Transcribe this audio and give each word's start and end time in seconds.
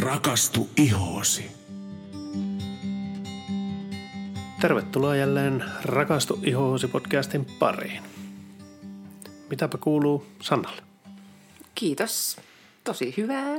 Rakastu 0.00 0.68
ihoosi. 0.76 1.50
Tervetuloa 4.60 5.16
jälleen 5.16 5.64
Rakastu 5.84 6.38
ihoosi 6.42 6.88
podcastin 6.88 7.46
pariin. 7.58 8.02
Mitäpä 9.50 9.78
kuuluu 9.78 10.26
Sannalle? 10.42 10.82
Kiitos. 11.74 12.36
Tosi 12.84 13.14
hyvää. 13.16 13.56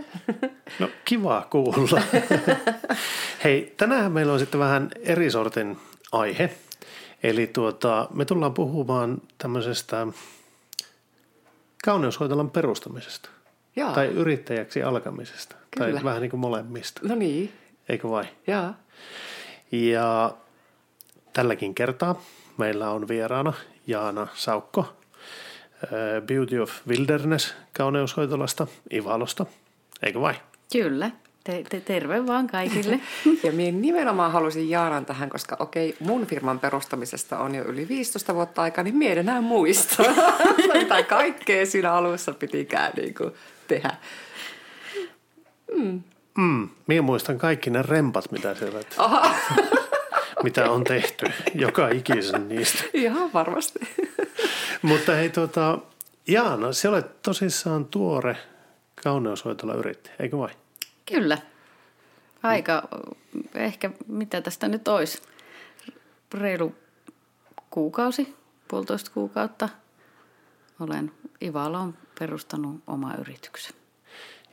No 0.79 0.89
kiva 1.05 1.47
kuulla. 1.49 2.01
Hei, 3.43 3.73
tänään 3.77 4.11
meillä 4.11 4.33
on 4.33 4.39
sitten 4.39 4.59
vähän 4.59 4.89
eri 4.99 5.31
sortin 5.31 5.77
aihe. 6.11 6.57
Eli 7.23 7.47
tuota, 7.47 8.07
me 8.13 8.25
tullaan 8.25 8.53
puhumaan 8.53 9.21
tämmöisestä 9.37 10.07
kauneushoitolan 11.83 12.49
perustamisesta. 12.49 13.36
Jaa. 13.77 13.93
Tai 13.93 14.07
yrittäjäksi 14.07 14.83
alkamisesta. 14.83 15.55
Tai 15.77 15.87
Kyllä. 15.87 16.03
vähän 16.03 16.21
niin 16.21 16.29
kuin 16.31 16.39
molemmista. 16.39 17.01
No 17.03 17.15
niin. 17.15 17.53
Eikö 17.89 18.09
vai? 18.09 18.25
Jaa. 18.47 18.77
Ja 19.71 20.33
tälläkin 21.33 21.75
kertaa 21.75 22.21
meillä 22.57 22.89
on 22.89 23.07
vieraana 23.07 23.53
Jaana 23.87 24.27
Saukko 24.33 24.97
Beauty 26.27 26.59
of 26.59 26.71
Wilderness 26.87 27.55
kauneushoitolasta 27.73 28.67
Ivalosta. 28.93 29.45
Eikö 30.03 30.21
vai? 30.21 30.33
Kyllä. 30.71 31.11
Te, 31.43 31.63
te, 31.69 31.79
terve 31.79 32.27
vaan 32.27 32.47
kaikille. 32.47 32.99
Ja 33.43 33.51
minä 33.51 33.79
nimenomaan 33.79 34.31
halusin 34.31 34.69
Jaanan 34.69 35.05
tähän, 35.05 35.29
koska 35.29 35.55
okei, 35.59 35.95
mun 35.99 36.27
firman 36.27 36.59
perustamisesta 36.59 37.39
on 37.39 37.55
jo 37.55 37.63
yli 37.63 37.87
15 37.87 38.35
vuotta 38.35 38.61
aikaa, 38.61 38.83
niin 38.83 38.95
minä 38.95 39.11
en 39.11 39.17
enää 39.17 39.41
muista, 39.41 40.03
mitä 40.73 41.03
kaikkea 41.03 41.65
siinä 41.65 41.93
alussa 41.93 42.33
pitikään 42.33 42.91
niin 42.95 43.13
kuin 43.13 43.31
tehdä. 43.67 43.97
Mm, 46.37 46.69
minä 46.87 47.01
muistan 47.01 47.37
kaikki 47.37 47.69
ne 47.69 47.81
rempat, 47.81 48.31
mitä 48.31 48.55
siellä, 48.55 48.79
mitä 50.43 50.71
on 50.71 50.83
tehty, 50.83 51.25
joka 51.55 51.89
ikisen 51.89 52.49
niistä. 52.49 52.83
ihan 52.93 53.33
varmasti. 53.33 53.79
Mutta 54.81 55.15
hei 55.15 55.29
tuota, 55.29 55.79
Jaana, 56.27 56.73
se 56.73 56.89
olet 56.89 57.21
tosissaan 57.21 57.85
tuore 57.85 58.37
kauneushoitola 59.03 59.73
yrittäjä, 59.73 60.15
eikö 60.19 60.37
vai? 60.37 60.49
Kyllä. 61.05 61.37
Aika, 62.43 62.87
ehkä 63.55 63.91
mitä 64.07 64.41
tästä 64.41 64.67
nyt 64.67 64.87
olisi, 64.87 65.21
reilu 66.33 66.75
kuukausi, 67.69 68.35
puolitoista 68.67 69.11
kuukautta 69.13 69.69
olen 70.79 71.11
Ivaloon 71.43 71.93
perustanut 72.19 72.75
oma 72.87 73.13
yrityksen. 73.19 73.73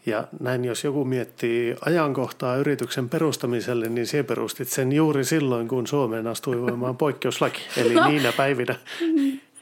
Ja 0.06 0.24
näin 0.40 0.64
jos 0.64 0.84
joku 0.84 1.04
miettii 1.04 1.76
ajankohtaa 1.86 2.56
yrityksen 2.56 3.08
perustamiselle, 3.08 3.88
niin 3.88 4.06
se 4.06 4.22
perustit 4.22 4.68
sen 4.68 4.92
juuri 4.92 5.24
silloin, 5.24 5.68
kun 5.68 5.86
Suomeen 5.86 6.26
astui 6.26 6.62
voimaan 6.62 6.96
poikkeuslaki. 6.96 7.62
Eli 7.80 7.94
no. 7.94 8.08
niinä 8.08 8.32
päivinä. 8.32 8.74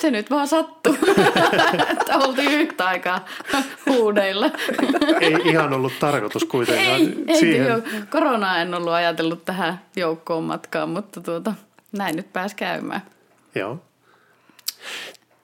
Se 0.00 0.10
nyt 0.10 0.30
vaan 0.30 0.48
sattui, 0.48 0.98
että 1.92 2.18
oltiin 2.18 2.52
yhtä 2.52 2.86
aikaa 2.86 3.24
huudeilla. 3.86 4.50
Ei 5.20 5.36
ihan 5.44 5.72
ollut 5.72 5.92
tarkoitus 6.00 6.44
kuitenkaan 6.44 7.00
Ei, 7.00 7.24
ei 7.26 7.36
siihen. 7.40 7.66
jo, 7.68 7.82
koronaa 8.10 8.58
en 8.58 8.74
ollut 8.74 8.92
ajatellut 8.92 9.44
tähän 9.44 9.80
joukkoon 9.96 10.44
matkaan, 10.44 10.88
mutta 10.88 11.20
tuota, 11.20 11.54
näin 11.92 12.16
nyt 12.16 12.32
pääsi 12.32 12.56
käymään. 12.56 13.02
Joo. 13.54 13.78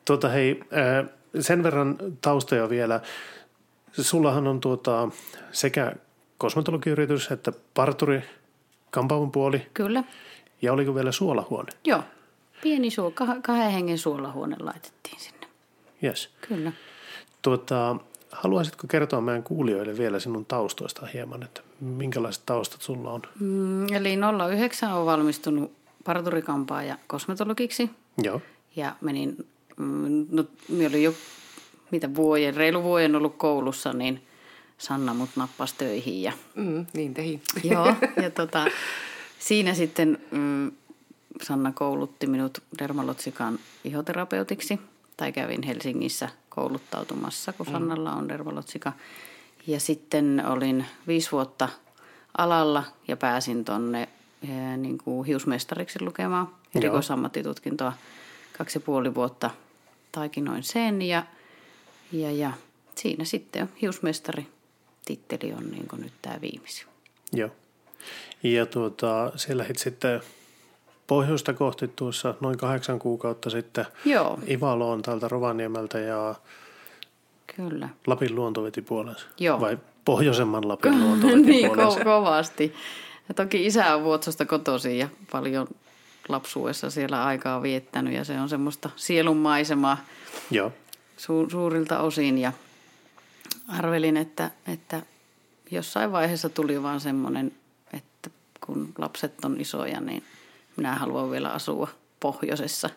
Tuota 0.05 0.29
hei, 0.29 0.61
äh, 0.77 1.18
sen 1.41 1.63
verran 1.63 1.97
taustoja 2.21 2.69
vielä. 2.71 3.01
Sullahan 3.93 4.47
on 4.47 4.61
tuota 4.61 5.09
sekä 5.53 5.93
kosmetologiyritys 6.39 7.31
että 7.31 7.53
parturi 7.75 8.23
kampaamon 8.91 9.31
puoli. 9.31 9.67
Kyllä, 9.75 10.05
Ja 10.63 10.73
oliko 10.73 10.95
vielä 10.95 11.13
suolahuone? 11.13 11.73
joo. 11.85 12.03
Pieni 12.63 12.91
suo, 12.91 13.11
kah- 13.11 13.41
kahden 13.43 13.71
hengen 13.71 13.99
suolahuone 13.99 14.57
laitettiin 14.61 15.21
sinne. 15.21 15.47
Yes. 16.05 16.31
Kyllä. 16.49 16.73
Tuota, 17.43 17.97
haluaisitko 18.33 18.87
kertoa 18.87 19.21
meidän 19.21 19.43
kuulijoille 19.43 19.99
vielä 19.99 20.19
sinun 20.21 20.45
taustoista 20.47 21.07
hieman, 21.07 21.43
että 21.43 21.61
minkälaiset 21.81 22.43
taustat 22.47 22.83
sulla 22.83 23.11
on? 23.11 23.23
Mm, 23.41 23.93
eli 23.93 24.17
09 24.49 24.93
on 24.93 25.07
valmistunut 25.07 25.73
parturikampaa 26.05 26.83
ja 26.83 26.97
kosmetologiksi. 27.07 27.91
Joo. 28.23 28.41
Ja 28.77 28.97
menin, 29.01 29.47
no, 30.31 30.45
minä 30.69 30.89
olin 30.89 31.03
jo 31.03 31.15
mitä 31.91 32.15
vuoden, 32.15 32.55
reilu 32.55 32.83
vuoden 32.83 33.17
ollut 33.17 33.37
koulussa, 33.37 33.93
niin 33.93 34.23
Sanna 34.79 35.15
mut 35.15 35.31
nappasi 35.37 35.75
töihin 35.79 36.23
ja 36.23 36.33
Mm, 36.55 36.87
niin 36.93 37.15
tehi. 37.15 37.41
Joo, 37.65 37.95
ja 38.23 38.31
tota, 38.41 38.67
siinä 39.39 39.75
sitten 39.75 40.19
mm, 40.31 40.73
Sanna 41.43 41.73
koulutti 41.73 42.27
minut 42.27 42.63
dermalotsikan 42.79 43.59
ihoterapeutiksi. 43.85 44.81
Tai 45.17 45.33
kävin 45.33 45.63
Helsingissä 45.63 46.29
kouluttautumassa, 46.49 47.53
kun 47.53 47.67
Sannalla 47.67 48.13
on 48.13 48.29
dermalotsika. 48.29 48.93
Ja 49.67 49.81
sitten 49.81 50.43
olin 50.47 50.87
viisi 51.07 51.33
vuotta 51.33 51.69
alalla 52.39 52.85
ja 53.09 53.17
pääsin 53.17 53.65
tonne 53.65 54.09
eh, 54.43 54.77
niin 54.77 54.99
kuin 54.99 55.27
hiusmestariksi 55.27 56.03
lukemaan 56.03 56.49
erikoisammattitutkintoa. 56.75 57.93
Kaksi 58.59 58.77
ja 58.77 58.81
puoli 58.81 59.15
vuotta 59.15 59.51
taikinoin 60.19 60.63
sen 60.63 61.03
ja, 61.03 61.23
ja, 62.13 62.31
ja 62.31 62.53
siinä 62.95 63.25
sitten 63.25 63.69
hiusmestari 63.83 64.47
titteli 65.05 65.53
on 65.53 65.71
niin 65.71 65.87
nyt 65.97 66.13
tämä 66.23 66.41
viimeisin. 66.41 66.87
Joo. 67.33 67.51
Ja 68.43 68.67
tuota, 68.67 69.33
siellä 69.37 69.65
sitten 69.77 70.21
pohjoista 71.07 71.53
kohti 71.55 71.89
tuossa 71.89 72.35
noin 72.41 72.59
kahdeksan 72.59 72.99
kuukautta 72.99 73.51
sitten 73.51 73.87
Joo, 74.05 74.39
Ivaloon 74.51 75.03
täältä 75.03 75.29
Rovaniemeltä 75.29 75.99
ja 75.99 76.35
kyllä. 77.57 77.89
Lapin 78.07 78.35
luonto 78.35 78.63
veti 78.63 78.83
puolensa. 78.83 79.27
Joo. 79.41 79.61
Vai 79.61 79.79
pohjoisemman 80.05 80.69
Lapin 80.69 81.01
luonto 81.05 81.27
veti 81.27 81.39
niin, 81.43 81.67
puolensa. 81.67 82.01
ko- 82.01 82.05
kovasti. 82.05 82.75
Ja 83.29 83.35
toki 83.35 83.67
isä 83.67 83.95
on 83.95 84.05
Vuotsosta 84.05 84.45
kotoisin 84.45 84.99
ja 84.99 85.09
paljon 85.33 85.69
lapsuudessa 86.29 86.91
siellä 86.91 87.25
aikaa 87.25 87.63
viettänyt 87.63 88.15
ja 88.15 88.25
se 88.25 88.41
on 88.41 88.49
semmoista 88.49 88.91
sielunmaisemaa 88.97 89.99
Joo. 90.51 90.73
su- 91.17 91.51
suurilta 91.51 92.01
osin 92.01 92.39
ja 92.39 92.53
arvelin, 93.69 94.17
että, 94.17 94.51
että 94.67 95.03
jossain 95.71 96.13
vaiheessa 96.13 96.49
tuli 96.49 96.83
vaan 96.83 97.01
semmoinen, 97.01 97.53
että 97.93 98.31
kun 98.67 98.93
lapset 98.99 99.45
on 99.45 99.61
isoja, 99.61 100.01
niin 100.01 100.23
minä 100.77 100.95
haluan 100.95 101.31
vielä 101.31 101.51
asua 101.51 101.89
pohjoisessa. 102.21 102.91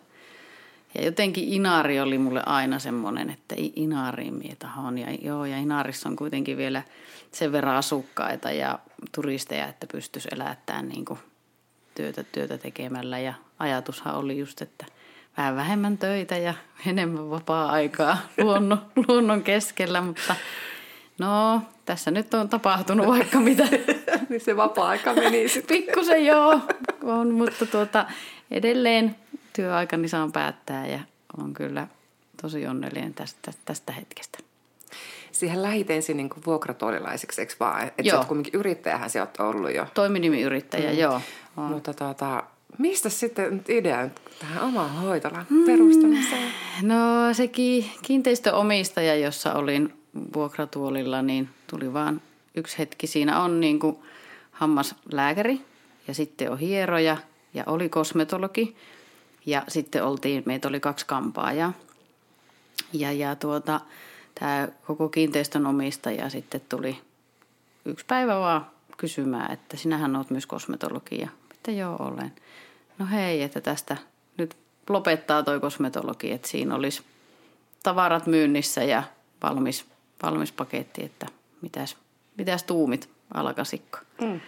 Ja 0.96 1.06
jotenkin 1.06 1.47
Inari 1.50 2.00
oli 2.00 2.18
mulle 2.18 2.44
aina 2.46 2.80
semmoinen, 2.80 3.30
että 3.30 3.56
I- 3.58 3.74
Inariin 3.75 4.34
mie 4.34 4.56
tahon. 4.56 4.97
Ja, 4.97 5.08
joo, 5.22 5.46
ja 5.46 5.58
Inarissa 5.58 6.09
on 6.09 6.16
kuitenkin 6.16 6.58
vielä 6.58 6.84
sen 7.31 7.52
verran 7.52 7.75
asukkaita 7.75 8.52
ja 8.52 8.80
turisteja, 9.16 9.68
että 9.68 9.88
pystyisi 9.91 10.30
elättämään 10.31 10.90
niin 10.90 11.06
kuin 11.06 11.20
työtä, 11.96 12.24
työtä 12.24 12.57
tekemällä. 12.57 13.19
Ja 13.19 13.34
ajatushan 13.59 14.16
oli 14.16 14.40
just, 14.40 14.62
että 14.62 14.85
vähän 15.38 15.56
vähemmän 15.56 15.97
töitä 15.97 16.38
ja 16.38 16.53
enemmän 16.88 17.29
vapaa-aikaa 17.29 18.18
luonnon, 18.38 18.81
luonnon 19.07 19.44
keskellä, 19.44 20.02
mutta 20.02 20.35
no 21.19 21.62
tässä 21.85 22.12
nyt 22.12 22.34
on 22.34 22.50
tapahtunut 22.50 23.07
vaikka 23.07 23.40
mitä. 23.40 23.63
niin 24.29 24.41
se 24.41 24.57
vapaa-aika 24.57 25.13
meni 25.13 25.47
sitten. 25.50 25.78
Pikkusen 25.78 26.25
joo, 26.25 26.59
on, 27.03 27.34
mutta 27.34 27.66
tuota, 27.66 28.06
edelleen 28.52 29.16
työaikani 29.53 30.08
saan 30.08 30.31
päättää 30.31 30.88
ja 30.88 31.00
on 31.38 31.53
kyllä 31.53 31.88
tosi 32.41 32.68
onnellinen 32.68 33.13
tästä, 33.13 33.52
tästä 33.66 33.91
hetkestä. 33.91 34.51
Siihen 35.31 35.62
lähit 35.62 35.90
ensin 35.90 36.18
niin 36.18 36.29
kuin 36.29 36.44
vuokratuolilaiseksi, 36.46 37.41
eikö 37.41 37.53
vaan? 37.59 37.88
Että 37.88 38.03
sä 38.03 38.09
Joo. 38.09 38.17
oot 38.17 38.28
kumminkin 38.28 38.59
yrittäjähän 38.59 39.09
sä 39.09 39.22
oot 39.22 39.40
ollut 39.40 39.76
jo. 39.76 39.88
Toiminimiyrittäjä, 39.94 40.91
mm. 40.91 40.97
joo. 40.97 41.22
On. 41.58 41.64
Mutta 41.64 41.94
tota, 41.94 42.44
mistä 42.78 43.09
sitten 43.09 43.53
nyt 43.53 43.70
idea 43.70 44.09
tähän 44.40 44.64
omaan 44.64 44.90
hoitolan 44.90 45.46
perustamiseen? 45.66 46.52
No 46.82 47.34
se 47.34 47.47
ki- 47.47 47.91
kiinteistöomistaja, 48.02 49.16
jossa 49.16 49.53
olin 49.53 49.94
vuokratuolilla, 50.34 51.22
niin 51.22 51.50
tuli 51.67 51.94
vaan 51.94 52.22
yksi 52.56 52.78
hetki. 52.78 53.08
Siinä 53.08 53.41
on 53.41 53.59
niin 53.59 53.79
kuin 53.79 53.97
hammaslääkäri 54.52 55.61
ja 56.08 56.14
sitten 56.14 56.52
on 56.52 56.58
hieroja 56.58 57.17
ja 57.53 57.64
oli 57.67 57.90
kosmetologi. 57.90 58.76
Ja 59.46 59.64
sitten 59.67 60.03
oltiin, 60.03 60.44
meitä 60.46 60.67
oli 60.67 60.79
kaksi 60.79 61.06
kampaajaa. 61.06 61.73
Ja, 62.94 63.11
ja 63.11 63.35
tuota, 63.35 63.82
tämä 64.40 64.68
koko 64.88 65.10
kiinteistön 65.10 65.66
omistaja 65.66 66.30
sitten 66.30 66.62
tuli 66.70 67.02
yksi 67.86 68.06
päivä 68.06 68.40
vaan 68.40 68.66
kysymään, 68.98 69.52
että 69.52 69.78
sinähän 69.78 70.16
oot 70.16 70.30
myös 70.30 70.46
kosmetologi. 70.46 71.22
Ja 71.22 71.30
että 71.52 71.72
joo 71.72 71.96
olen. 72.00 72.34
No 72.98 73.06
hei, 73.12 73.42
että 73.42 73.62
tästä 73.62 73.98
nyt 74.38 74.58
lopettaa 74.90 75.44
toi 75.44 75.60
kosmetologi, 75.60 76.32
että 76.32 76.48
siinä 76.48 76.76
olisi 76.76 77.04
tavarat 77.84 78.28
myynnissä 78.28 78.84
ja 78.84 79.04
valmis, 79.44 79.86
valmis 80.24 80.52
paketti, 80.52 81.04
että 81.04 81.26
mitäs, 81.62 81.98
mitäs 82.38 82.64
tuumit. 82.64 83.10
alkasikko. 83.34 83.98
Mm. 84.22 84.40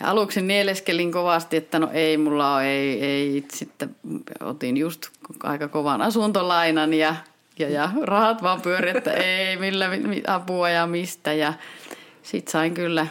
Ja 0.00 0.10
aluksi 0.10 0.42
nieleskelin 0.42 1.12
kovasti, 1.12 1.56
että 1.56 1.78
no 1.78 1.88
ei 1.92 2.16
mulla 2.16 2.54
ole, 2.54 2.66
ei, 2.66 3.04
ei. 3.04 3.44
Sitten 3.52 3.96
otin 4.40 4.76
just 4.76 5.08
aika 5.42 5.68
kovan 5.68 6.02
asuntolainan 6.02 6.94
ja, 6.94 7.16
ja, 7.58 7.68
ja 7.68 7.90
rahat 8.02 8.42
vaan 8.42 8.60
pyöri, 8.60 8.90
että 8.96 9.12
ei, 9.12 9.56
millä 9.56 9.90
apua 10.26 10.70
ja 10.70 10.86
mistä. 10.86 11.32
Ja 11.32 11.52
sitten 12.22 12.52
sain 12.52 12.74
kyllä 12.74 13.06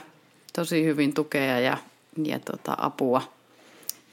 tosi 0.54 0.84
hyvin 0.84 1.14
tukea 1.14 1.60
ja, 1.60 1.78
ja 2.24 2.40
tota, 2.40 2.76
apua. 2.78 3.22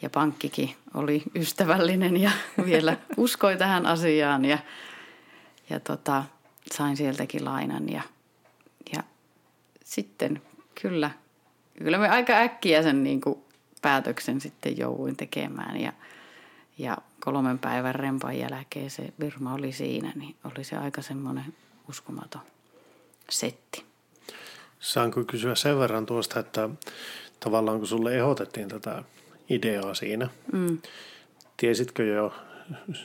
Ja 0.02 0.10
pankkikin 0.10 0.70
oli 0.94 1.22
ystävällinen 1.34 2.16
ja 2.16 2.30
vielä 2.66 2.96
uskoi 3.16 3.56
tähän 3.56 3.86
asiaan 3.86 4.44
ja, 4.44 4.58
ja 5.70 5.80
tota, 5.80 6.24
sain 6.72 6.96
sieltäkin 6.96 7.44
lainan. 7.44 7.88
Ja, 7.88 8.02
ja 8.96 9.02
sitten 9.84 10.42
kyllä– 10.82 11.10
kyllä 11.78 11.98
me 11.98 12.08
aika 12.08 12.32
äkkiä 12.32 12.82
sen 12.82 13.04
niin 13.04 13.20
kuin 13.20 13.38
päätöksen 13.82 14.40
sitten 14.40 14.78
jouduin 14.78 15.16
tekemään 15.16 15.80
ja, 15.80 15.92
ja 16.78 16.96
kolmen 17.20 17.58
päivän 17.58 17.94
rempan 17.94 18.38
jälkeen 18.38 18.90
se 18.90 19.12
firma 19.20 19.54
oli 19.54 19.72
siinä, 19.72 20.12
niin 20.14 20.36
oli 20.44 20.64
se 20.64 20.76
aika 20.76 21.02
semmoinen 21.02 21.54
uskomaton 21.88 22.42
setti. 23.30 23.84
Saanko 24.80 25.24
kysyä 25.24 25.54
sen 25.54 25.78
verran 25.78 26.06
tuosta, 26.06 26.40
että 26.40 26.68
tavallaan 27.40 27.78
kun 27.78 27.88
sulle 27.88 28.16
ehdotettiin 28.16 28.68
tätä 28.68 29.02
ideaa 29.50 29.94
siinä, 29.94 30.28
mm. 30.52 30.78
tiesitkö 31.56 32.04
jo 32.04 32.34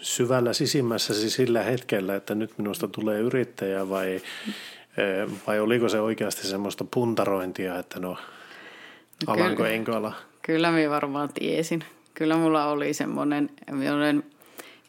syvällä 0.02 0.54
sisimmässäsi 0.54 1.30
sillä 1.30 1.64
hetkellä, 1.64 2.16
että 2.16 2.36
nyt 2.36 2.58
minusta 2.58 2.88
tulee 2.88 3.20
yrittäjä 3.20 3.90
vai, 3.90 4.16
eh, 4.16 5.30
vai 5.48 5.60
oliko 5.60 5.90
se 5.90 6.00
oikeasti 6.00 6.48
semmoista 6.48 6.84
puntarointia, 6.84 7.80
että 7.80 8.00
no 8.00 8.18
Alanko 9.28 9.56
kyllä, 9.56 9.70
enkö 9.70 9.98
ala? 9.98 10.14
Kyllä 10.42 10.72
minä 10.72 10.90
varmaan 10.90 11.30
tiesin. 11.34 11.84
Kyllä 12.14 12.38
mulla 12.38 12.66
oli 12.66 12.94
semmoinen, 12.94 13.50
olen 13.94 14.24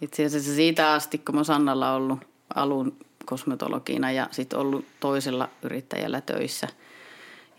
itse 0.01 0.25
asiassa 0.25 0.55
siitä 0.55 0.93
asti, 0.93 1.19
kun 1.19 1.35
mä 1.35 1.45
Sannalla 1.45 1.95
ollut 1.95 2.19
alun 2.55 2.97
kosmetologina 3.25 4.13
ja 4.13 4.29
sitten 4.31 4.59
ollut 4.59 4.85
toisella 5.01 5.49
yrittäjällä 5.63 6.21
töissä 6.21 6.69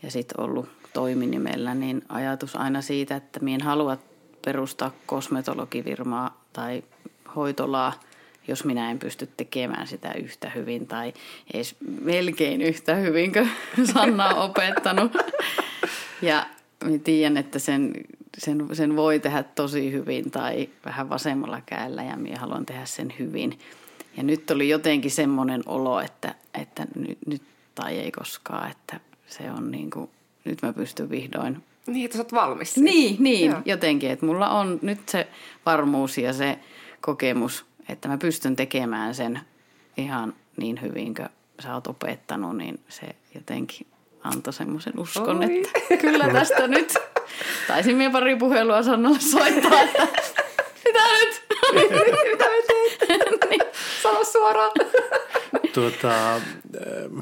ja 0.04 0.12
sitten 0.12 0.40
ollut 0.40 0.70
toiminimellä, 0.94 1.76
niin 1.76 2.02
ajatus 2.10 2.56
aina 2.56 2.82
siitä, 2.82 3.16
että 3.16 3.40
minä 3.40 3.56
en 3.56 3.62
halua 3.62 3.98
perustaa 4.46 4.92
kosmetologivirmaa 5.06 6.42
tai 6.54 6.84
hoitolaa, 7.36 8.00
jos 8.48 8.66
minä 8.66 8.92
en 8.92 9.00
pysty 9.00 9.30
tekemään 9.38 9.88
sitä 9.88 10.14
yhtä 10.14 10.50
hyvin 10.50 10.88
tai 10.88 11.14
edes 11.54 11.76
melkein 12.02 12.62
yhtä 12.62 12.96
hyvin 12.96 13.34
kuin 13.34 13.50
Sanna 13.94 14.28
on 14.28 14.50
opettanut. 14.50 15.12
Ja 16.22 16.46
tiedän, 17.04 17.38
että 17.38 17.60
sen, 17.60 17.94
sen, 18.38 18.68
sen 18.74 18.96
voi 18.96 19.20
tehdä 19.20 19.44
tosi 19.44 19.92
hyvin 19.92 20.32
tai 20.32 20.70
vähän 20.86 21.10
vasemmalla 21.10 21.62
käellä 21.66 22.04
ja 22.04 22.18
minä 22.18 22.40
haluan 22.40 22.66
tehdä 22.66 22.86
sen 22.86 23.14
hyvin. 23.20 23.60
Ja 24.18 24.24
nyt 24.24 24.52
oli 24.52 24.70
jotenkin 24.70 25.12
semmoinen 25.12 25.64
olo, 25.66 26.00
että, 26.00 26.36
että 26.54 26.88
nyt, 26.96 27.18
nyt 27.28 27.42
tai 27.76 28.00
ei 28.00 28.12
koskaan, 28.12 28.72
että 28.72 29.00
se 29.28 29.52
on 29.52 29.72
niin 29.72 29.90
kuin, 29.90 30.10
nyt 30.46 30.62
mä 30.62 30.74
pystyn 30.74 31.10
vihdoin. 31.10 31.64
Niin, 31.88 32.06
että 32.06 32.18
sä 32.18 32.24
oot 32.24 32.34
valmis. 32.34 32.78
Niin, 32.78 33.16
niin 33.20 33.52
Joo. 33.52 33.62
jotenkin, 33.66 34.12
että 34.12 34.26
mulla 34.26 34.50
on 34.50 34.80
nyt 34.82 35.10
se 35.10 35.28
varmuus 35.66 36.18
ja 36.18 36.34
se 36.34 36.60
kokemus, 37.02 37.66
että 37.90 38.08
mä 38.08 38.18
pystyn 38.18 38.56
tekemään 38.56 39.16
sen 39.16 39.40
ihan 39.98 40.34
niin 40.58 40.82
hyvin 40.82 41.16
kuin 41.16 41.30
sä 41.64 41.74
oot 41.74 41.88
opettanut, 41.88 42.58
niin 42.58 42.80
se 42.90 43.06
jotenkin 43.36 43.88
antoi 44.24 44.54
semmoisen 44.54 45.00
uskon, 45.00 45.38
Oi. 45.38 45.62
että 45.80 45.98
kyllä 45.98 46.30
tästä 46.34 46.68
nyt. 46.68 46.98
Taisin 47.68 47.96
minä 47.96 48.12
pari 48.12 48.36
puhelua 48.36 48.84
sanoa 48.84 49.16
soittaa, 49.20 49.82
että 49.82 50.08
mitä 50.86 51.00
nyt? 51.20 51.42
mitä 52.32 52.46
me 52.46 52.64
teet? 52.68 53.50
niin. 53.50 53.62
Sano 54.04 54.24
suoraan. 54.24 54.72
tuota, 55.74 56.36
ähm, 56.36 57.20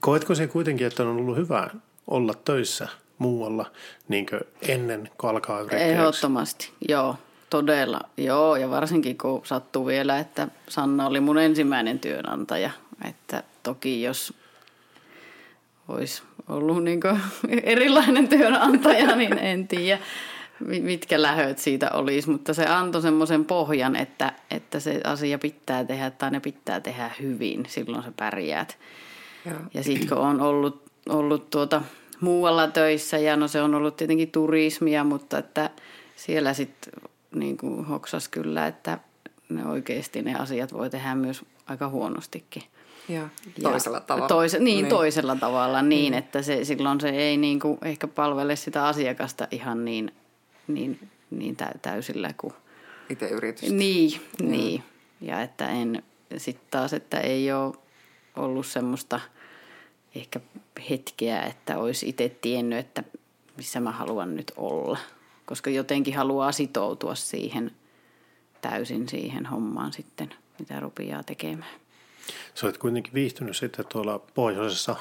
koetko 0.00 0.34
se 0.34 0.46
kuitenkin, 0.46 0.86
että 0.86 1.02
on 1.02 1.08
ollut 1.08 1.36
hyvä 1.36 1.70
olla 2.06 2.34
töissä 2.34 2.88
muualla 3.18 3.70
niin 4.08 4.26
ennen 4.68 5.10
kuin 5.18 5.30
alkaa 5.30 5.60
yrittäjäksi? 5.60 5.92
Ehdottomasti, 5.92 6.72
joo. 6.88 7.16
Todella, 7.50 8.00
joo. 8.16 8.56
Ja 8.56 8.70
varsinkin 8.70 9.18
kun 9.18 9.40
sattuu 9.44 9.86
vielä, 9.86 10.18
että 10.18 10.48
Sanna 10.68 11.06
oli 11.06 11.20
mun 11.20 11.38
ensimmäinen 11.38 11.98
työnantaja. 11.98 12.70
Että 13.08 13.42
toki 13.62 14.02
jos 14.02 14.34
olisi 15.88 16.22
ollut 16.48 16.84
niin 16.84 17.00
erilainen 17.62 18.28
työnantaja, 18.28 19.16
niin 19.16 19.38
en 19.38 19.68
tiedä 19.68 19.98
mitkä 20.60 21.22
lähöt 21.22 21.58
siitä 21.58 21.90
olisi, 21.90 22.30
mutta 22.30 22.54
se 22.54 22.66
antoi 22.66 23.02
semmoisen 23.02 23.44
pohjan, 23.44 23.96
että, 23.96 24.32
että 24.50 24.80
se 24.80 25.00
asia 25.04 25.38
pitää 25.38 25.84
tehdä 25.84 26.10
tai 26.10 26.30
ne 26.30 26.40
pitää 26.40 26.80
tehdä 26.80 27.10
hyvin, 27.20 27.64
silloin 27.68 28.02
sä 28.02 28.12
pärjäät. 28.16 28.78
Joo. 29.46 29.56
Ja 29.74 29.82
sitten 29.82 30.08
kun 30.08 30.18
on 30.18 30.40
ollut, 30.40 30.82
ollut 31.08 31.50
tuota 31.50 31.82
muualla 32.20 32.68
töissä 32.68 33.18
ja 33.18 33.36
no 33.36 33.48
se 33.48 33.62
on 33.62 33.74
ollut 33.74 33.96
tietenkin 33.96 34.30
turismia, 34.30 35.04
mutta 35.04 35.38
että 35.38 35.70
siellä 36.16 36.54
sitten 36.54 36.92
niin 37.34 37.58
hoksas 37.88 38.28
kyllä, 38.28 38.66
että 38.66 38.98
ne 39.48 39.66
oikeasti 39.66 40.22
ne 40.22 40.34
asiat 40.34 40.72
voi 40.72 40.90
tehdä 40.90 41.14
myös 41.14 41.44
aika 41.66 41.88
huonostikin. 41.88 42.62
Ja 43.08 43.28
toisella 43.62 44.00
tavalla. 44.00 44.28
Tois, 44.28 44.52
niin, 44.52 44.64
niin, 44.64 44.86
toisella 44.86 45.36
tavalla 45.36 45.82
niin, 45.82 46.12
mm. 46.12 46.18
että 46.18 46.42
se, 46.42 46.64
silloin 46.64 47.00
se 47.00 47.08
ei 47.08 47.36
niin 47.36 47.60
kuin 47.60 47.78
ehkä 47.82 48.06
palvele 48.06 48.56
sitä 48.56 48.86
asiakasta 48.86 49.48
ihan 49.50 49.84
niin, 49.84 50.12
niin, 50.66 51.08
niin 51.30 51.56
täysillä 51.82 52.34
kuin... 52.36 52.52
Itse 53.10 53.28
yritystä. 53.28 53.74
Niin, 53.74 54.20
mm. 54.42 54.50
niin. 54.50 54.82
Ja 55.20 55.42
että 55.42 55.68
en 55.68 56.02
sitten 56.36 56.66
taas, 56.70 56.92
että 56.92 57.20
ei 57.20 57.52
ole 57.52 57.74
ollut 58.36 58.66
semmoista 58.66 59.20
ehkä 60.14 60.40
hetkeä, 60.90 61.42
että 61.42 61.78
olisi 61.78 62.08
itse 62.08 62.28
tiennyt, 62.28 62.78
että 62.78 63.04
missä 63.56 63.80
mä 63.80 63.90
haluan 63.90 64.36
nyt 64.36 64.52
olla. 64.56 64.98
Koska 65.46 65.70
jotenkin 65.70 66.16
haluaa 66.16 66.52
sitoutua 66.52 67.14
siihen 67.14 67.70
täysin 68.60 69.08
siihen 69.08 69.46
hommaan 69.46 69.92
sitten, 69.92 70.34
mitä 70.58 70.80
rupeaa 70.80 71.22
tekemään. 71.22 71.80
Sä 72.54 72.66
olet 72.66 72.78
kuitenkin 72.78 73.14
viihtynyt 73.14 73.56
sitten 73.56 73.84
tuolla 73.88 74.18
pohjoisessa. 74.34 74.96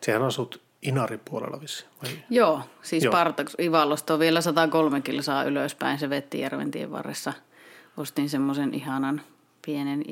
Sehän 0.00 0.22
asut 0.22 0.60
Inarin 0.82 1.20
puolella 1.24 1.60
vissi, 1.60 1.84
vai? 2.02 2.10
Joo, 2.30 2.62
siis 2.82 3.04
Joo. 3.04 3.12
Partaks 3.12 3.56
Ivallosta 3.60 4.14
on 4.14 4.20
vielä 4.20 4.40
103 4.40 5.00
kilsaa 5.00 5.44
ylöspäin 5.44 5.98
se 5.98 6.10
Vettijärven 6.10 6.70
tien 6.70 6.90
varressa. 6.90 7.32
Ostin 7.96 8.28
semmoisen 8.28 8.74
ihanan 8.74 9.20
pienen 9.66 10.04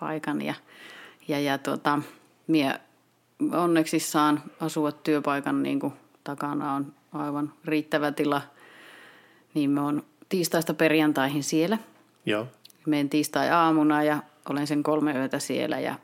paikan 0.00 0.42
ja, 0.42 0.54
ja, 1.28 1.40
ja 1.40 1.58
tuota, 1.58 1.98
mie 2.46 2.80
onneksi 3.52 3.98
saan 3.98 4.42
asua 4.60 4.92
työpaikan 4.92 5.62
niin 5.62 5.80
kuin 5.80 5.92
takana 6.24 6.72
on 6.72 6.94
aivan 7.12 7.52
riittävä 7.64 8.12
tila. 8.12 8.42
Niin 9.54 9.70
me 9.70 9.80
on 9.80 10.02
tiistaista 10.28 10.74
perjantaihin 10.74 11.42
siellä. 11.42 11.78
Joo. 12.26 12.46
Menen 12.86 13.08
tiistai-aamuna 13.08 14.02
ja 14.02 14.22
olen 14.50 14.66
sen 14.66 14.82
kolme 14.82 15.12
yötä 15.12 15.38
siellä 15.38 15.80
ja 15.80 15.94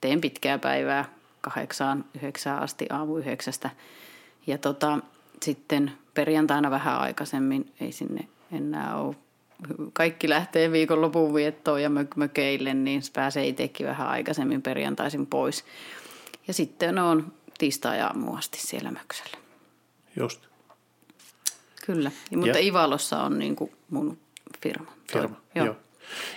teen 0.00 0.20
pitkää 0.20 0.58
päivää 0.58 1.04
kahdeksaan, 1.40 2.04
yhdeksään 2.16 2.62
asti 2.62 2.86
aamu 2.90 3.16
yhdeksästä. 3.16 3.70
Ja 4.46 4.58
tota, 4.58 4.98
sitten 5.42 5.92
perjantaina 6.14 6.70
vähän 6.70 7.00
aikaisemmin, 7.00 7.72
ei 7.80 7.92
sinne 7.92 8.28
enää 8.52 8.96
ole. 8.96 9.16
Kaikki 9.92 10.28
lähtee 10.28 10.72
viikonlopun 10.72 11.34
viettoon 11.34 11.82
ja 11.82 11.90
mökeille, 12.16 12.74
niin 12.74 13.02
pääsee 13.12 13.46
itsekin 13.46 13.86
vähän 13.86 14.08
aikaisemmin 14.08 14.62
perjantaisin 14.62 15.26
pois. 15.26 15.64
Ja 16.48 16.54
sitten 16.54 16.98
on 16.98 17.32
tiistai-aamu 17.58 18.34
asti 18.34 18.58
siellä 18.60 18.90
möksellä. 18.90 19.38
Just. 20.16 20.46
Kyllä, 21.86 22.10
mutta 22.36 22.58
ja. 22.58 22.64
Ivalossa 22.64 23.22
on 23.22 23.38
niin 23.38 23.56
kuin 23.56 23.72
mun 23.90 24.18
firma. 24.62 24.92
Firma, 25.12 25.36
joo. 25.54 25.66
joo. 25.66 25.76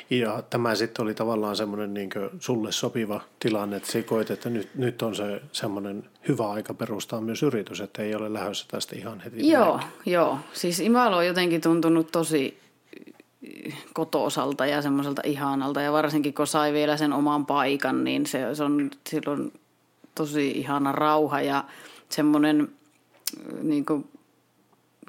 Ja 0.09 0.43
tämä 0.49 0.75
sitten 0.75 1.03
oli 1.03 1.13
tavallaan 1.13 1.55
semmoinen 1.55 1.93
niin 1.93 2.09
sulle 2.39 2.71
sopiva 2.71 3.21
tilanne, 3.39 3.77
että 3.77 4.01
koit, 4.05 4.31
että 4.31 4.49
nyt, 4.49 4.75
nyt 4.75 5.01
on 5.01 5.15
se 5.15 5.41
semmoinen 5.51 6.09
hyvä 6.27 6.49
aika 6.49 6.73
perustaa 6.73 7.21
myös 7.21 7.43
yritys, 7.43 7.81
että 7.81 8.01
ei 8.01 8.15
ole 8.15 8.33
lähdössä 8.33 8.65
tästä 8.71 8.95
ihan 8.95 9.19
heti. 9.19 9.49
Joo, 9.49 9.79
joo. 10.05 10.37
Siis 10.53 10.79
Imalo 10.79 11.17
on 11.17 11.27
jotenkin 11.27 11.61
tuntunut 11.61 12.11
tosi 12.11 12.59
kotoosalta 13.93 14.65
ja 14.65 14.81
semmoiselta 14.81 15.21
ihanalta 15.25 15.81
ja 15.81 15.91
varsinkin 15.91 16.33
kun 16.33 16.47
sai 16.47 16.73
vielä 16.73 16.97
sen 16.97 17.13
oman 17.13 17.45
paikan, 17.45 18.03
niin 18.03 18.25
se, 18.25 18.55
se 18.55 18.63
on 18.63 18.91
silloin 19.09 19.53
tosi 20.15 20.51
ihana 20.51 20.91
rauha 20.91 21.41
ja 21.41 21.63
semmoinen 22.09 22.69
niin 23.61 23.85
kuin, 23.85 24.09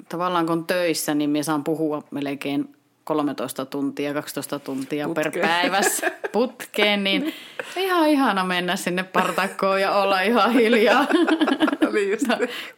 tavallaan 0.09 0.45
kun 0.45 0.67
töissä, 0.67 1.15
niin 1.15 1.29
minä 1.29 1.43
saan 1.43 1.63
puhua 1.63 2.03
melkein 2.11 2.76
13 3.07 3.65
tuntia, 3.65 4.13
12 4.13 4.59
tuntia 4.59 5.07
Putke. 5.07 5.29
per 5.29 5.41
päivässä 5.41 6.11
putkeen, 6.31 7.03
niin 7.03 7.33
ihan 7.75 8.09
ihana 8.09 8.43
mennä 8.43 8.75
sinne 8.75 9.03
partakkoon 9.03 9.81
ja 9.81 9.95
olla 9.95 10.21
ihan 10.21 10.51
hiljaa. 10.51 11.07
Just. 12.11 12.25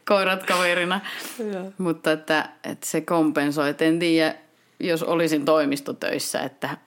koirat 0.08 0.44
kaverina. 0.44 1.02
Mutta 1.78 2.12
että, 2.12 2.50
että 2.64 2.88
se 2.88 3.02
kompensoi. 3.02 3.70
Et 3.70 3.82
en 3.82 4.00
tiedä, 4.00 4.36
jos 4.80 5.04
olisin 5.04 5.46
toimistotöissä, 5.46 6.40
että, 6.40 6.78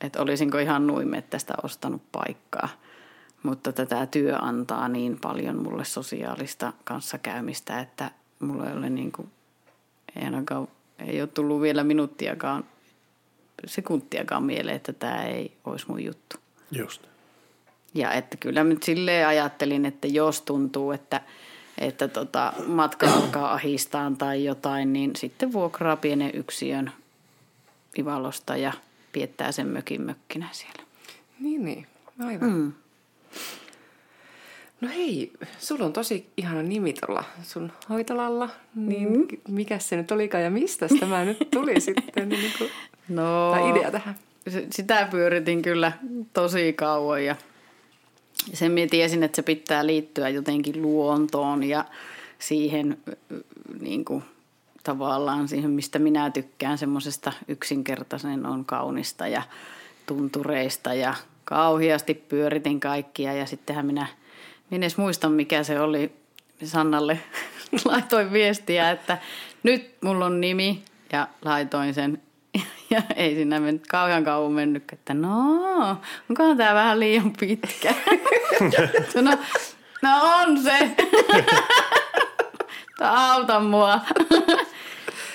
että 0.00 0.22
olisinko 0.22 0.58
ihan 0.58 0.86
nuimettästä 0.86 1.54
ostanut 1.62 2.02
paikkaa. 2.12 2.68
Mutta 3.42 3.72
tätä 3.72 4.06
työ 4.06 4.36
antaa 4.36 4.88
niin 4.88 5.18
paljon 5.20 5.62
mulle 5.62 5.84
sosiaalista 5.84 6.72
kanssakäymistä, 6.84 7.80
että 7.80 8.10
mulla 8.40 8.66
ei 8.66 8.76
ole 8.76 8.90
niin 8.90 9.12
kuin, 9.12 9.30
ei 10.16 10.24
ainakaan, 10.24 10.68
ei 11.06 11.20
ole 11.20 11.28
tullut 11.28 11.60
vielä 11.60 11.84
minuuttiakaan, 11.84 12.64
sekuntiakaan 13.66 14.42
mieleen, 14.42 14.76
että 14.76 14.92
tämä 14.92 15.24
ei 15.24 15.52
olisi 15.64 15.86
mun 15.88 16.04
juttu. 16.04 16.36
Just. 16.70 17.02
Ja 17.94 18.12
että 18.12 18.36
kyllä 18.36 18.64
nyt 18.64 18.82
silleen 18.82 19.28
ajattelin, 19.28 19.86
että 19.86 20.06
jos 20.06 20.42
tuntuu, 20.42 20.92
että, 20.92 21.20
että 21.78 22.08
tota, 22.08 22.52
matka 22.66 23.06
alkaa 23.06 23.52
ahistaan 23.52 24.16
tai 24.16 24.44
jotain, 24.44 24.92
niin 24.92 25.16
sitten 25.16 25.52
vuokraa 25.52 25.96
pienen 25.96 26.30
yksiön 26.34 26.92
Ivalosta 27.98 28.56
ja 28.56 28.72
piettää 29.12 29.52
sen 29.52 29.66
mökin 29.66 30.02
mökkinä 30.02 30.48
siellä. 30.52 30.82
Niin, 31.40 31.64
niin. 31.64 31.86
Aivan. 32.24 32.50
Mm. 32.50 32.72
No 34.80 34.88
hei, 34.88 35.32
sulla 35.58 35.84
on 35.84 35.92
tosi 35.92 36.26
ihana 36.36 36.62
nimi 36.62 36.92
tuolla 36.92 37.24
sun 37.42 37.72
hoitolalla, 37.88 38.50
niin 38.74 39.12
mm. 39.12 39.26
mikä 39.48 39.78
se 39.78 39.96
nyt 39.96 40.10
olikaan 40.10 40.44
ja 40.44 40.50
mistä 40.50 40.86
tämä 41.00 41.24
nyt 41.24 41.38
tuli 41.50 41.80
sitten? 41.90 42.28
Niin 42.28 42.52
kuin, 42.58 42.70
No, 43.08 43.50
tai 43.50 43.70
idea 43.70 43.90
tähän. 43.90 44.14
sitä 44.70 45.08
pyöritin 45.10 45.62
kyllä 45.62 45.92
tosi 46.32 46.72
kauan 46.72 47.24
ja 47.24 47.36
sen 48.52 48.72
minä 48.72 48.86
tiesin, 48.90 49.22
että 49.22 49.36
se 49.36 49.42
pitää 49.42 49.86
liittyä 49.86 50.28
jotenkin 50.28 50.82
luontoon 50.82 51.64
ja 51.64 51.84
siihen 52.38 52.98
niin 53.80 54.04
kuin, 54.04 54.24
tavallaan 54.82 55.48
siihen, 55.48 55.70
mistä 55.70 55.98
minä 55.98 56.30
tykkään, 56.30 56.78
semmoisesta 56.78 57.32
yksinkertaisen 57.48 58.46
on 58.46 58.64
kaunista 58.64 59.26
ja 59.26 59.42
tuntureista 60.06 60.94
ja 60.94 61.14
kauheasti 61.44 62.14
pyöritin 62.14 62.80
kaikkia 62.80 63.32
ja 63.32 63.46
sittenhän 63.46 63.86
minä, 63.86 64.06
minä 64.70 64.84
edes 64.84 64.96
muista 64.96 65.28
mikä 65.28 65.62
se 65.62 65.80
oli, 65.80 66.12
Sannalle 66.64 67.18
laitoin 67.84 68.32
viestiä, 68.32 68.90
että 68.90 69.18
nyt 69.62 69.94
mulla 70.00 70.26
on 70.26 70.40
nimi 70.40 70.82
ja 71.12 71.28
laitoin 71.44 71.94
sen 71.94 72.22
ja 72.90 73.02
ei 73.16 73.34
siinä 73.34 73.60
mennyt 73.60 73.86
kauhean 73.86 74.24
kauan 74.24 74.52
mennyt, 74.52 74.92
että 74.92 75.14
no, 75.14 75.30
onkohan 76.30 76.56
tämä 76.56 76.74
vähän 76.74 77.00
liian 77.00 77.32
pitkä. 77.40 77.94
no, 79.22 79.38
no 80.02 80.10
on 80.22 80.62
se. 80.62 80.96
Auta 83.00 83.60
mua. 83.60 84.00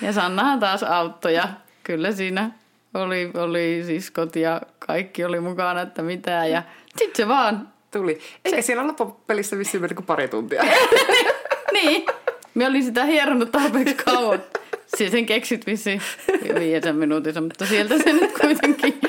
ja 0.02 0.14
Sannahan 0.14 0.60
taas 0.60 0.84
auttoi 0.84 1.34
ja 1.34 1.48
kyllä 1.84 2.12
siinä 2.12 2.52
oli, 2.94 3.32
oli 3.34 3.84
siskot 3.86 4.36
ja 4.36 4.62
kaikki 4.80 5.26
oli 5.26 5.40
mukana, 5.40 5.82
että 5.82 6.02
mitä. 6.02 6.46
Ja 6.46 6.64
sitten 6.98 7.16
se 7.16 7.28
vaan... 7.28 7.73
Tuli. 7.94 8.20
Eikä 8.46 8.62
se... 8.62 8.66
siellä 8.66 8.88
loppupelissä 8.88 9.58
vissiin 9.58 9.82
mennyt 9.82 9.96
kuin 9.96 10.06
pari 10.06 10.28
tuntia. 10.28 10.64
niin. 11.74 12.06
Me 12.54 12.68
olin 12.68 12.84
sitä 12.84 13.06
hieronut 13.06 13.52
tarpeeksi 13.52 13.96
kauan. 13.96 14.44
Siis 14.98 15.12
sen 15.12 15.26
keksit 15.26 15.68
vissiin 15.68 16.02
viiden 16.60 16.96
minuutissa, 16.96 17.42
mutta 17.42 17.66
sieltä 17.66 17.98
se 17.98 18.14
nyt 18.14 18.32
kuitenkin 18.42 19.02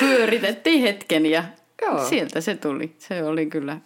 pyöritettiin 0.00 0.82
hetken 0.82 1.26
ja 1.26 1.44
Joo. 1.82 2.08
sieltä 2.08 2.40
se 2.40 2.54
tuli. 2.54 2.92
Se 2.98 3.24
oli 3.24 3.46
kyllä. 3.46 3.80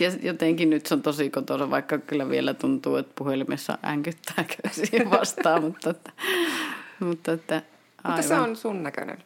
Ja 0.00 0.10
jotenkin 0.22 0.70
nyt 0.70 0.86
se 0.86 0.94
on 0.94 1.02
tosi 1.02 1.30
kotona, 1.30 1.70
vaikka 1.70 1.98
kyllä 1.98 2.28
vielä 2.28 2.54
tuntuu, 2.54 2.96
että 2.96 3.12
puhelimessa 3.14 3.78
änkyttää 3.84 4.44
siihen 4.70 5.10
vastaan, 5.10 5.62
mutta, 5.62 5.90
että, 5.90 6.12
mutta, 7.00 7.32
että 7.32 7.62
mutta 8.06 8.22
se 8.22 8.34
on 8.34 8.56
sun 8.56 8.82
näköinen, 8.82 9.18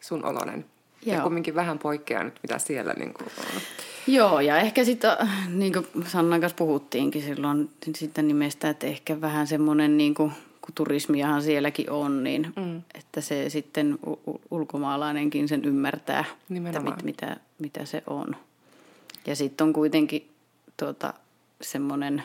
sun 0.00 0.24
olonen. 0.24 0.64
Joo. 1.04 1.16
Ja 1.16 1.22
kumminkin 1.22 1.54
vähän 1.54 1.78
poikkeaa 1.78 2.24
nyt, 2.24 2.38
mitä 2.42 2.58
siellä 2.58 2.92
niin 2.92 3.14
kuin 3.14 3.28
on. 3.38 3.60
Joo, 4.06 4.40
ja 4.40 4.58
ehkä 4.58 4.84
sitten, 4.84 5.10
niin 5.48 5.72
kuin 5.72 5.86
Sannan 6.06 6.40
kanssa 6.40 6.56
puhuttiinkin 6.56 7.22
silloin 7.22 7.70
sitten 7.94 8.28
nimestä, 8.28 8.70
että 8.70 8.86
ehkä 8.86 9.20
vähän 9.20 9.46
semmoinen 9.46 9.96
niin 9.96 10.14
kuin 10.14 10.32
kun 10.66 10.74
turismiahan 10.74 11.42
sielläkin 11.42 11.90
on, 11.90 12.24
niin 12.24 12.52
mm. 12.56 12.82
että 12.94 13.20
se 13.20 13.50
sitten 13.50 13.98
ulkomaalainenkin 14.50 15.48
sen 15.48 15.64
ymmärtää, 15.64 16.24
että 16.66 16.80
mit, 16.80 17.02
mitä, 17.02 17.36
mitä 17.58 17.84
se 17.84 18.02
on. 18.06 18.36
Ja 19.26 19.36
sitten 19.36 19.66
on 19.66 19.72
kuitenkin 19.72 20.30
tuota, 20.76 21.14
semmoinen, 21.60 22.22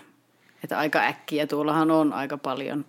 että 0.64 0.78
aika 0.78 1.00
äkkiä 1.00 1.48
tuollahan 1.48 1.92
on 1.92 2.14
aika 2.14 2.38
paljon 2.38 2.86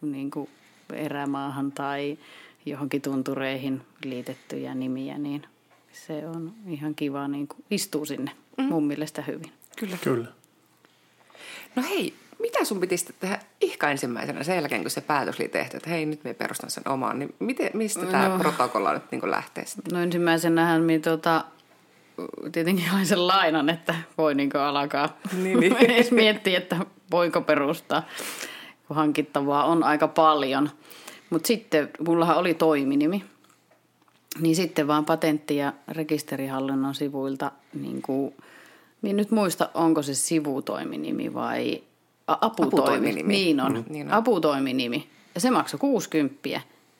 niin 0.00 0.30
kuin 0.30 0.48
erämaahan 0.92 1.72
tai 1.72 2.18
johonkin 2.66 3.02
tuntureihin 3.02 3.82
liitettyjä 4.04 4.74
nimiä, 4.74 5.18
niin 5.18 5.46
se 5.92 6.26
on 6.26 6.52
ihan 6.66 6.94
kiva, 6.94 7.28
niin 7.28 7.48
kuin 7.48 7.64
istuu 7.70 8.04
sinne 8.04 8.30
mm. 8.58 8.64
mun 8.64 8.86
mielestä 8.86 9.22
hyvin. 9.22 9.52
Kyllä. 9.78 9.96
Kyllä. 10.04 10.26
No 11.76 11.82
hei, 11.82 12.14
mitä 12.38 12.64
sun 12.64 12.80
piti 12.80 12.96
tehdä 13.20 13.38
ihka 13.60 13.90
ensimmäisenä 13.90 14.42
sen 14.42 14.56
jälkeen, 14.56 14.82
kun 14.82 14.90
se 14.90 15.00
päätös 15.00 15.40
oli 15.40 15.48
tehty, 15.48 15.76
että 15.76 15.90
hei, 15.90 16.06
nyt 16.06 16.24
me 16.24 16.34
perustan 16.34 16.70
sen 16.70 16.88
omaan, 16.88 17.18
niin 17.18 17.34
miten, 17.38 17.70
mistä 17.74 18.06
tämä 18.06 18.28
no, 18.28 18.38
protokolla 18.38 18.94
nyt 18.94 19.02
niin 19.10 19.30
lähtee 19.30 19.66
sitten? 19.66 19.94
No 19.94 20.02
ensimmäisenähän 20.02 20.82
me 20.82 20.98
tota, 20.98 21.44
tietenkin 22.52 22.86
hain 22.86 23.06
sen 23.06 23.26
lainan, 23.26 23.68
että 23.68 23.94
voi 24.18 24.34
niin 24.34 24.56
alkaa 24.56 25.16
niin, 25.42 25.60
niin. 25.60 25.76
edes 25.90 26.10
miettiä, 26.10 26.58
että 26.58 26.76
voiko 27.10 27.40
perustaa, 27.40 28.02
kun 28.88 28.96
hankittavaa 28.96 29.64
on 29.64 29.84
aika 29.84 30.08
paljon. 30.08 30.70
Mutta 31.32 31.46
sitten 31.46 31.90
mullahan 32.06 32.36
oli 32.36 32.54
toiminimi, 32.54 33.24
niin 34.40 34.56
sitten 34.56 34.86
vaan 34.86 35.04
patentti- 35.04 35.56
ja 35.56 35.72
rekisterihallinnon 35.88 36.94
sivuilta, 36.94 37.52
niin 37.80 38.02
kuin, 38.02 38.34
minä 39.02 39.16
nyt 39.16 39.30
muista, 39.30 39.70
onko 39.74 40.02
se 40.02 40.14
sivutoiminimi 40.14 41.34
vai 41.34 41.82
aputoiminimi. 42.26 43.34
Niin 43.34 43.60
on, 43.60 43.72
mm. 43.72 43.84
niin 43.88 44.06
on. 44.06 44.12
aputoiminimi. 44.12 45.08
Ja 45.34 45.40
se 45.40 45.50
maksoi 45.50 45.80
60 45.80 46.48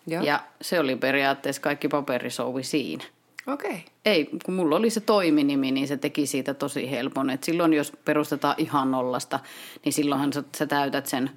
Joo. 0.06 0.22
Ja 0.22 0.40
se 0.60 0.80
oli 0.80 0.96
periaatteessa 0.96 1.62
kaikki 1.62 1.88
paperisouvi 1.88 2.62
siinä. 2.62 3.04
Okei. 3.46 3.70
Okay. 3.70 3.80
Ei, 4.04 4.28
kun 4.44 4.54
mulla 4.54 4.76
oli 4.76 4.90
se 4.90 5.00
toiminimi, 5.00 5.70
niin 5.70 5.88
se 5.88 5.96
teki 5.96 6.26
siitä 6.26 6.54
tosi 6.54 6.90
helpon. 6.90 7.30
Et 7.30 7.44
silloin 7.44 7.72
jos 7.72 7.92
perustetaan 8.04 8.54
ihan 8.58 8.90
nollasta, 8.90 9.40
niin 9.84 9.92
silloinhan 9.92 10.32
sä, 10.32 10.42
sä 10.56 10.66
täytät 10.66 11.06
sen... 11.06 11.30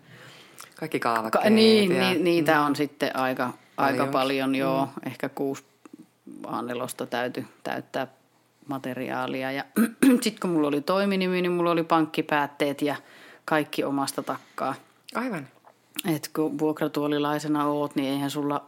Kaikki 0.75 0.99
kaavakkeet. 0.99 1.43
Ka- 1.43 1.49
niin, 1.49 1.91
ja... 1.91 2.09
ni, 2.09 2.19
niitä 2.19 2.55
mm. 2.55 2.65
on 2.65 2.75
sitten 2.75 3.15
aika 3.15 3.53
paljon, 3.75 4.01
aika 4.01 4.11
paljon 4.11 4.55
joo. 4.55 4.85
Mm. 4.85 4.91
Ehkä 5.05 5.29
kuusi 5.29 5.63
aanelosta 6.47 7.05
täytyy 7.05 7.45
täyttää 7.63 8.07
materiaalia. 8.67 9.51
Ja 9.51 9.63
sitten 10.23 10.39
kun 10.41 10.49
mulla 10.49 10.67
oli 10.67 10.81
toiminimi, 10.81 11.41
niin 11.41 11.51
mulla 11.51 11.71
oli 11.71 11.83
pankkipäätteet 11.83 12.81
ja– 12.81 12.95
kaikki 13.45 13.83
omasta 13.83 14.23
takkaa. 14.23 14.75
Aivan. 15.15 15.47
Et 16.15 16.29
kun 16.35 16.59
vuokratuolilaisena 16.59 17.65
oot, 17.65 17.95
niin 17.95 18.09
eihän 18.09 18.31
sulla 18.31 18.65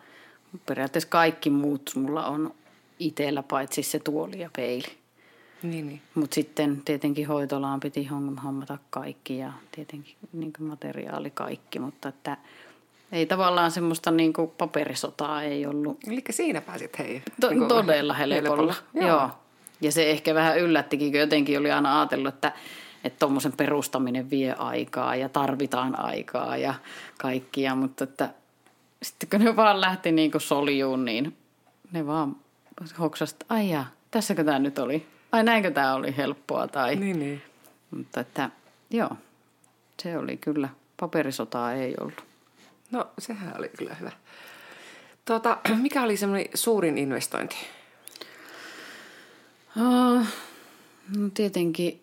periaatteessa 0.65 1.09
kaikki 1.09 1.49
muut 1.49 1.91
mulla 1.95 2.27
on 2.27 2.53
itsellä 2.99 3.43
paitsi 3.43 3.83
se 3.83 3.99
tuoli 3.99 4.39
ja 4.39 4.49
peili. 4.55 4.97
Niin, 5.63 5.87
niin. 5.87 6.01
Mutta 6.15 6.35
sitten 6.35 6.81
tietenkin 6.85 7.27
hoitolaan 7.27 7.79
piti 7.79 8.05
hommata 8.43 8.77
kaikki 8.89 9.37
ja 9.37 9.53
tietenkin 9.71 10.15
niin 10.33 10.53
materiaali 10.59 11.29
kaikki, 11.31 11.79
mutta 11.79 12.09
että 12.09 12.37
ei 13.11 13.25
tavallaan 13.25 13.71
semmoista 13.71 14.11
niin 14.11 14.33
kuin 14.33 14.51
paperisotaa 14.57 15.43
ei 15.43 15.65
ollut. 15.65 15.97
Eli 16.07 16.23
siinä 16.29 16.61
pääsit 16.61 16.99
hei. 16.99 17.21
To- 17.41 17.49
niin 17.49 17.67
todella 17.67 18.13
helpolla. 18.13 18.75
Joo. 18.93 19.07
Joo. 19.07 19.29
Ja 19.81 19.91
se 19.91 20.11
ehkä 20.11 20.33
vähän 20.33 20.59
yllättikin, 20.59 21.11
kun 21.11 21.19
jotenkin 21.19 21.59
oli 21.59 21.71
aina 21.71 21.99
ajatellut, 21.99 22.33
että 22.33 22.51
että 23.03 23.19
tuommoisen 23.19 23.51
perustaminen 23.51 24.29
vie 24.29 24.53
aikaa 24.53 25.15
ja 25.15 25.29
tarvitaan 25.29 25.99
aikaa 25.99 26.57
ja 26.57 26.73
kaikkia, 27.17 27.75
mutta 27.75 28.03
että 28.03 28.29
sitten 29.03 29.29
kun 29.29 29.39
ne 29.39 29.55
vaan 29.55 29.81
lähti 29.81 30.11
niin 30.11 30.31
kuin 30.31 30.41
soljuun, 30.41 31.05
niin 31.05 31.37
ne 31.91 32.07
vaan 32.07 32.35
hoksasivat, 32.99 33.41
että 33.41 33.53
ai 33.53 33.69
jaa, 33.69 33.85
tässäkö 34.11 34.43
tämä 34.43 34.59
nyt 34.59 34.79
oli? 34.79 35.07
Ai 35.31 35.43
näinkö 35.43 35.71
tämä 35.71 35.95
oli 35.95 36.17
helppoa? 36.17 36.67
Tai, 36.67 36.95
niin, 36.95 37.19
niin. 37.19 37.41
Mutta 37.91 38.19
että 38.19 38.49
joo, 38.89 39.09
se 40.03 40.17
oli 40.17 40.37
kyllä, 40.37 40.69
paperisotaa 40.99 41.73
ei 41.73 41.95
ollut. 41.99 42.23
No 42.91 43.07
sehän 43.19 43.57
oli 43.57 43.69
kyllä 43.77 43.95
hyvä. 43.95 44.11
Tuota, 45.25 45.57
mikä 45.81 46.03
oli 46.03 46.17
semmoinen 46.17 46.49
suurin 46.53 46.97
investointi? 46.97 47.55
Oh, 49.77 50.25
no 51.17 51.29
tietenkin 51.33 52.01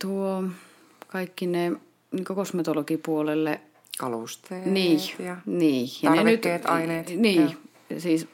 tuo 0.00 0.44
kaikki 1.06 1.46
ne 1.46 1.72
niin 2.12 2.24
kosmetologipuolelle. 2.24 3.60
Kalusteet 3.98 4.66
niin, 4.66 5.00
ja 5.18 5.36
niin. 5.46 5.88
ja 6.02 6.14
tarvikkeet, 6.14 6.62
nyt, 6.62 6.70
aineet. 6.70 7.08
Niin, 7.08 7.56
ja. 7.90 8.00
siis 8.00 8.28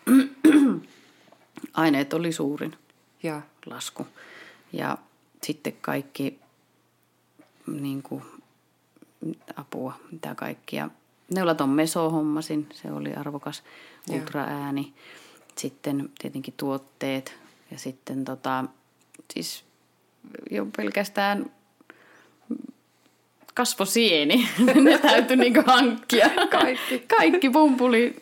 aineet 1.75 2.13
oli 2.13 2.33
suurin 2.33 2.75
ja. 3.23 3.43
Lasku. 3.67 4.07
Ja 4.73 4.99
sitten 5.43 5.73
kaikki 5.81 6.39
niin 7.67 8.03
kuin, 8.03 8.23
apua, 9.57 9.93
mitä 10.11 10.35
kaikkia. 10.35 10.91
Neulaton 11.35 11.69
meso 11.69 12.11
hommasin, 12.11 12.69
se 12.73 12.93
oli 12.93 13.15
arvokas 13.15 13.63
ultraääni. 14.11 14.93
Sitten 15.57 16.11
tietenkin 16.19 16.55
tuotteet 16.57 17.39
ja 17.71 17.79
sitten 17.79 18.25
tota, 18.25 18.65
siis 19.35 19.65
jo 20.51 20.67
pelkästään 20.77 21.51
kasvosieni. 23.55 24.49
ne 24.85 24.99
täytyy 24.99 25.37
niinku 25.37 25.63
hankkia. 25.67 26.31
Kaikki. 26.51 26.99
Kaikki 27.19 27.51
pumpuli 27.51 28.15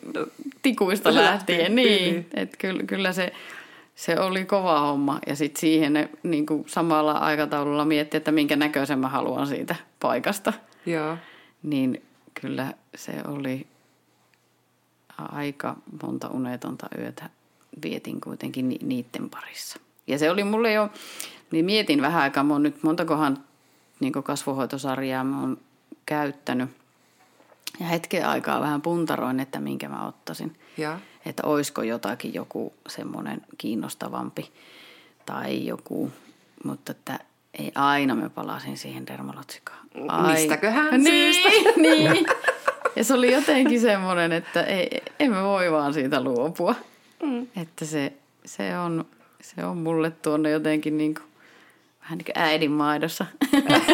tikuista 0.61 1.15
Lähtien, 1.15 1.75
niin. 1.75 2.29
Että 2.33 2.57
kyllä, 2.57 2.83
kyllä 2.83 3.13
se, 3.13 3.33
se 4.01 4.19
oli 4.19 4.45
kova 4.45 4.79
homma. 4.79 5.19
Ja 5.27 5.35
sitten 5.35 5.59
siihen 5.59 5.93
ne 5.93 6.09
niinku 6.23 6.65
samalla 6.67 7.11
aikataululla 7.11 7.85
mietti, 7.85 8.17
että 8.17 8.31
minkä 8.31 8.55
näköisen 8.55 8.99
mä 8.99 9.09
haluan 9.09 9.47
siitä 9.47 9.75
paikasta. 9.99 10.53
Joo. 10.85 11.17
Niin 11.63 12.01
kyllä 12.41 12.73
se 12.95 13.13
oli 13.27 13.67
aika 15.17 15.75
monta 16.03 16.27
unetonta 16.27 16.87
yötä 16.97 17.29
vietin 17.83 18.21
kuitenkin 18.21 18.69
ni- 18.69 18.79
niiden 18.81 19.29
parissa. 19.29 19.79
Ja 20.07 20.17
se 20.17 20.31
oli 20.31 20.43
mulle 20.43 20.73
jo, 20.73 20.89
niin 21.51 21.65
mietin 21.65 22.01
vähän 22.01 22.21
aikaa, 22.21 22.43
mä 22.43 22.53
oon 22.53 22.63
nyt 22.63 22.83
montakohan 22.83 23.43
niin 23.99 24.13
kasvohoitosarjaa 24.13 25.23
mä 25.23 25.41
oon 25.41 25.57
käyttänyt. 26.05 26.69
Ja 27.79 27.85
hetken 27.85 28.27
aikaa 28.27 28.61
vähän 28.61 28.81
puntaroin, 28.81 29.39
että 29.39 29.59
minkä 29.59 29.89
mä 29.89 30.07
ottaisin. 30.07 30.57
Joo. 30.77 30.95
Että 31.25 31.43
olisiko 31.47 31.83
jotakin 31.83 32.33
joku 32.33 32.73
semmoinen 32.87 33.41
kiinnostavampi 33.57 34.51
tai 35.25 35.65
joku, 35.65 36.11
mutta 36.63 36.91
että 36.91 37.19
ei 37.59 37.71
aina 37.75 38.15
mä 38.15 38.29
palasin 38.29 38.77
siihen 38.77 39.07
dermalotsikaan. 39.07 39.79
Ai- 40.07 40.33
Mistäköhän 40.33 41.03
niin, 41.03 41.33
syystä? 41.33 41.49
niin. 41.81 42.25
Ja 42.95 43.03
se 43.03 43.13
oli 43.13 43.33
jotenkin 43.33 43.81
semmoinen, 43.81 44.31
että 44.31 44.63
ei, 44.63 45.01
emme 45.19 45.43
voi 45.43 45.71
vaan 45.71 45.93
siitä 45.93 46.23
luopua. 46.23 46.75
Mm. 47.23 47.47
Että 47.61 47.85
se, 47.85 48.13
se, 48.45 48.77
on, 48.77 49.05
se 49.41 49.65
on 49.65 49.77
mulle 49.77 50.11
tuonne 50.11 50.49
jotenkin 50.49 50.97
niin 50.97 51.13
kuin, 51.13 51.25
vähän 52.11 52.17
niin 52.17 52.25
kuin 52.25 52.43
äidin 52.43 52.71
maidossa. 52.71 53.25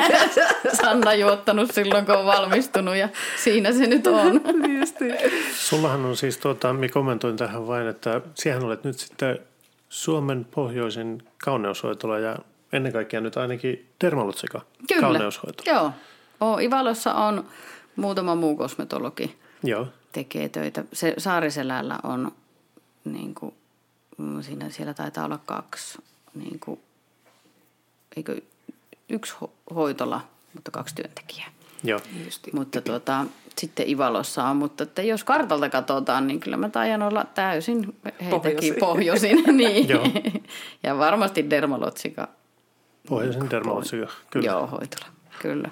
Sanna 0.82 1.14
juottanut 1.14 1.72
silloin, 1.72 2.06
kun 2.06 2.16
on 2.16 2.26
valmistunut 2.26 2.96
ja 2.96 3.10
siinä 3.44 3.72
se 3.72 3.88
nyt 3.88 4.08
on. 4.08 4.42
Sullahan 5.70 6.06
on 6.06 6.18
siis, 6.18 6.38
tuota, 6.38 6.74
minä 6.74 6.94
kommentoin 6.94 7.38
tähän 7.38 7.68
vain, 7.68 7.88
että 7.88 8.22
siihen 8.36 8.64
olet 8.64 8.84
nyt 8.84 9.00
sitten 9.00 9.40
Suomen 9.90 10.46
pohjoisin 10.46 11.24
kauneushoitola 11.44 12.20
ja 12.20 12.38
ennen 12.74 12.94
kaikkea 12.94 13.22
nyt 13.22 13.38
ainakin 13.38 13.90
Dermalotsika 14.04 14.62
kauneushoitola. 15.00 15.78
Joo. 15.78 15.92
O, 16.42 16.60
Ivalossa 16.60 17.14
on 17.14 17.46
muutama 17.96 18.36
muu 18.36 18.56
kosmetologi 18.56 19.36
Joo. 19.64 19.88
tekee 20.12 20.50
töitä. 20.50 20.84
Se 20.94 21.14
Saariselällä 21.18 22.00
on, 22.04 22.32
niin 23.06 23.36
kuin, 23.36 23.54
mm, 24.18 24.42
siinä, 24.42 24.70
siellä 24.70 24.94
taitaa 24.94 25.26
olla 25.26 25.40
kaksi, 25.46 25.98
niin 26.34 26.60
kuin, 26.60 26.80
eikö, 28.18 28.42
yksi 29.10 29.34
ho- 29.42 29.74
hoitola, 29.76 30.22
mutta 30.54 30.72
kaksi 30.72 30.96
työntekijää. 30.96 31.48
Joo. 31.84 32.00
Justi. 32.26 32.52
Mutta 32.54 32.82
tuota, 32.82 33.26
sitten 33.58 33.90
Ivalossa 33.90 34.44
on, 34.44 34.58
mutta 34.58 34.84
että 34.84 35.02
jos 35.02 35.24
kartalta 35.24 35.70
katsotaan, 35.70 36.28
niin 36.28 36.40
kyllä 36.40 36.58
mä 36.58 36.70
taidan 36.70 37.02
olla 37.02 37.26
täysin 37.36 37.96
heitäkin 38.22 38.30
Pohjoisin. 38.30 38.76
pohjoisin. 38.80 39.44
niin. 39.58 39.90
Joo. 39.90 40.08
ja 40.84 40.98
varmasti 40.98 41.50
dermalotsika. 41.50 42.28
Pohjoisen 43.10 43.50
Dermalotsika, 43.50 44.08
kyllä. 44.30 44.46
Joo, 44.46 44.68
hoitola. 44.68 45.06
Kyllä. 45.42 45.70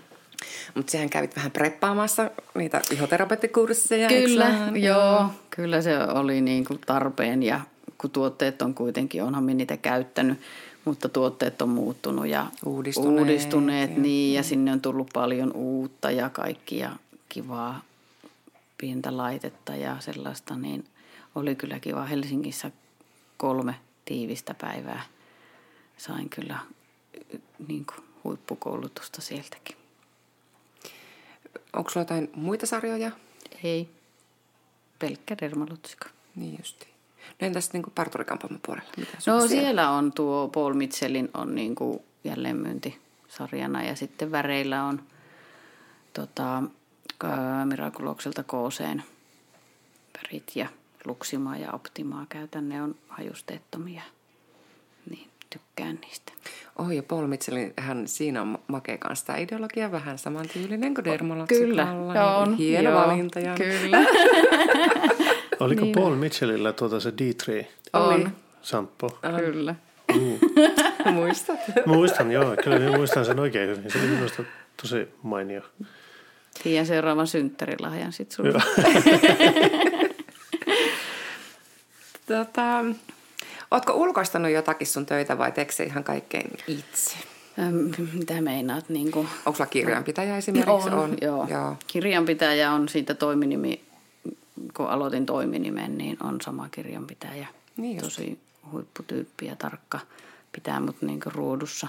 Mutta 0.76 0.92
sehän 0.92 1.10
kävit 1.10 1.36
vähän 1.36 1.52
preppaamassa 1.52 2.32
niitä 2.56 2.82
ihoterapeutikursseja. 2.92 4.08
Kyllä, 4.08 4.48
eiks 4.48 4.60
vaan? 4.60 4.78
joo. 4.78 5.26
Kyllä 5.50 5.82
se 5.82 5.98
oli 6.00 6.42
niin 6.42 6.66
kuin 6.66 6.80
tarpeen 6.86 7.44
ja 7.44 7.62
kun 7.98 8.10
tuotteet 8.10 8.62
on 8.62 8.74
kuitenkin, 8.74 9.24
onhan 9.24 9.44
minä 9.44 9.58
niitä 9.58 9.78
käyttänyt, 9.78 10.40
mutta 10.86 11.10
tuotteet 11.10 11.62
on 11.62 11.70
muuttunut 11.70 12.28
ja 12.28 12.48
Uudistuneet, 12.66 13.20
uudistuneet 13.20 13.92
ja- 13.92 13.98
niin, 14.02 14.34
ja 14.34 14.44
sinne 14.44 14.72
on 14.72 14.82
tullut 14.82 15.10
paljon 15.14 15.52
uutta 15.54 16.12
ja 16.12 16.30
kaikkia 16.30 16.92
kivaa 17.30 17.82
pientä 18.78 19.18
laitetta 19.18 19.76
ja 19.76 19.98
sellaista, 20.00 20.56
niin 20.56 20.86
oli 21.36 21.56
kyllä 21.56 21.80
kiva. 21.80 22.06
Helsingissä 22.06 22.72
kolme 23.38 23.76
tiivistä 24.06 24.54
päivää 24.54 25.04
sain 25.98 26.30
kyllä 26.30 26.60
niin 27.68 27.86
kuin 27.86 28.06
huippukoulutusta 28.24 29.22
sieltäkin. 29.22 29.78
Onko 31.74 31.90
sulla 31.90 32.02
jotain 32.02 32.30
muita 32.36 32.66
sarjoja? 32.66 33.12
Ei, 33.64 33.90
pelkkä 35.00 35.38
dermalotsika. 35.42 36.10
Niin 36.36 36.56
justi. 36.60 36.95
No 37.42 37.48
entäs 37.48 37.74
niin 37.74 37.84
parturikampaaman 37.96 38.60
puolella? 38.66 38.90
Mitä 38.98 39.18
No 39.28 39.48
siellä 39.48 39.90
on 39.90 40.12
tuo 40.12 40.48
Paul 40.48 40.74
Mitchellin 40.74 41.30
on 41.34 41.56
niin 41.56 41.76
kuin 41.76 42.00
jälleenmyyntisarjana 42.24 43.84
ja 43.84 43.96
sitten 43.96 44.32
väreillä 44.32 44.84
on 44.84 45.02
tota, 46.14 46.64
ää, 47.24 47.66
Miraculokselta 47.66 48.44
kooseen 48.44 49.04
värit 50.18 50.52
ja 50.56 50.68
Luximaa 51.06 51.58
ja 51.58 51.72
Optimaa 51.72 52.26
käytän. 52.30 52.70
Ne 52.70 52.82
on 52.82 52.96
hajusteettomia, 53.08 54.02
niin 55.10 55.28
tykkään 55.50 56.00
niistä. 56.02 56.32
Oh, 56.76 56.90
ja 56.90 57.04
Paul 57.04 57.28
Mitchellin, 57.28 57.74
hän, 57.78 58.08
siinä 58.08 58.42
on 58.42 58.60
makea 58.68 58.98
kanssa 58.98 59.26
tämä 59.26 59.38
ideologia 59.38 59.92
vähän 59.92 60.18
samantyylinen 60.18 60.94
kuin 60.94 61.06
dermalotsikalla. 61.06 61.86
Kyllä, 61.86 62.20
joo, 62.20 62.38
on. 62.40 62.58
Hieno 62.58 62.90
joo, 62.90 63.02
valinta. 63.02 63.40
Ja... 63.40 63.56
Kyllä, 63.56 63.98
Oliko 65.60 65.82
Niin. 65.82 65.96
Paul 65.96 66.16
Mitchellillä 66.16 66.74
tuota 66.74 67.00
se 67.00 67.10
D3 67.10 67.66
on. 67.94 68.32
shampoo? 68.64 69.20
Kyllä. 69.38 69.76
Muistat? 71.14 71.60
Muistan, 71.86 72.32
joo. 72.32 72.56
Kyllä 72.64 72.80
minä 72.80 72.98
muistan 72.98 73.26
sen 73.26 73.40
oikein 73.40 73.70
hyvin. 73.70 73.92
Se 73.92 73.98
oli 74.00 74.08
minusta 74.08 74.44
tosi 74.82 75.08
mainio. 75.24 75.62
Tiedän 76.64 76.86
seuraavan 76.86 77.28
synttärilahjan 77.28 78.14
sitten 78.14 78.36
sulle. 78.36 78.62
Tota, 82.28 82.86
ootko 83.72 83.94
ulkoistanut 83.94 84.52
jotakin 84.52 84.88
sun 84.88 85.06
töitä 85.06 85.38
vai 85.38 85.52
teekö 85.52 85.72
se 85.74 85.84
ihan 85.84 86.04
kaikkein 86.04 86.52
itse? 86.68 87.16
Mitä 88.14 88.42
meinaat? 88.42 88.90
Niin 88.90 89.12
kuin, 89.12 89.28
Onko 89.46 89.58
sulla 89.58 89.70
kirjanpitäjä 89.70 90.38
esimerkiksi? 90.38 90.90
On, 90.90 91.18
Joo. 91.22 91.48
joo. 91.50 91.76
Kirjanpitäjä 91.88 92.72
on 92.72 92.90
siitä 92.90 93.14
toiminimi, 93.14 93.82
kun 94.76 94.90
aloitin 94.90 95.26
toiminimen, 95.26 95.98
niin 95.98 96.18
on 96.24 96.42
sama 96.42 96.70
kirjanpitäjä. 96.70 97.48
Niin 97.78 97.98
just. 97.98 98.06
Tosi 98.06 98.40
huipputyyppi 98.72 99.46
ja 99.46 99.56
tarkka 99.56 100.00
pitää 100.52 100.80
mut 100.80 101.02
niin 101.02 101.20
ruudussa. 101.26 101.88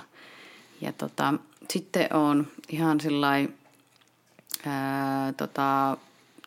Ja 0.80 0.92
tota, 0.92 1.34
sitten 1.70 2.14
on 2.14 2.46
ihan 2.68 3.00
sillai, 3.00 3.48
ää, 4.66 5.32
tota, 5.32 5.96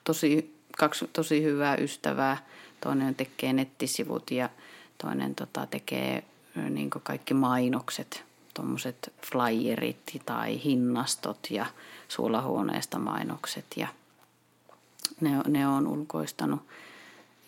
tosi, 0.03 0.55
kaksi 0.77 1.09
tosi 1.13 1.43
hyvää 1.43 1.75
ystävää. 1.75 2.37
Toinen 2.81 3.15
tekee 3.15 3.53
nettisivut 3.53 4.31
ja 4.31 4.49
toinen 4.97 5.35
tota, 5.35 5.65
tekee 5.65 6.23
niin 6.69 6.89
kaikki 6.89 7.33
mainokset, 7.33 8.23
tuommoiset 8.53 9.13
flyerit 9.31 10.21
tai 10.25 10.63
hinnastot 10.63 11.47
ja 11.49 11.65
suolahuoneesta 12.07 12.99
mainokset 12.99 13.65
ja 13.75 13.87
ne, 15.21 15.31
ne 15.47 15.67
on 15.67 15.87
ulkoistanut 15.87 16.61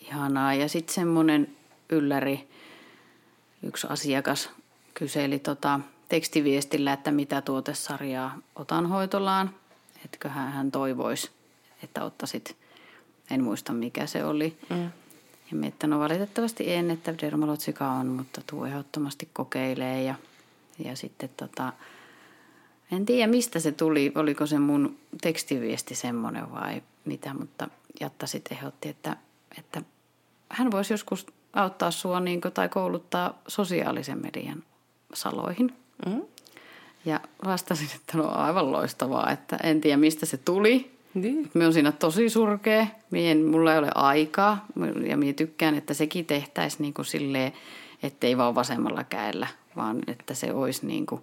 ihanaa. 0.00 0.54
Ja 0.54 0.68
sitten 0.68 0.94
semmoinen 0.94 1.56
ylläri, 1.90 2.48
yksi 3.62 3.86
asiakas 3.90 4.50
kyseli 4.94 5.38
tota, 5.38 5.80
tekstiviestillä, 6.08 6.92
että 6.92 7.10
mitä 7.10 7.40
tuotesarjaa 7.40 8.38
otan 8.56 8.86
hoitolaan. 8.86 9.50
Etkö 10.04 10.28
hän, 10.28 10.70
toivoisi, 10.70 11.30
että 11.82 12.04
ottaisit, 12.04 12.56
en 13.30 13.44
muista 13.44 13.72
mikä 13.72 14.06
se 14.06 14.24
oli. 14.24 14.56
Mm. 14.70 14.90
Ja 15.50 15.56
mä, 15.56 15.66
että 15.66 15.86
no 15.86 15.98
valitettavasti 15.98 16.72
en, 16.72 16.90
että 16.90 17.14
dermalotsika 17.22 17.90
on, 17.90 18.06
mutta 18.06 18.40
tuu 18.46 18.64
ehdottomasti 18.64 19.28
kokeilee. 19.32 20.02
Ja, 20.02 20.14
ja 20.84 20.96
sitten 20.96 21.30
tota, 21.36 21.72
en 22.92 23.06
tiedä 23.06 23.26
mistä 23.26 23.60
se 23.60 23.72
tuli, 23.72 24.12
oliko 24.14 24.46
se 24.46 24.58
mun 24.58 24.96
tekstiviesti 25.22 25.94
semmoinen 25.94 26.52
vai 26.52 26.82
mitä, 27.04 27.34
mutta 27.34 27.68
Jatta 28.00 28.26
sitten 28.26 28.58
ehdotti, 28.58 28.88
että, 28.88 29.16
että 29.58 29.82
hän 30.48 30.70
voisi 30.70 30.92
joskus 30.92 31.26
auttaa 31.52 31.90
sua 31.90 32.20
niin 32.20 32.40
kuin, 32.40 32.52
tai 32.52 32.68
kouluttaa 32.68 33.38
sosiaalisen 33.48 34.22
median 34.22 34.62
saloihin. 35.14 35.74
Mm? 36.06 36.22
Ja 37.04 37.20
vastasin, 37.44 37.88
että 37.94 38.18
no 38.18 38.28
aivan 38.28 38.72
loistavaa, 38.72 39.30
että 39.30 39.56
en 39.62 39.80
tiedä 39.80 39.96
mistä 39.96 40.26
se 40.26 40.36
tuli. 40.36 40.90
Niin. 41.14 41.50
Minä 41.54 41.66
on 41.66 41.72
siinä 41.72 41.92
tosi 41.92 42.28
surkea, 42.28 42.86
mien, 43.10 43.44
mulla 43.44 43.72
ei 43.72 43.78
ole 43.78 43.90
aikaa 43.94 44.66
ja 45.06 45.16
minä 45.16 45.32
tykkään, 45.32 45.74
että 45.74 45.94
sekin 45.94 46.26
tehtäisiin 46.26 46.82
niin 46.82 46.94
kuin 46.94 47.06
silleen, 47.06 47.52
ettei 48.02 48.36
vaan 48.36 48.54
vasemmalla 48.54 49.04
käellä, 49.04 49.46
vaan 49.76 50.00
että 50.06 50.34
se 50.34 50.52
olisi 50.52 50.86
niin 50.86 51.06
kuin 51.06 51.22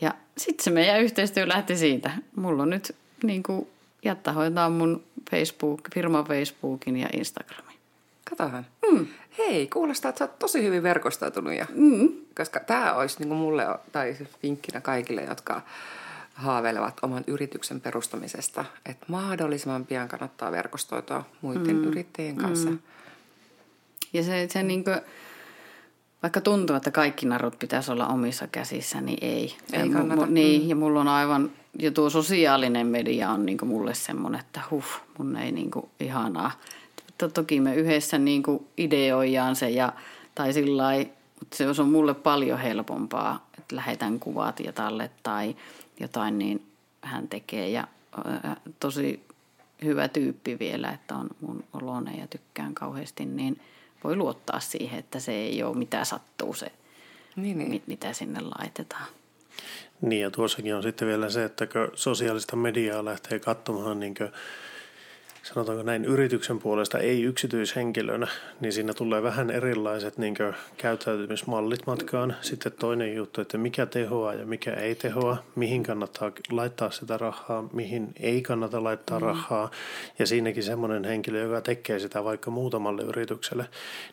Ja 0.00 0.14
sitten 0.38 0.64
se 0.64 0.70
meidän 0.70 1.00
yhteistyö 1.00 1.48
lähti 1.48 1.76
siitä. 1.76 2.10
Mulla 2.36 2.62
on 2.62 2.70
nyt 2.70 2.96
niin 3.22 3.42
kuin, 3.42 3.68
Jatta 4.04 4.32
hoitaa 4.32 4.70
mun 4.70 5.04
Facebook, 5.30 5.80
firman 5.94 6.24
Facebookin 6.24 6.96
ja 6.96 7.08
Instagramin. 7.12 7.76
Katohan. 8.30 8.66
Mm. 8.90 9.06
Hei, 9.38 9.66
kuulostaa, 9.66 10.08
että 10.08 10.18
sä 10.18 10.24
oot 10.24 10.38
tosi 10.38 10.62
hyvin 10.64 10.82
verkostoitunut. 10.82 11.54
Ja, 11.54 11.66
mm. 11.74 12.08
Koska 12.36 12.60
tämä 12.60 12.94
olisi 12.94 13.18
niin 13.18 13.28
kuin 13.28 13.38
mulle, 13.38 13.66
tai 13.92 14.16
vinkkinä 14.42 14.80
kaikille, 14.80 15.22
jotka 15.22 15.62
haaveilevat 16.34 16.98
oman 17.02 17.24
yrityksen 17.26 17.80
perustamisesta, 17.80 18.64
että 18.86 19.06
mahdollisimman 19.08 19.86
pian 19.86 20.08
kannattaa 20.08 20.52
verkostoitua 20.52 21.24
muiden 21.40 21.76
mm. 21.76 21.84
yrittäjien 21.84 22.36
kanssa. 22.36 22.70
Mm. 22.70 22.78
Ja 24.12 24.22
se, 24.22 24.48
se 24.50 24.62
niin 24.62 24.84
kuin, 24.84 25.00
vaikka 26.22 26.40
tuntuu, 26.40 26.76
että 26.76 26.90
kaikki 26.90 27.26
narut 27.26 27.58
pitäisi 27.58 27.92
olla 27.92 28.06
omissa 28.06 28.46
käsissä, 28.46 29.00
niin 29.00 29.18
ei. 29.20 29.56
Ei 29.72 29.86
ja 29.86 29.92
kannata. 29.92 30.26
Mu, 30.26 30.32
niin, 30.32 30.62
mm. 30.62 30.68
ja 30.68 30.76
mulla 30.76 31.00
on 31.00 31.08
aivan, 31.08 31.50
ja 31.78 31.90
tuo 31.90 32.10
sosiaalinen 32.10 32.86
media 32.86 33.30
on 33.30 33.46
niin 33.46 33.58
mulle 33.64 33.94
semmoinen, 33.94 34.40
että 34.40 34.60
huh, 34.70 34.84
mun 35.18 35.36
ei 35.36 35.52
niin 35.52 35.70
kuin 35.70 35.86
ihanaa. 36.00 36.52
Toki 37.34 37.60
me 37.60 37.74
yhdessä 37.74 38.18
niin 38.18 38.42
kuin 38.42 38.66
ideoijaan 38.78 39.56
se, 39.56 39.70
ja, 39.70 39.92
tai 40.34 40.52
sillä 40.52 40.84
mutta 41.40 41.56
se 41.56 41.82
on 41.82 41.88
mulle 41.88 42.14
paljon 42.14 42.58
helpompaa, 42.58 43.46
että 43.58 43.76
lähetän 43.76 44.20
kuvat 44.20 44.60
ja 44.60 44.72
talle 44.72 45.10
tai 45.22 45.56
jotain, 46.00 46.38
niin 46.38 46.66
hän 47.02 47.28
tekee. 47.28 47.68
Ja 47.68 47.88
tosi 48.80 49.24
hyvä 49.84 50.08
tyyppi 50.08 50.58
vielä, 50.58 50.90
että 50.90 51.16
on 51.16 51.28
mun 51.40 51.64
oloinen 51.72 52.18
ja 52.18 52.26
tykkään 52.26 52.74
kauheasti, 52.74 53.24
niin 53.24 53.60
voi 54.04 54.16
luottaa 54.16 54.60
siihen, 54.60 54.98
että 54.98 55.20
se 55.20 55.32
ei 55.32 55.62
ole 55.62 55.76
mitä 55.76 56.04
sattuu 56.04 56.54
se, 56.54 56.72
niin, 57.36 57.58
niin. 57.58 57.82
mitä 57.86 58.12
sinne 58.12 58.40
laitetaan. 58.40 59.06
Niin 60.00 60.22
ja 60.22 60.30
tuossakin 60.30 60.74
on 60.74 60.82
sitten 60.82 61.08
vielä 61.08 61.30
se, 61.30 61.44
että 61.44 61.66
kun 61.66 61.90
sosiaalista 61.94 62.56
mediaa 62.56 63.04
lähtee 63.04 63.38
katsomaan 63.38 64.00
niin 64.00 64.14
sanotaanko 65.42 65.82
näin 65.82 66.04
yrityksen 66.04 66.58
puolesta, 66.58 66.98
ei 66.98 67.22
yksityishenkilönä, 67.22 68.26
niin 68.60 68.72
siinä 68.72 68.94
tulee 68.94 69.22
vähän 69.22 69.50
erilaiset 69.50 70.18
niin 70.18 70.34
käyttäytymismallit 70.76 71.86
matkaan. 71.86 72.36
Sitten 72.40 72.72
toinen 72.72 73.14
juttu, 73.14 73.40
että 73.40 73.58
mikä 73.58 73.86
tehoaa 73.86 74.34
ja 74.34 74.46
mikä 74.46 74.74
ei 74.74 74.94
tehoa, 74.94 75.36
mihin 75.56 75.82
kannattaa 75.82 76.32
laittaa 76.50 76.90
sitä 76.90 77.18
rahaa, 77.18 77.68
mihin 77.72 78.12
ei 78.20 78.42
kannata 78.42 78.84
laittaa 78.84 79.18
mm. 79.18 79.26
rahaa. 79.26 79.70
Ja 80.18 80.26
siinäkin 80.26 80.62
semmoinen 80.62 81.04
henkilö, 81.04 81.42
joka 81.42 81.60
tekee 81.60 81.98
sitä 81.98 82.24
vaikka 82.24 82.50
muutamalle 82.50 83.02
yritykselle, 83.02 83.66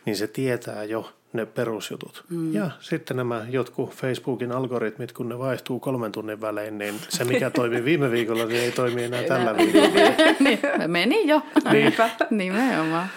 niin 0.06 0.16
se 0.18 0.28
tietää 0.28 0.84
jo, 0.84 1.14
ne 1.34 1.46
perusjutut. 1.46 2.26
Mm. 2.30 2.54
Ja 2.54 2.70
sitten 2.80 3.18
nämä 3.18 3.46
jotkut 3.50 3.92
Facebookin 3.92 4.52
algoritmit, 4.52 5.12
kun 5.12 5.30
ne 5.30 5.40
vaihtuu 5.40 5.80
kolmen 5.80 6.12
tunnin 6.12 6.42
välein, 6.42 6.78
niin 6.78 6.96
se 7.10 7.24
mikä 7.24 7.50
toimi 7.50 7.86
viime 7.86 8.12
viikolla, 8.12 8.46
niin 8.46 8.62
ei 8.62 8.72
toimi 8.72 9.04
enää 9.04 9.24
tällä 9.24 9.58
viikolla. 9.58 9.90
niin, 10.40 10.60
meni 10.88 11.28
jo. 11.28 11.42
Niinpä. 11.72 12.10
Nimenomaan. 12.30 13.08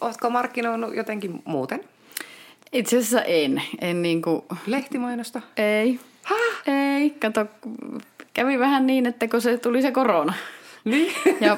Oletko 0.00 0.30
markkinoinut 0.30 0.94
jotenkin 0.94 1.42
muuten? 1.44 1.80
Itse 2.72 2.98
asiassa 2.98 3.22
en. 3.22 3.62
en 3.80 4.02
niin 4.02 4.22
kuin... 4.22 4.42
Lehtimainosta? 4.66 5.40
Ei. 5.56 6.00
Häh? 6.22 6.74
Ei. 6.74 7.10
Kato, 7.10 7.46
kävi 8.34 8.58
vähän 8.58 8.86
niin, 8.86 9.06
että 9.06 9.28
kun 9.28 9.40
se 9.40 9.58
tuli 9.58 9.82
se 9.82 9.92
korona. 9.92 10.34
Niin? 10.84 11.12
Ja 11.40 11.56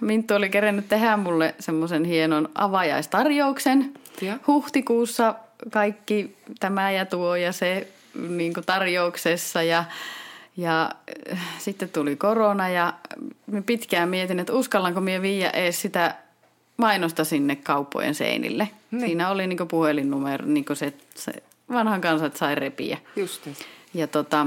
Minttu 0.00 0.34
oli 0.34 0.48
kerennyt 0.48 0.88
tehdä 0.88 1.16
mulle 1.16 1.54
semmoisen 1.60 2.04
hienon 2.04 2.48
avajaistarjouksen– 2.54 3.92
ja. 4.22 4.38
Huhtikuussa 4.46 5.34
kaikki 5.70 6.36
tämä 6.60 6.90
ja 6.90 7.06
tuo 7.06 7.36
ja 7.36 7.52
se 7.52 7.88
niin 8.28 8.52
tarjouksessa 8.66 9.62
ja, 9.62 9.84
ja 10.56 10.90
sitten 11.58 11.88
tuli 11.88 12.16
korona 12.16 12.68
ja 12.68 12.94
pitkään 13.66 14.08
mietin, 14.08 14.40
että 14.40 14.52
uskallanko 14.52 15.00
minä 15.00 15.22
viiä 15.22 15.50
edes 15.50 15.82
sitä 15.82 16.14
mainosta 16.76 17.24
sinne 17.24 17.56
kauppojen 17.56 18.14
seinille. 18.14 18.68
Niin. 18.90 19.00
Siinä 19.00 19.30
oli 19.30 19.46
niin 19.46 19.68
puhelinnumero, 19.68 20.46
niin 20.46 20.64
se, 20.74 20.92
se 21.14 21.32
vanhan 21.72 22.00
kanssa 22.00 22.30
sai 22.34 22.54
repiä. 22.54 22.98
Just. 23.16 23.48
Ja 23.94 24.06
tota, 24.06 24.46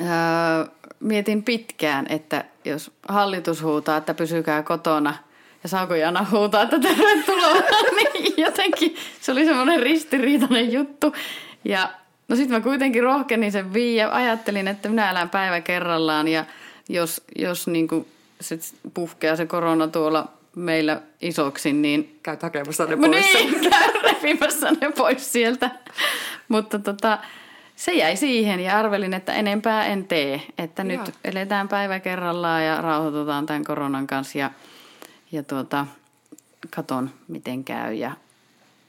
ää, 0.00 0.66
mietin 1.02 1.42
pitkään, 1.42 2.06
että 2.08 2.44
jos 2.64 2.90
hallitus 3.08 3.62
huutaa, 3.62 3.96
että 3.96 4.14
pysykää 4.14 4.62
kotona– 4.62 5.14
ja 5.62 5.68
saako 5.68 5.94
Jana 5.94 6.26
huutaa, 6.30 6.62
että 6.62 6.78
tervetuloa, 6.78 7.54
niin 7.96 8.34
jotenkin 8.36 8.96
se 9.20 9.32
oli 9.32 9.44
semmoinen 9.44 9.82
ristiriitainen 9.82 10.72
juttu. 10.72 11.14
Ja 11.64 11.92
no 12.28 12.36
sitten 12.36 12.56
mä 12.56 12.60
kuitenkin 12.60 13.02
rohkenin 13.02 13.52
sen 13.52 13.74
vii 13.74 13.96
ja 13.96 14.14
ajattelin, 14.14 14.68
että 14.68 14.88
minä 14.88 15.10
elän 15.10 15.30
päivä 15.30 15.60
kerrallaan 15.60 16.28
ja 16.28 16.44
jos, 16.88 17.22
jos 17.36 17.66
niin 17.66 17.88
kuin 17.88 18.06
se 18.40 18.58
puhkeaa 18.94 19.36
se 19.36 19.46
korona 19.46 19.88
tuolla 19.88 20.28
meillä 20.56 21.00
isoksi, 21.20 21.72
niin... 21.72 22.18
Käy 22.22 22.36
hakemassa 22.42 22.86
ne 22.86 22.96
pois. 22.96 23.34
Niin, 23.34 23.70
käy 23.70 23.92
repimässä 24.02 24.70
ne 24.70 24.92
pois 24.96 25.32
sieltä. 25.32 25.70
Mutta 26.48 26.78
tota, 26.78 27.18
se 27.84 27.92
jäi 27.92 28.16
siihen 28.16 28.60
ja 28.60 28.78
arvelin, 28.78 29.14
että 29.14 29.32
enempää 29.32 29.86
en 29.86 30.04
tee. 30.04 30.42
Että 30.58 30.84
nyt 30.84 31.00
eletään 31.24 31.68
päivä 31.68 32.00
kerrallaan 32.00 32.64
ja 32.64 32.80
rauhoitutaan 32.80 33.46
tämän 33.46 33.64
koronan 33.64 34.06
kanssa 34.06 34.38
ja 34.38 34.50
ja 35.32 35.42
tuota, 35.42 35.86
katon 36.70 37.10
miten 37.28 37.64
käy 37.64 37.94
ja 37.94 38.12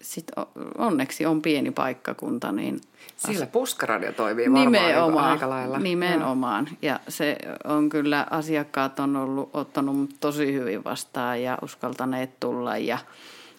sitten 0.02 0.46
onneksi 0.78 1.26
on 1.26 1.42
pieni 1.42 1.72
paikkakunta. 1.72 2.52
Niin 2.52 2.82
Sillä 3.18 3.46
puskaradio 3.46 4.12
toimii 4.12 4.46
varmaan 4.46 4.72
nimenomaan, 4.72 5.32
aika 5.32 5.50
lailla. 5.50 5.80
Nimenomaan. 5.80 6.70
Ja 6.82 7.00
se 7.08 7.38
on 7.64 7.90
kyllä, 7.90 8.28
asiakkaat 8.30 9.00
on 9.00 9.16
ollut, 9.16 9.50
ottanut 9.54 10.10
tosi 10.20 10.54
hyvin 10.54 10.84
vastaan 10.84 11.42
ja 11.42 11.58
uskaltaneet 11.62 12.40
tulla. 12.40 12.78
Ja, 12.78 12.98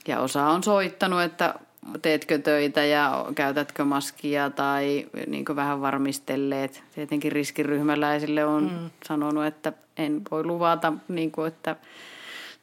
ja 0.09 0.21
osa 0.21 0.47
on 0.47 0.63
soittanut, 0.63 1.23
että 1.23 1.55
teetkö 2.03 2.39
töitä 2.39 2.85
ja 2.85 3.27
käytätkö 3.35 3.85
maskia 3.85 4.51
tai 4.51 5.07
niin 5.27 5.45
vähän 5.57 5.81
varmistelleet. 5.81 6.83
Tietenkin 6.95 7.33
riskiryhmäläisille 7.33 8.45
on 8.45 8.63
mm. 8.63 8.91
sanonut, 9.07 9.45
että 9.45 9.73
en 9.97 10.23
voi 10.31 10.45
luvata, 10.45 10.93
niin 11.09 11.33
kuin, 11.33 11.49
että 11.49 11.77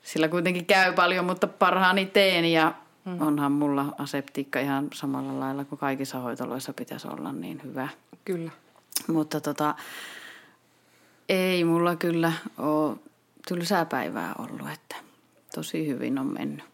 sillä 0.03 0.27
kuitenkin 0.27 0.65
käy 0.65 0.93
paljon, 0.93 1.25
mutta 1.25 1.47
parhaani 1.47 2.05
teen 2.05 2.45
ja 2.45 2.73
mm. 3.05 3.21
onhan 3.21 3.51
mulla 3.51 3.85
aseptiikka 3.97 4.59
ihan 4.59 4.87
samalla 4.93 5.39
lailla 5.39 5.65
kuin 5.65 5.79
kaikissa 5.79 6.19
hoitoloissa 6.19 6.73
pitäisi 6.73 7.07
olla 7.07 7.31
niin 7.31 7.61
hyvä. 7.63 7.87
Kyllä. 8.25 8.51
Mutta 9.07 9.41
tota, 9.41 9.75
ei 11.29 11.63
mulla 11.63 11.95
kyllä 11.95 12.31
ole 12.57 12.97
tylsää 13.47 13.85
päivää 13.85 14.35
ollut, 14.39 14.69
että 14.73 14.95
tosi 15.55 15.87
hyvin 15.87 16.19
on 16.19 16.33
mennyt 16.33 16.65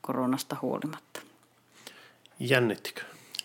koronasta 0.00 0.56
huolimatta. 0.62 1.20
Jännittikö? 2.48 3.02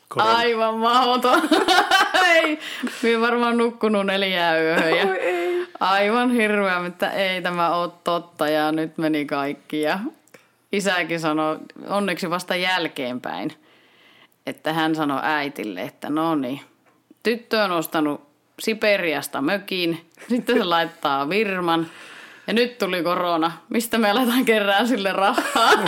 Korona. 0.10 0.38
Aivan 0.38 0.78
mahdoton. 0.78 1.50
ei, 2.36 2.60
minä 3.02 3.22
varmaan 3.22 3.58
nukkunut 3.58 4.06
neljää 4.06 4.62
yöhön. 4.62 4.98
Ja... 4.98 5.06
Aivan 5.80 6.32
hirveä, 6.32 6.82
mutta 6.82 7.12
ei 7.12 7.42
tämä 7.42 7.70
ole 7.70 7.92
totta 8.04 8.50
ja 8.50 8.72
nyt 8.72 8.98
meni 8.98 9.26
kaikki. 9.26 9.82
Ja 9.82 10.00
isäkin 10.72 11.20
sanoi, 11.20 11.58
onneksi 11.88 12.30
vasta 12.30 12.56
jälkeenpäin, 12.56 13.54
että 14.46 14.74
hän 14.74 14.96
sanoi 14.96 15.20
äitille, 15.24 15.82
että 15.82 16.10
no 16.10 16.36
niin, 16.36 16.62
tyttö 17.24 17.64
on 17.64 17.72
ostanut 17.72 18.28
Siperiasta 18.60 19.42
mökin, 19.42 20.10
sitten 20.30 20.58
se 20.58 20.64
laittaa 20.64 21.30
virman 21.30 21.88
ja 22.48 22.54
nyt 22.54 22.78
tuli 22.78 23.04
korona. 23.04 23.52
Mistä 23.70 23.98
me 23.98 24.10
aletaan 24.10 24.46
kerää 24.46 24.86
sille 24.86 25.14
rahaa? 25.14 25.72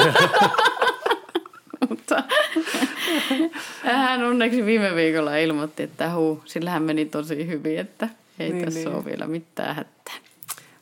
Mutta 1.89 2.24
hän 3.84 4.24
onneksi 4.24 4.65
viime 4.65 4.95
viikolla 4.95 5.38
ilmoitti, 5.38 5.84
että 5.84 6.13
huu, 6.13 6.41
sillä 6.45 6.69
hän 6.69 6.84
meni 6.84 7.06
tosi 7.06 7.48
hyvin, 7.48 7.80
että 7.80 8.10
ei 8.39 8.50
niin, 8.50 8.65
tässä 8.65 8.80
niin. 8.80 8.95
ole 8.95 9.06
vielä 9.06 9.28
mitään 9.28 9.76
hätää. 9.76 10.13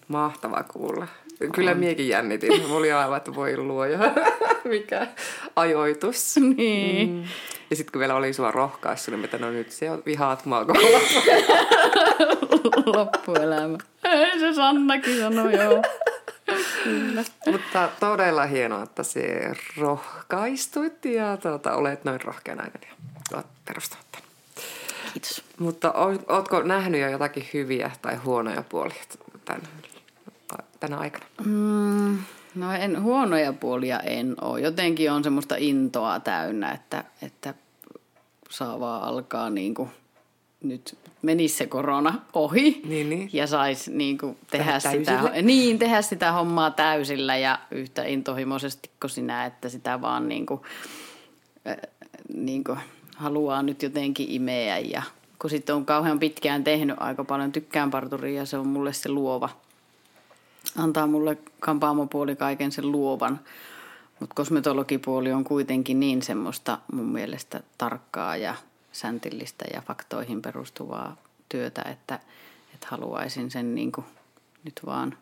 Mahtava 0.07 0.63
kuulla. 0.63 1.07
Kyllä 1.53 1.71
on. 1.71 1.77
miekin 1.77 2.09
jännitin. 2.09 2.61
Mulla 2.61 2.75
oli 2.75 2.91
aivan, 2.91 3.17
että 3.17 3.35
voi 3.35 3.57
luoja. 3.57 3.99
Mikä 4.63 5.07
ajoitus. 5.55 6.35
Niin. 6.57 7.09
Mm. 7.09 7.23
Ja 7.69 7.75
sitten 7.75 7.91
kun 7.91 7.99
vielä 7.99 8.15
oli 8.15 8.33
sua 8.33 8.51
rohkaissut, 8.51 9.11
niin 9.11 9.19
mitä 9.19 9.37
no 9.37 9.51
nyt 9.51 9.71
se 9.71 9.91
on 9.91 10.03
vihaat 10.05 10.45
mua 10.45 10.65
Loppuelämä. 12.85 13.77
Ei 14.03 14.39
se 14.39 14.53
Sannakin 14.53 15.19
sanoi, 15.19 15.55
joo. 15.55 15.83
Kyllä. 16.83 17.23
Mutta 17.45 17.89
todella 17.99 18.45
hienoa, 18.45 18.83
että 18.83 19.03
se 19.03 19.51
rohkaistuit 19.77 21.05
ja 21.05 21.37
tuota, 21.37 21.73
olet 21.73 22.03
noin 22.03 22.21
rohkea 22.21 22.55
nainen 22.55 22.81
ja 22.81 22.95
olet 23.33 23.45
perustanut 23.65 24.07
Kiitos. 25.13 25.43
Mutta 25.59 25.93
ootko 26.27 26.61
nähnyt 26.61 27.01
jo 27.01 27.09
jotakin 27.09 27.49
hyviä 27.53 27.91
tai 28.01 28.15
huonoja 28.15 28.63
puolia 28.69 29.03
tämän, 29.45 29.61
tänä 30.79 30.97
aikana? 30.97 31.25
Mm, 31.45 32.17
no 32.55 32.73
en, 32.73 33.01
huonoja 33.01 33.53
puolia 33.53 33.99
en 33.99 34.35
ole. 34.41 34.61
Jotenkin 34.61 35.11
on 35.11 35.23
semmoista 35.23 35.55
intoa 35.57 36.19
täynnä, 36.19 36.71
että, 36.71 37.03
että 37.21 37.53
saa 38.49 38.79
vaan 38.79 39.03
alkaa 39.03 39.49
niin 39.49 39.73
kuin 39.73 39.89
nyt 40.67 40.97
menisi 41.21 41.57
se 41.57 41.65
korona 41.65 42.13
ohi 42.33 42.81
Niin, 42.85 43.09
niin. 43.09 43.29
ja 43.33 43.47
saisi 43.47 43.91
niin 43.91 44.17
kuin 44.17 44.37
tehdä, 44.51 44.79
sitä, 44.79 45.31
niin, 45.41 45.79
tehdä 45.79 46.01
sitä 46.01 46.31
hommaa 46.31 46.71
täysillä 46.71 47.37
ja 47.37 47.59
yhtä 47.71 48.03
intohimoisesti 48.03 48.89
kuin 48.99 49.11
sinä, 49.11 49.45
että 49.45 49.69
sitä 49.69 50.01
vaan 50.01 50.29
niin 50.29 50.45
kuin, 50.45 50.61
äh, 51.67 51.77
niin 52.33 52.63
kuin 52.63 52.79
haluaa 53.15 53.63
nyt 53.63 53.83
jotenkin 53.83 54.29
imeä 54.29 54.79
ja 54.79 55.03
kun 55.39 55.49
sitten 55.49 55.75
on 55.75 55.85
kauhean 55.85 56.19
pitkään 56.19 56.63
tehnyt 56.63 56.95
aika 56.99 57.23
paljon, 57.23 57.51
tykkään 57.51 57.91
parturia 57.91 58.39
ja 58.39 58.45
se 58.45 58.57
on 58.57 58.67
mulle 58.67 58.93
se 58.93 59.09
luova. 59.09 59.49
Antaa 60.77 61.07
mulle 61.07 61.37
kampaamopuoli 61.59 62.35
kaiken 62.35 62.71
sen 62.71 62.91
luovan, 62.91 63.39
mutta 64.19 64.35
kosmetologipuoli 64.35 65.31
on 65.31 65.43
kuitenkin 65.43 65.99
niin 65.99 66.21
semmoista 66.21 66.77
mun 66.91 67.05
mielestä 67.05 67.63
tarkkaa 67.77 68.37
ja 68.37 68.55
säntillistä 68.97 69.65
ja 69.73 69.81
faktoihin 69.81 70.41
perustuvaa 70.41 71.17
työtä, 71.49 71.81
että, 71.81 72.19
että 72.73 72.87
haluaisin 72.89 73.51
sen 73.51 73.75
niin 73.75 73.91
kuin 73.91 74.05
nyt 74.63 74.81
vaan 74.85 75.17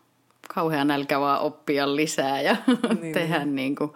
kauhean 0.55 0.87
nälkä 0.87 1.19
vaan 1.19 1.41
oppia 1.41 1.95
lisää 1.95 2.41
ja 2.41 2.55
niin, 3.01 3.13
tehdä 3.13 3.45
niin 3.45 3.75
kuin, 3.75 3.91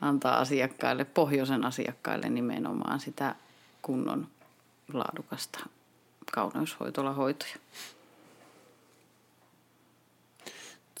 antaa 0.00 0.40
asiakkaille, 0.40 1.04
pohjoisen 1.04 1.64
asiakkaille 1.64 2.28
nimenomaan 2.28 3.00
sitä 3.00 3.34
kunnon 3.82 4.26
laadukasta 4.92 5.58
kauneushoitolahoitoja. 6.32 7.56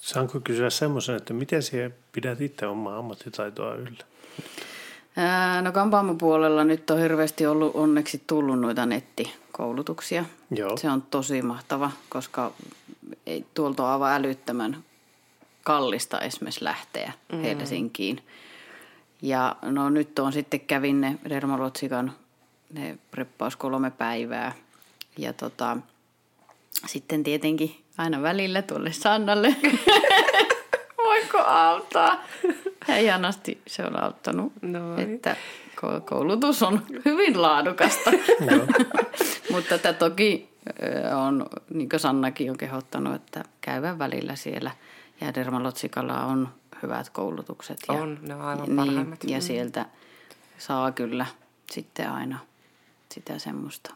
Saanko 0.00 0.40
kysyä 0.40 0.70
semmoisen, 0.70 1.16
että 1.16 1.34
miten 1.34 1.62
siihen 1.62 1.94
pidät 2.12 2.40
itse 2.40 2.66
omaa 2.66 2.98
ammattitaitoa 2.98 3.74
yllä? 3.74 4.04
Ää, 5.16 5.62
No 5.62 5.72
kampaamopuolella 5.72 6.64
nyt 6.64 6.90
on 6.90 6.98
hirveästi 6.98 7.46
ollut 7.46 7.76
onneksi 7.76 8.22
tullut 8.26 8.60
noita 8.60 8.86
nettikoulutuksia. 8.86 10.24
Joo. 10.50 10.76
Se 10.76 10.90
on 10.90 11.02
tosi 11.02 11.42
mahtava, 11.42 11.90
koska 12.08 12.52
ei, 13.26 13.46
tuolta 13.54 13.84
on 13.84 13.90
aivan 13.90 14.12
älyttömän 14.12 14.84
kallista 15.62 16.20
esimerkiksi 16.20 16.64
lähteä 16.64 17.12
mm. 17.32 17.42
Helsinkiin. 17.42 18.22
Ja 19.22 19.56
no 19.62 19.90
nyt 19.90 20.18
on 20.18 20.32
sitten 20.32 20.60
kävin 20.60 21.00
ne 21.00 21.18
Dermalotsikan, 21.28 22.12
ne 22.72 22.98
preppaus 23.10 23.56
kolme 23.56 23.90
päivää. 23.90 24.52
Ja 25.18 25.32
tota, 25.32 25.76
sitten 26.86 27.24
tietenkin 27.24 27.84
aina 27.98 28.22
välillä 28.22 28.62
tuolle 28.62 28.92
Sannalle. 28.92 29.56
Voiko 31.04 31.38
auttaa? 31.38 32.22
Ja 32.88 32.96
ihanasti 32.98 33.60
se 33.66 33.84
on 33.84 34.02
auttanut, 34.02 34.52
Noin. 34.62 35.14
että 35.14 35.36
ko- 35.76 36.00
koulutus 36.04 36.62
on 36.62 36.82
hyvin 37.04 37.42
laadukasta. 37.42 38.10
Mutta 39.50 39.68
tätä 39.78 39.92
toki 39.92 40.48
on, 41.26 41.46
niin 41.74 41.88
kuin 41.88 42.00
Sannakin 42.00 42.50
on 42.50 42.56
kehottanut, 42.58 43.14
että 43.14 43.44
käyvän 43.60 43.98
välillä 43.98 44.36
siellä. 44.36 44.70
Ja 45.20 45.34
Dermalotsikalla 45.34 46.24
on 46.24 46.48
hyvät 46.82 47.10
koulutukset. 47.10 47.78
Ja, 47.88 47.94
On, 47.94 48.18
ne 48.22 48.34
on 48.34 48.40
aivan 48.42 48.64
niin, 48.66 48.76
parhaimmat. 48.76 49.24
Ja 49.24 49.38
Mm. 49.38 49.42
sieltä 49.42 49.86
saa 50.58 50.92
kyllä 50.92 51.26
sitten 51.70 52.10
aina 52.10 52.38
sitä 53.14 53.38
semmoista 53.38 53.94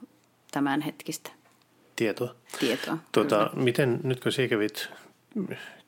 tämänhetkistä 0.51 1.31
Tietoa. 1.97 2.35
tietoa. 2.61 2.99
Tuota, 3.13 3.51
miten 3.55 4.01
nyt 4.03 4.21
kun 4.23 4.33
sinä 4.33 4.49
kävit 4.49 4.89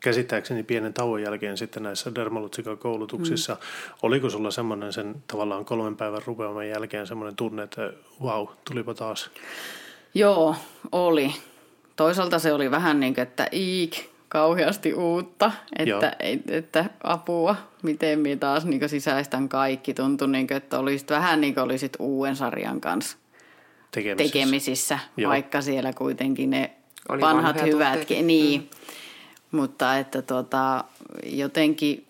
käsittääkseni 0.01 0.63
pienen 0.63 0.95
tauon 0.95 1.23
jälkeen 1.23 1.57
sitten 1.57 1.83
näissä 1.83 2.15
dermalotsika-koulutuksissa, 2.15 3.55
mm. 3.55 3.61
oliko 4.03 4.31
sulla 4.31 4.51
semmoinen 4.51 4.93
sen 4.93 5.15
tavallaan 5.27 5.65
kolmen 5.65 5.97
päivän 5.97 6.23
rupeaman 6.27 6.69
jälkeen 6.69 7.07
semmoinen 7.07 7.37
tunne, 7.37 7.63
että 7.63 7.93
vau, 8.23 8.47
wow, 8.47 8.55
tulipa 8.65 8.95
taas? 8.95 9.31
Joo, 10.15 10.57
oli. 10.93 11.35
Toisaalta 11.97 12.39
se 12.39 12.53
oli 12.53 12.71
vähän 12.71 13.01
niin 13.01 13.15
kuin, 13.15 13.23
että 13.23 13.49
iik, 13.53 14.09
kauheasti 14.29 14.95
uutta, 14.95 15.53
että, 15.79 16.17
ei, 16.21 16.41
että 16.49 16.85
apua, 17.05 17.57
miten 17.83 18.19
minä 18.19 18.37
taas 18.37 18.65
niin 18.65 18.89
sisäistän 18.89 19.49
kaikki. 19.49 19.95
Tuntui 19.95 20.29
niin 20.29 20.47
kuin, 20.47 20.57
että 20.57 20.79
olisit 20.79 21.11
vähän 21.11 21.41
niin 21.41 21.55
kuin 21.55 21.65
olisit 21.65 21.97
uuden 21.99 22.37
sarjan 22.37 22.81
kanssa 22.81 23.17
Tekemisissä. 23.91 24.33
tekemisissä, 24.33 24.99
Joo. 25.17 25.31
vaikka 25.31 25.61
siellä 25.61 25.93
kuitenkin 25.93 26.51
ne 26.51 26.71
Oli 27.09 27.21
vanhat 27.21 27.63
hyvätkin. 27.63 28.27
Niin, 28.27 28.61
mm. 28.61 28.69
Mutta 29.53 29.99
että 29.99 30.23
tota, 30.23 30.85
jotenkin 31.27 32.07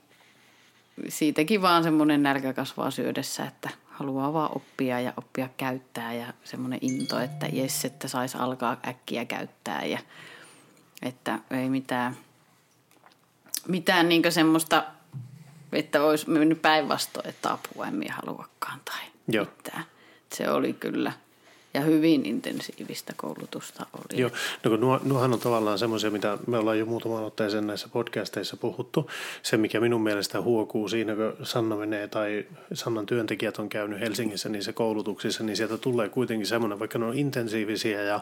siitäkin 1.09 1.63
vaan 1.63 1.83
semmoinen 1.83 2.23
nälkä 2.23 2.53
kasvaa 2.53 2.91
syödessä, 2.91 3.45
että 3.45 3.71
haluaa 3.87 4.33
vaan 4.33 4.57
oppia 4.57 5.01
ja 5.01 5.13
oppia 5.17 5.49
käyttää 5.57 6.15
ja 6.15 6.33
semmoinen 6.45 6.79
into, 6.83 7.19
että 7.19 7.47
jes, 7.53 7.85
että 7.85 8.09
saisi 8.09 8.39
alkaa 8.39 8.77
äkkiä 8.89 9.25
käyttää 9.25 9.85
ja 9.85 9.99
että 11.03 11.39
ei 11.51 11.71
mitään, 11.71 12.17
mitään 13.69 14.09
niin 14.09 14.33
semmoista, 14.33 14.85
että 15.73 16.03
olisi 16.03 16.31
mennyt 16.31 16.63
päinvastoin, 16.63 17.29
että 17.29 17.53
apua 17.53 17.87
en 17.87 17.95
minä 17.95 18.15
haluakaan 18.15 18.81
tai 18.85 19.01
Joo. 19.29 19.45
mitään. 19.45 19.85
Se 20.33 20.51
oli 20.51 20.73
kyllä 20.73 21.13
ja 21.79 21.85
hyvin 21.85 22.27
intensiivistä 22.27 23.13
koulutusta 23.17 23.87
oli. 23.93 24.21
Joo, 24.21 24.31
no 24.65 24.71
kun 24.71 24.81
nuo, 24.81 25.01
nuohan 25.05 25.33
on 25.33 25.41
tavallaan 25.41 25.79
semmoisia, 25.79 26.11
mitä 26.11 26.39
me 26.47 26.59
ollaan 26.59 26.79
jo 26.79 26.87
muutaman 26.87 27.25
otteeseen 27.25 27.67
näissä 27.67 27.89
podcasteissa 27.93 28.57
puhuttu. 28.57 29.11
Se, 29.43 29.57
mikä 29.57 29.81
minun 29.81 30.03
mielestä 30.03 30.41
huokuu 30.41 30.89
siinä, 30.89 31.15
kun 31.15 31.47
Sanna 31.47 31.77
menee 31.77 32.09
tai 32.09 32.47
Sannan 32.73 33.07
työntekijät 33.07 33.59
on 33.59 33.69
käynyt 33.69 34.01
Helsingissä 34.01 34.49
niissä 34.49 34.73
koulutuksissa, 34.73 35.45
niin 35.45 35.57
sieltä 35.57 35.79
tulee 35.79 36.09
kuitenkin 36.09 36.47
semmoinen, 36.47 36.79
vaikka 36.79 36.99
ne 36.99 37.05
on 37.05 37.19
intensiivisiä 37.19 38.03
ja 38.03 38.21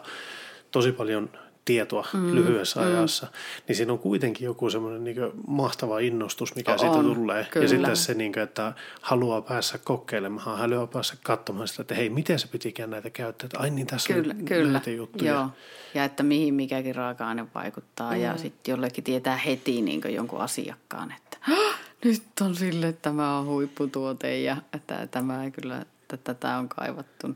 tosi 0.71 0.91
paljon 0.91 1.29
tietoa 1.67 2.07
mm, 2.13 2.35
lyhyessä 2.35 2.79
mm. 2.81 2.87
ajassa, 2.87 3.27
niin 3.67 3.75
siinä 3.75 3.93
on 3.93 3.99
kuitenkin 3.99 4.45
joku 4.45 4.69
semmoinen 4.69 5.03
niin 5.03 5.17
mahtava 5.47 5.99
innostus, 5.99 6.55
mikä 6.55 6.71
On, 6.73 6.79
siitä 6.79 6.93
tulee. 6.93 7.47
kyllä. 7.51 7.63
Ja 7.63 7.69
sitten 7.69 7.95
se, 7.97 8.13
niin 8.13 8.33
kuin, 8.33 8.43
että 8.43 8.73
haluaa 9.01 9.41
päästä 9.41 9.77
kokeilemaan, 9.77 10.57
haluaa 10.57 10.87
päästä 10.87 11.17
katsomaan 11.23 11.67
sitä, 11.67 11.81
että 11.81 11.95
hei, 11.95 12.09
miten 12.09 12.39
se 12.39 12.47
pitikään 12.47 12.89
näitä 12.89 13.09
käyttää. 13.09 13.45
Että 13.45 13.59
ai 13.59 13.69
niin, 13.69 13.87
tässä 13.87 14.13
Kyllä, 14.13 14.33
on 14.39 14.45
kyllä. 14.45 14.71
näitä 14.71 14.89
juttuja. 14.89 15.33
Joo. 15.33 15.49
Ja 15.93 16.03
että 16.03 16.23
mihin 16.23 16.53
mikäkin 16.53 16.95
raaka-aine 16.95 17.45
vaikuttaa. 17.55 18.11
Mm. 18.13 18.21
Ja 18.21 18.37
sitten 18.37 18.71
jollekin 18.71 19.03
tietää 19.03 19.37
heti 19.37 19.81
niin 19.81 20.01
jonkun 20.09 20.41
asiakkaan, 20.41 21.13
että 21.17 21.37
"Hah, 21.41 21.79
nyt 22.05 22.23
on 22.41 22.55
sille 22.55 22.87
että 22.87 23.01
tämä 23.01 23.37
on 23.37 23.45
huipputuote 23.45 24.39
ja 24.39 24.57
että 24.73 25.07
tämä 25.11 25.51
kyllä, 25.51 25.77
että 25.81 26.17
tätä 26.17 26.57
on 26.57 26.69
kaivattu. 26.69 27.27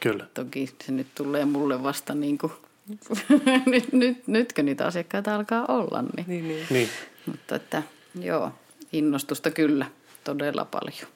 Kyllä. 0.00 0.26
Toki 0.34 0.66
se 0.86 0.92
nyt 0.92 1.06
tulee 1.14 1.44
mulle 1.44 1.82
vasta 1.82 2.14
niin 2.14 2.38
kuin, 2.38 2.52
nyt, 3.66 3.92
nyt, 3.92 4.26
nytkö 4.28 4.62
niitä 4.62 4.86
asiakkaita 4.86 5.34
alkaa 5.34 5.64
olla. 5.68 6.02
Niin. 6.02 6.24
Niin, 6.26 6.48
niin. 6.48 6.66
Niin. 6.70 6.88
Mutta 7.26 7.56
että 7.56 7.82
joo, 8.20 8.52
innostusta 8.92 9.50
kyllä 9.50 9.86
todella 10.24 10.64
paljon. 10.64 11.08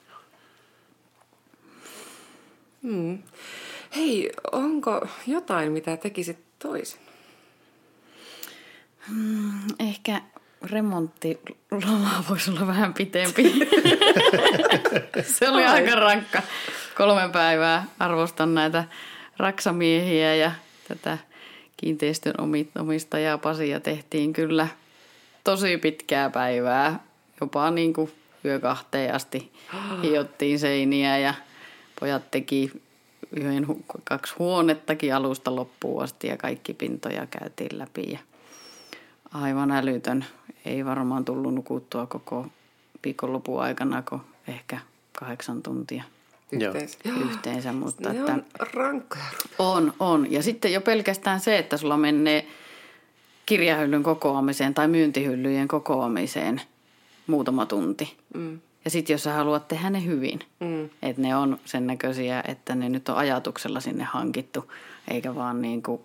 Mm. 2.83 3.19
Hei, 3.97 4.31
onko 4.53 5.07
jotain, 5.27 5.73
mitä 5.73 5.97
tekisit 5.97 6.39
toisin? 6.59 7.01
Ehkä 9.79 10.21
remonttiloma 10.63 12.25
voisi 12.29 12.51
olla 12.51 12.67
vähän 12.67 12.95
pitempi. 12.95 13.43
Se 15.39 15.49
oli 15.49 15.65
aika 15.65 15.95
rankka. 15.95 16.43
Kolme 16.97 17.29
päivää 17.33 17.85
arvostan 17.99 18.55
näitä 18.55 18.85
raksamiehiä 19.37 20.35
ja 20.35 20.53
tätä 20.89 21.19
kiinteistön 21.77 22.35
omi- 22.39 22.71
omistajaa 22.79 23.39
Pasia 23.39 23.81
tehtiin 23.81 24.33
kyllä 24.33 24.69
tosi 25.45 25.79
pitkää 25.79 26.31
päivää. 26.31 27.05
Jopa 27.41 27.71
niin 27.71 27.93
kuin 27.93 28.13
yö 28.45 28.61
kahteen 28.61 29.15
asti 29.15 29.53
hiottiin 30.03 30.59
seiniä 30.59 31.19
ja 31.19 31.35
pojat 32.01 32.31
teki 32.31 32.73
yhden, 33.37 33.67
kaksi 34.05 34.35
huonettakin 34.39 35.15
alusta 35.15 35.57
loppuun 35.57 36.03
asti 36.03 36.27
ja 36.27 36.37
kaikki 36.37 36.75
pintoja 36.75 37.27
käytiin 37.27 37.79
läpi 37.79 38.13
ja 38.13 38.19
aivan 39.33 39.71
älytön. 39.71 40.25
Ei 40.65 40.85
varmaan 40.85 41.25
tullut 41.25 41.55
nukuttua 41.55 42.07
koko 42.07 42.47
viikonlopun 43.05 43.63
aikana, 43.63 44.03
kun 44.03 44.21
ehkä 44.49 44.79
kahdeksan 45.19 45.63
tuntia 45.63 46.03
Joo. 46.53 46.75
Yhteensä. 46.75 46.99
yhteensä. 47.31 47.73
Mutta 47.73 48.13
Ne 48.13 48.19
että 48.19 48.33
on 48.33 48.45
rankkoja. 48.75 49.25
on, 49.59 49.93
on. 50.01 50.33
Ja 50.33 50.43
sitten 50.43 50.73
jo 50.73 50.81
pelkästään 50.81 51.41
se, 51.41 51.59
että 51.59 51.77
sulla 51.77 51.97
menee 51.97 52.47
kirjahyllyn 53.47 54.03
kokoamiseen 54.03 54.75
tai 54.75 54.89
myyntihyllyjen 54.89 55.69
kokoamiseen 55.69 56.61
muutama 57.27 57.67
tunti. 57.67 58.17
Mm. 58.35 58.61
Ja 58.85 58.91
sitten 58.91 59.15
jos 59.15 59.23
sä 59.23 59.33
haluat 59.33 59.69
tehdä 59.69 59.91
ne 59.91 60.05
hyvin, 60.05 60.41
Mm. 60.61 60.85
että 61.03 61.23
ne 61.23 61.37
on 61.37 61.59
sen 61.65 61.87
näköisiä, 61.87 62.45
että 62.49 62.75
ne 62.75 62.89
nyt 62.89 63.09
on 63.09 63.17
ajatuksella 63.17 63.81
sinne 63.81 64.05
hankittu, 64.05 64.73
eikä 65.11 65.35
vaan 65.35 65.63
niin 65.63 65.83
kuin, 65.83 66.01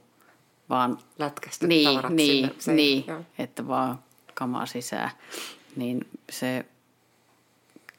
vaan 0.69 0.97
Lätkästä 1.19 1.67
niin, 1.67 1.87
tavarat 1.89 2.11
niin, 2.13 2.31
sinne 2.45 2.55
seinään. 2.59 2.75
niin, 2.77 3.03
Joo. 3.07 3.21
että 3.39 3.67
vaan 3.67 3.99
kamaa 4.33 4.65
sisään, 4.65 5.09
niin 5.75 6.07
se, 6.31 6.65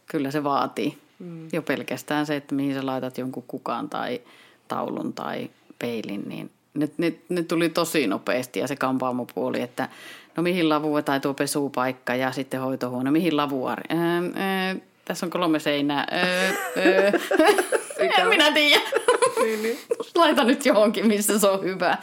kyllä 0.07 0.31
se 0.31 0.45
vaatii. 0.45 0.99
Mm. 1.21 1.49
Jo 1.53 1.63
pelkästään 1.63 2.27
se, 2.27 2.37
että 2.37 2.55
mihin 2.55 2.75
sä 2.75 2.87
laitat 2.87 3.19
jonkun 3.19 3.45
kukaan 3.47 3.91
tai 3.91 4.21
taulun 4.69 5.13
tai 5.13 5.51
peilin, 5.79 6.23
niin 6.27 6.51
ne, 6.75 6.89
ne, 6.99 7.15
ne 7.29 7.43
tuli 7.43 7.69
tosi 7.69 8.07
nopeasti 8.07 8.61
ja 8.61 8.67
se 8.67 8.77
kampaamopuoli, 8.77 9.61
että 9.61 9.89
no 10.37 10.43
mihin 10.43 10.69
lavua 10.69 11.03
tai 11.03 11.21
tuo 11.21 11.35
pesupaikka 11.35 12.15
ja 12.15 12.33
sitten 12.33 12.61
hoitohuone, 12.61 13.11
mihin 13.11 13.37
lavuari. 13.37 13.83
Öö, 13.91 13.99
öö, 13.99 14.81
tässä 15.05 15.27
on 15.27 15.31
kolme 15.31 15.59
seinää. 15.59 16.07
Öö, 16.13 16.53
öö. 16.77 17.13
en 18.19 18.29
minä 18.29 18.53
tiedä. 18.53 18.83
niin, 19.43 19.63
niin. 19.63 19.79
Laita 20.15 20.45
nyt 20.45 20.67
johonkin, 20.67 21.07
missä 21.07 21.39
se 21.39 21.49
on 21.49 21.63
hyvä. 21.63 21.99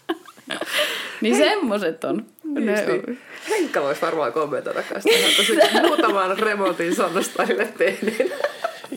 niin 1.20 1.36
semmoiset 1.36 2.04
on. 2.04 2.26
Ne 2.54 2.82
on. 2.82 2.88
Niin. 2.88 3.18
Henkka 3.48 3.82
voisi 3.82 4.02
varmaan 4.02 4.32
kommentoida 4.32 4.82
kanssa 4.82 5.10
tosi 5.36 5.58
muutaman 5.86 6.38
remontin 6.38 6.96
Sonnastadille 6.96 7.68
tehneen. 7.78 8.30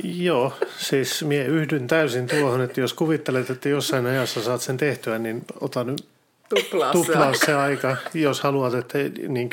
Joo, 0.03 0.53
siis 0.77 1.23
minä 1.23 1.43
yhdyn 1.43 1.87
täysin 1.87 2.27
tuohon, 2.27 2.61
että 2.61 2.81
jos 2.81 2.93
kuvittelet, 2.93 3.49
että 3.49 3.69
jossain 3.69 4.05
ajassa 4.05 4.43
saat 4.43 4.61
sen 4.61 4.77
tehtyä, 4.77 5.19
niin 5.19 5.45
ota 5.61 5.83
nyt 5.83 6.05
Tuplaa, 6.49 6.91
tuplaa 6.91 7.33
se. 7.33 7.45
se 7.45 7.53
aika, 7.53 7.97
jos 8.13 8.41
haluat, 8.41 8.73
että 8.73 8.97
niin 9.27 9.49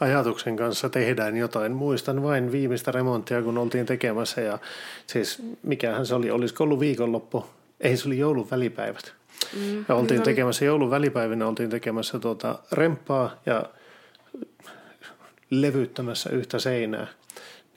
ajatuksen 0.00 0.56
kanssa 0.56 0.88
tehdään 0.88 1.36
jotain. 1.36 1.72
Muistan 1.72 2.22
vain 2.22 2.52
viimeistä 2.52 2.92
remonttia, 2.92 3.42
kun 3.42 3.58
oltiin 3.58 3.86
tekemässä 3.86 4.40
ja 4.40 4.58
siis 5.06 5.42
mikähän 5.62 6.06
se 6.06 6.14
oli, 6.14 6.30
olisiko 6.30 6.64
ollut 6.64 6.80
viikonloppu? 6.80 7.46
Ei, 7.80 7.96
se 7.96 8.08
oli 8.08 8.18
joulun 8.18 8.50
välipäivät. 8.50 9.19
Mm, 9.56 9.84
ja 9.88 9.94
oltiin 9.94 10.22
tekemässä 10.22 10.64
joulun 10.64 10.90
välipäivinä, 10.90 11.46
oltiin 11.46 11.70
tekemässä 11.70 12.18
tuota 12.18 12.58
remppaa 12.72 13.34
ja 13.46 13.64
levyttämässä 15.50 16.30
yhtä 16.30 16.58
seinää. 16.58 17.06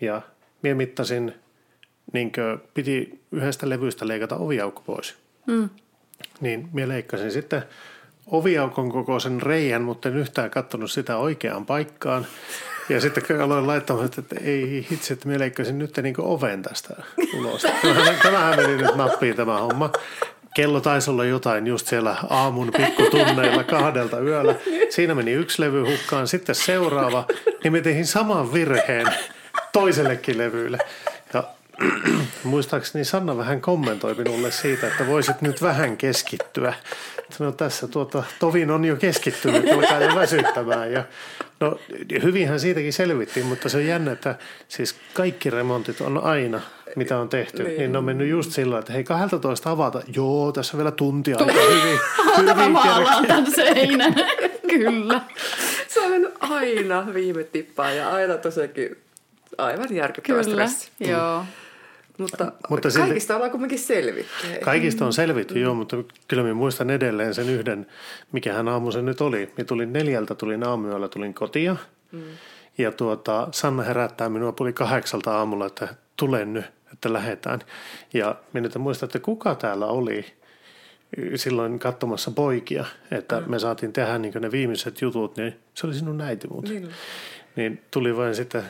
Ja 0.02 0.21
minä 0.62 0.76
mittasin, 0.76 1.34
niin 2.13 2.32
piti 2.73 3.21
yhdestä 3.32 3.69
levystä 3.69 4.08
leikata 4.08 4.36
oviaukko 4.36 4.82
pois. 4.86 5.15
Mm. 5.47 5.69
Niin 6.41 6.69
minä 6.73 6.88
leikkasin 6.88 7.32
sitten 7.32 7.63
oviaukon 8.28 8.91
kokoisen 8.91 9.41
reijän, 9.41 9.82
mutta 9.82 10.10
en 10.10 10.17
yhtään 10.17 10.49
katsonut 10.49 10.91
sitä 10.91 11.17
oikeaan 11.17 11.65
paikkaan. 11.65 12.26
Ja 12.89 13.02
sitten 13.02 13.41
aloin 13.41 13.67
laittamaan, 13.67 14.06
että 14.06 14.36
ei 14.41 14.88
hitsi, 14.91 15.13
että 15.13 15.28
minä 15.28 15.39
leikkasin 15.39 15.80
nyt 15.80 15.97
niin 15.97 16.15
oven 16.17 16.62
tästä 16.62 17.04
ulos. 17.38 17.67
Tämähän 18.23 18.56
meni 18.56 18.78
nyt 18.78 18.95
nappiin 18.95 19.36
tämä 19.36 19.60
homma. 19.60 19.91
Kello 20.53 20.81
taisi 20.81 21.09
olla 21.09 21.25
jotain 21.25 21.67
just 21.67 21.87
siellä 21.87 22.15
aamun 22.29 22.71
pikkutunneilla 22.77 23.63
kahdelta 23.73 24.19
yöllä. 24.19 24.55
Siinä 24.89 25.15
meni 25.15 25.31
yksi 25.31 25.61
levy 25.61 25.81
hukkaan, 25.91 26.27
sitten 26.27 26.55
seuraava. 26.55 27.25
Niin 27.63 27.71
me 27.71 27.81
tein 27.81 28.05
saman 28.05 28.53
virheen 28.53 29.07
toisellekin 29.71 30.37
levylle. 30.37 30.77
Ja 31.33 31.43
muistaakseni 32.43 33.05
Sanna 33.05 33.37
vähän 33.37 33.61
kommentoi 33.61 34.15
minulle 34.15 34.51
siitä, 34.51 34.87
että 34.87 35.07
voisit 35.07 35.41
nyt 35.41 35.61
vähän 35.61 35.97
keskittyä. 35.97 36.73
No 37.39 37.51
tässä 37.51 37.87
tuota, 37.87 38.23
Tovin 38.39 38.71
on 38.71 38.85
jo 38.85 38.95
keskittynyt, 38.95 39.71
alkaa 39.73 39.99
jo 39.99 40.15
väsyttämään. 40.15 40.91
Ja, 40.91 41.03
no 41.59 41.79
hyvinhän 42.23 42.59
siitäkin 42.59 42.93
selvittiin, 42.93 43.45
mutta 43.45 43.69
se 43.69 43.77
on 43.77 43.85
jännä, 43.85 44.11
että 44.11 44.35
siis 44.67 44.95
kaikki 45.13 45.49
remontit 45.49 46.01
on 46.01 46.23
aina, 46.23 46.61
mitä 46.95 47.19
on 47.19 47.29
tehty, 47.29 47.63
niin, 47.63 47.77
niin 47.77 47.91
ne 47.91 47.97
on 47.97 48.03
mennyt 48.03 48.29
just 48.29 48.51
sillä 48.51 48.79
että 48.79 48.93
hei 48.93 49.03
12 49.03 49.71
avata, 49.71 50.01
joo, 50.15 50.51
tässä 50.51 50.77
on 50.77 50.79
vielä 50.79 50.91
tuntia 50.91 51.37
aika 51.39 51.53
hyvin. 51.53 51.99
Hyvin 52.37 52.71
maalaan 52.71 53.27
tämän 53.27 53.51
seinän. 53.51 54.15
Kyllä. 54.69 55.21
Se 55.87 55.99
on 56.01 56.11
mennyt 56.11 56.33
aina 56.39 57.13
viime 57.13 57.43
tippaan 57.43 57.97
ja 57.97 58.09
aina 58.09 58.37
tosiaankin 58.37 58.97
aivan 59.57 59.95
järkyttävä 59.95 60.43
Kyllä, 60.43 60.67
stressi. 60.67 60.91
joo. 60.99 61.45
Mutta, 62.23 62.43
Mutta 62.43 62.67
Mutta 62.69 62.89
silti- 62.89 63.07
kaikista 63.07 63.36
ollaan 63.36 63.51
kuitenkin 63.51 63.79
selvitty. 63.79 64.47
Kaikista 64.63 65.05
on 65.05 65.13
selvitty, 65.13 65.59
joo, 65.59 65.73
mutta 65.73 65.97
kyllä 66.27 66.43
minä 66.43 66.55
muistan 66.55 66.89
edelleen 66.89 67.33
sen 67.33 67.49
yhden, 67.49 67.88
mikähän 68.31 68.67
aamu 68.67 68.91
se 68.91 69.01
nyt 69.01 69.21
oli. 69.21 69.53
Minä 69.57 69.65
tulin 69.65 69.93
neljältä, 69.93 70.36
tulin 70.36 70.67
aamuyöllä, 70.67 71.07
tulin 71.07 71.33
kotia. 71.33 71.75
Mm. 72.12 72.21
Ja 72.77 72.91
tuota, 72.91 73.47
Sanna 73.51 73.83
herättää 73.83 74.29
minua 74.29 74.51
puoli 74.51 74.73
kahdeksalta 74.73 75.38
aamulla, 75.38 75.65
että 75.65 75.88
tulen 76.17 76.53
nyt, 76.53 76.65
että 76.93 77.13
lähdetään. 77.13 77.59
Ja 78.13 78.36
minä 78.53 78.62
nyt 78.62 78.75
en 78.75 78.81
muista, 78.81 79.05
että 79.05 79.19
kuka 79.19 79.55
täällä 79.55 79.86
oli 79.86 80.25
silloin 81.36 81.79
katsomassa 81.79 82.31
poikia, 82.31 82.86
että 83.12 83.39
mm. 83.39 83.51
me 83.51 83.59
saatiin 83.59 83.93
tehdä 83.93 84.17
niin 84.17 84.33
ne 84.39 84.51
viimeiset 84.51 85.01
jutut, 85.01 85.38
niin 85.38 85.55
se 85.73 85.88
oli 85.88 85.93
sinun 85.95 86.21
äiti 86.21 86.47
muuten. 86.47 86.71
Niin. 86.71 86.89
Niin 87.55 87.81
tuli 87.91 88.17
vain 88.17 88.36
sitten, 88.36 88.63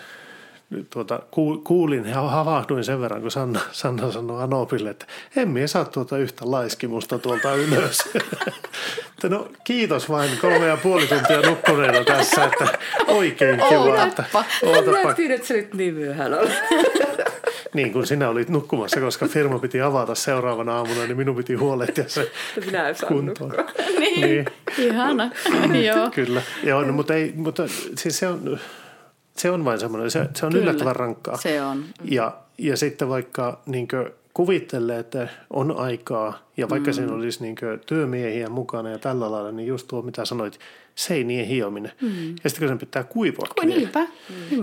tuota, 0.89 1.19
ku- 1.31 1.61
kuulin 1.63 2.05
ja 2.05 2.21
havahduin 2.21 2.83
sen 2.83 3.01
verran, 3.01 3.21
kun 3.21 3.31
Sanna, 3.31 3.59
Sanna 3.71 4.11
sanoi 4.11 4.43
Anopille, 4.43 4.89
että 4.89 5.05
en 5.35 5.49
minä 5.49 5.67
saa 5.67 5.85
tuota 5.85 6.17
yhtä 6.17 6.51
laiskimusta 6.51 7.19
tuolta 7.19 7.53
ylös. 7.55 7.99
Että 9.13 9.35
no 9.37 9.47
kiitos 9.63 10.09
vain 10.09 10.29
kolme 10.41 10.67
ja 10.67 10.77
puoli 10.77 11.07
tuntia 11.07 11.41
nukkuneena 11.49 12.03
tässä, 12.03 12.43
että 12.43 12.67
oikein 13.07 13.55
kiva. 13.69 13.79
Ootappa. 13.79 14.43
Tiedän, 15.15 15.35
että 15.35 15.47
se 15.47 15.53
nyt 15.53 15.73
niin 15.73 15.93
myöhään 15.93 16.33
on. 16.33 16.47
Niin 17.73 17.93
kuin 17.93 18.07
sinä 18.07 18.29
olit 18.29 18.49
nukkumassa, 18.49 18.99
koska 18.99 19.27
firma 19.27 19.59
piti 19.59 19.81
avata 19.81 20.15
seuraavana 20.15 20.75
aamuna, 20.77 21.03
niin 21.05 21.17
minun 21.17 21.35
piti 21.35 21.53
huolehtia 21.55 22.03
se 22.07 22.31
Minä 22.65 22.89
en 22.89 22.95
saa 22.95 23.09
kuntoon. 23.09 23.49
nukkua. 23.49 23.65
Niin, 23.99 24.21
Niin. 24.21 24.45
ihana. 24.77 25.31
joo. 25.85 26.09
Kyllä, 26.11 26.41
Joo, 26.63 26.83
no, 26.83 26.93
mutta, 26.93 27.13
ei, 27.13 27.33
mutta 27.35 27.63
siis 27.97 28.19
se 28.19 28.27
on, 28.27 28.59
se 29.37 29.51
on 29.51 29.65
vain 29.65 29.79
semmoinen, 29.79 30.11
se, 30.11 30.29
se 30.33 30.45
on 30.45 30.51
Kyllä. 30.51 30.63
yllättävän 30.63 30.95
rankkaa. 30.95 31.37
Se 31.37 31.61
on. 31.61 31.85
Ja, 32.03 32.37
ja 32.57 32.77
sitten 32.77 33.09
vaikka 33.09 33.61
niin 33.65 33.87
kuvittelee, 34.33 34.99
että 34.99 35.27
on 35.49 35.77
aikaa 35.77 36.39
ja 36.57 36.69
vaikka 36.69 36.91
mm. 36.91 36.93
siinä 36.93 37.13
olisi 37.13 37.43
niin 37.43 37.55
työmiehiä 37.85 38.49
mukana 38.49 38.89
ja 38.89 38.99
tällä 38.99 39.31
lailla, 39.31 39.51
niin 39.51 39.67
just 39.67 39.87
tuo 39.87 40.01
mitä 40.01 40.25
sanoit, 40.25 40.59
seinien 40.95 41.47
hiominen. 41.47 41.91
Mm. 42.01 42.29
Ja 42.43 42.49
sitten 42.49 42.59
kun 42.59 42.67
sen 42.67 42.77
pitää 42.77 43.03
kuivua. 43.03 43.47
Kuin 43.59 43.69
niinpä, 43.69 44.07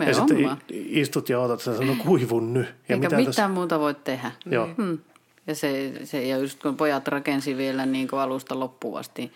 Ja 0.07 0.15
sitten 0.15 0.57
istut 0.71 1.29
ja 1.29 1.41
odotat, 1.41 1.61
että 1.61 1.73
se 1.73 1.79
sanoo 1.79 1.97
kuivun 2.05 2.55
nyt. 2.55 2.67
Ja 2.67 2.73
Eikä 2.95 2.97
mitä 2.97 3.17
mitään 3.17 3.27
tässä- 3.27 3.49
muuta 3.49 3.81
voi 3.81 3.95
tehdä. 3.95 4.31
Joo. 4.47 4.69
Hmm. 4.77 4.99
Ja, 5.47 5.55
se, 5.55 5.93
se, 6.05 6.27
ja 6.27 6.39
just 6.39 6.63
kun 6.63 6.77
pojat 6.77 7.09
rakensi 7.09 7.57
vielä 7.57 7.87
niin 7.87 8.09
kuin 8.09 8.21
alusta 8.21 8.61
loppuun 8.61 8.99
asti 8.99 9.33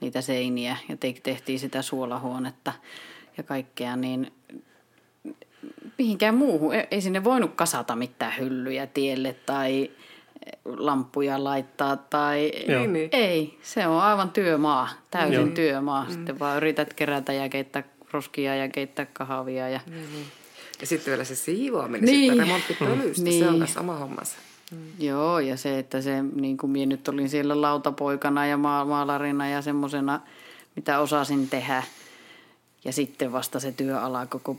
niitä 0.00 0.20
seiniä 0.20 0.76
ja 0.88 0.96
te, 0.96 1.14
tehtiin 1.22 1.58
sitä 1.58 1.82
suolahuonetta 1.82 2.72
ja 3.36 3.42
kaikkea, 3.42 3.96
niin 3.96 4.32
mihinkään 5.98 6.34
muuhun. 6.34 6.74
Ei- 6.74 6.86
Ei 6.90 7.00
sinne 7.00 7.24
voinut 7.24 7.54
kasata 7.54 7.96
mitään 7.96 8.32
hyllyjä 8.38 8.86
tielle 8.86 9.36
tai 9.46 9.90
lamppuja 10.64 11.44
laittaa 11.44 11.96
tai 11.96 12.52
Joo. 12.68 12.80
Niin, 12.80 12.92
niin. 12.92 13.08
ei. 13.12 13.58
Se 13.62 13.86
on 13.86 14.00
aivan 14.00 14.30
työmaa, 14.30 14.88
täysin 15.10 15.34
Joo. 15.34 15.46
työmaa. 15.54 16.06
Sitten 16.10 16.38
vaan 16.38 16.56
yrität 16.56 16.94
kerätä 16.94 17.32
ja 17.32 17.48
keittää 17.48 17.82
roskia 18.12 18.56
ja 18.56 18.68
keittää 18.68 19.06
kahvia 19.12 19.68
ja 19.68 19.80
Ja 20.80 20.86
sitten 20.86 21.10
vielä 21.12 21.24
se 21.24 21.34
siivoaminen, 21.34 22.04
Niin. 22.04 22.20
sitten 22.32 22.46
remonttipölystä, 22.46 23.22
niin. 23.24 23.44
se 23.44 23.48
on 23.50 23.58
myös 23.58 23.72
sama 23.74 23.96
hommansa. 23.96 24.36
Joo, 24.98 25.38
ja 25.38 25.56
se, 25.56 25.78
että 25.78 26.00
se, 26.00 26.22
niin 26.22 26.56
kuin 26.56 26.70
minä 26.70 26.86
nyt 26.88 27.08
olin 27.08 27.28
siellä 27.28 27.60
lautapoikana 27.60 28.46
ja 28.46 28.56
ma- 28.56 28.84
maalarina 28.84 29.48
ja 29.48 29.62
semmoisena, 29.62 30.20
mitä 30.76 30.98
osasin 30.98 31.48
tehdä. 31.48 31.82
Ja 32.84 32.92
sitten 32.92 33.32
vasta 33.32 33.60
se 33.60 33.72
työala 33.72 34.26
koko 34.26 34.56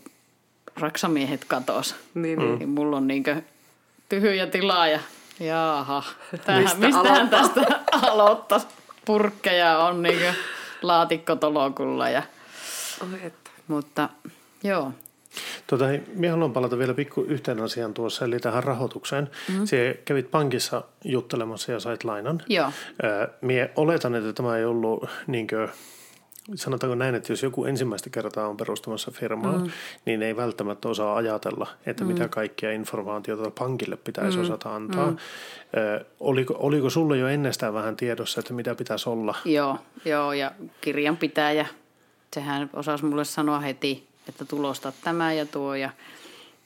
raksamiehet 0.79 1.45
katos. 1.45 1.95
Niin, 2.13 2.39
niin. 2.39 2.59
Niin 2.59 2.69
mulla 2.69 2.97
on 2.97 3.07
niin 3.07 3.23
tyhjä 4.09 4.47
tila 4.47 4.87
ja 4.87 4.99
jaaha, 5.39 6.03
tähän, 6.45 6.63
Mistä 6.63 6.77
mistähän 6.79 7.07
aloittaa? 7.15 7.39
tästä 7.49 7.79
aloittaisi. 7.91 8.67
Purkkeja 9.05 9.77
on 9.77 10.03
niin 10.03 10.35
laatikkotolokulla. 10.81 12.09
Ja, 12.09 12.23
Oi, 13.01 13.19
että. 13.23 13.49
mutta 13.67 14.09
joo, 14.63 14.91
Tota, 15.67 15.85
hei, 15.87 16.01
minä 16.15 16.31
haluan 16.33 16.53
palata 16.53 16.77
vielä 16.77 16.93
pikku 16.93 17.21
yhteen 17.21 17.61
asiaan 17.61 17.93
tuossa, 17.93 18.25
eli 18.25 18.39
tähän 18.39 18.63
rahoitukseen. 18.63 19.29
Mm-hmm. 19.47 19.65
Se 19.65 20.01
kävit 20.05 20.31
pankissa 20.31 20.83
juttelemassa 21.03 21.71
ja 21.71 21.79
sait 21.79 22.03
lainan. 22.03 22.41
joo, 22.47 22.71
Mie 23.41 23.71
oletan, 23.75 24.15
että 24.15 24.33
tämä 24.33 24.57
ei 24.57 24.65
ollut, 24.65 25.09
niin 25.27 25.47
kuin, 25.47 25.69
sanotaanko 26.55 26.95
näin, 26.95 27.15
että 27.15 27.31
jos 27.31 27.43
joku 27.43 27.65
ensimmäistä 27.65 28.09
kertaa 28.09 28.47
on 28.47 28.57
perustamassa 28.57 29.11
firmaa, 29.11 29.57
mm. 29.57 29.71
niin 30.05 30.21
ei 30.21 30.35
välttämättä 30.35 30.89
osaa 30.89 31.15
ajatella, 31.15 31.67
että 31.85 32.03
mm. 32.03 32.07
mitä 32.11 32.27
kaikkia 32.27 32.71
informaatiota 32.71 33.51
pankille 33.51 33.97
pitäisi 33.97 34.37
mm. 34.37 34.43
osata 34.43 34.75
antaa. 34.75 35.11
Mm. 35.11 35.17
Oliko, 36.19 36.55
oliko 36.59 36.89
sulle 36.89 37.17
jo 37.17 37.27
ennestään 37.27 37.73
vähän 37.73 37.95
tiedossa, 37.95 38.39
että 38.39 38.53
mitä 38.53 38.75
pitäisi 38.75 39.09
olla? 39.09 39.35
Joo, 39.45 39.77
joo, 40.05 40.33
ja 40.33 40.51
kirjanpitäjä, 40.81 41.65
sehän 42.33 42.69
osasi 42.73 43.05
mulle 43.05 43.25
sanoa 43.25 43.59
heti, 43.59 44.07
että 44.29 44.45
tulosta 44.45 44.93
tämä 45.03 45.33
ja 45.33 45.45
tuo 45.45 45.75
ja 45.75 45.89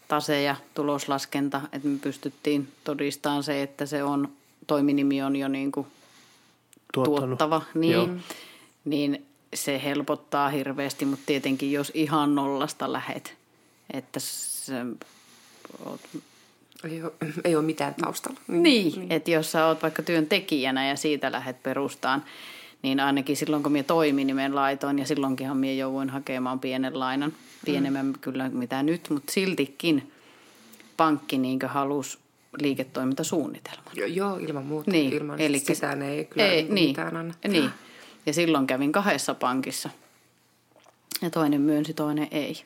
tase 0.07 0.41
ja 0.41 0.55
tuloslaskenta, 0.73 1.61
että 1.71 1.87
me 1.87 1.99
pystyttiin 2.01 2.67
todistamaan 2.83 3.43
se, 3.43 3.61
että 3.61 3.85
se 3.85 4.03
on, 4.03 4.29
toiminimi 4.67 5.21
on 5.21 5.35
jo 5.35 5.47
niin 5.47 5.71
kuin 5.71 5.87
Tuottanut? 6.93 7.29
tuottava, 7.29 7.61
Joo. 7.75 8.05
niin, 8.05 8.23
niin 8.85 9.25
se 9.53 9.81
helpottaa 9.83 10.49
hirveästi, 10.49 11.05
mutta 11.05 11.25
tietenkin 11.25 11.71
jos 11.71 11.91
ihan 11.93 12.35
nollasta 12.35 12.93
lähet, 12.93 13.35
että 13.93 14.19
sä 14.19 14.85
oot 15.85 16.01
Ei 16.83 17.03
ole, 17.03 17.11
ei 17.43 17.55
ole 17.55 17.65
mitään 17.65 17.95
taustalla. 17.95 18.39
Niin, 18.47 18.99
niin. 18.99 19.11
että 19.11 19.31
jos 19.31 19.51
sä 19.51 19.65
oot 19.65 19.83
vaikka 19.83 20.03
työntekijänä 20.03 20.87
ja 20.87 20.95
siitä 20.95 21.31
lähdet 21.31 21.63
perustaan, 21.63 22.23
niin 22.81 22.99
ainakin 22.99 23.37
silloin 23.37 23.63
kun 23.63 23.71
minä 23.71 23.83
toimin, 23.83 24.27
niin 24.27 24.35
minä 24.35 24.55
laitoin 24.55 24.99
ja 24.99 25.05
silloinkinhan 25.05 25.57
minä 25.57 25.73
jouduin 25.73 26.09
hakemaan 26.09 26.59
pienen 26.59 26.99
lainan, 26.99 27.33
pienemmän 27.65 28.05
mm. 28.05 28.13
kyllä 28.21 28.49
mitä 28.49 28.83
nyt, 28.83 29.09
mutta 29.09 29.31
siltikin 29.31 30.11
pankki 30.97 31.37
niin 31.37 31.59
halusi 31.67 32.17
liiketoimintasuunnitelman. 32.61 33.93
Joo, 33.93 34.07
joo 34.07 34.37
ilman 34.37 34.65
muuta. 34.65 34.91
Niin, 34.91 35.13
ilman 35.13 35.39
eli 35.39 35.59
sitä 35.59 35.95
ne 35.95 36.09
ei 36.09 36.25
kyllä 36.25 36.47
ei, 36.47 36.63
niin, 36.63 36.89
mitään 36.89 37.17
anna. 37.17 37.33
Niin, 37.47 37.69
ja 38.25 38.33
silloin 38.33 38.67
kävin 38.67 38.91
kahdessa 38.91 39.33
pankissa 39.33 39.89
ja 41.21 41.29
toinen 41.29 41.61
myönsi, 41.61 41.93
toinen 41.93 42.27
ei. 42.31 42.63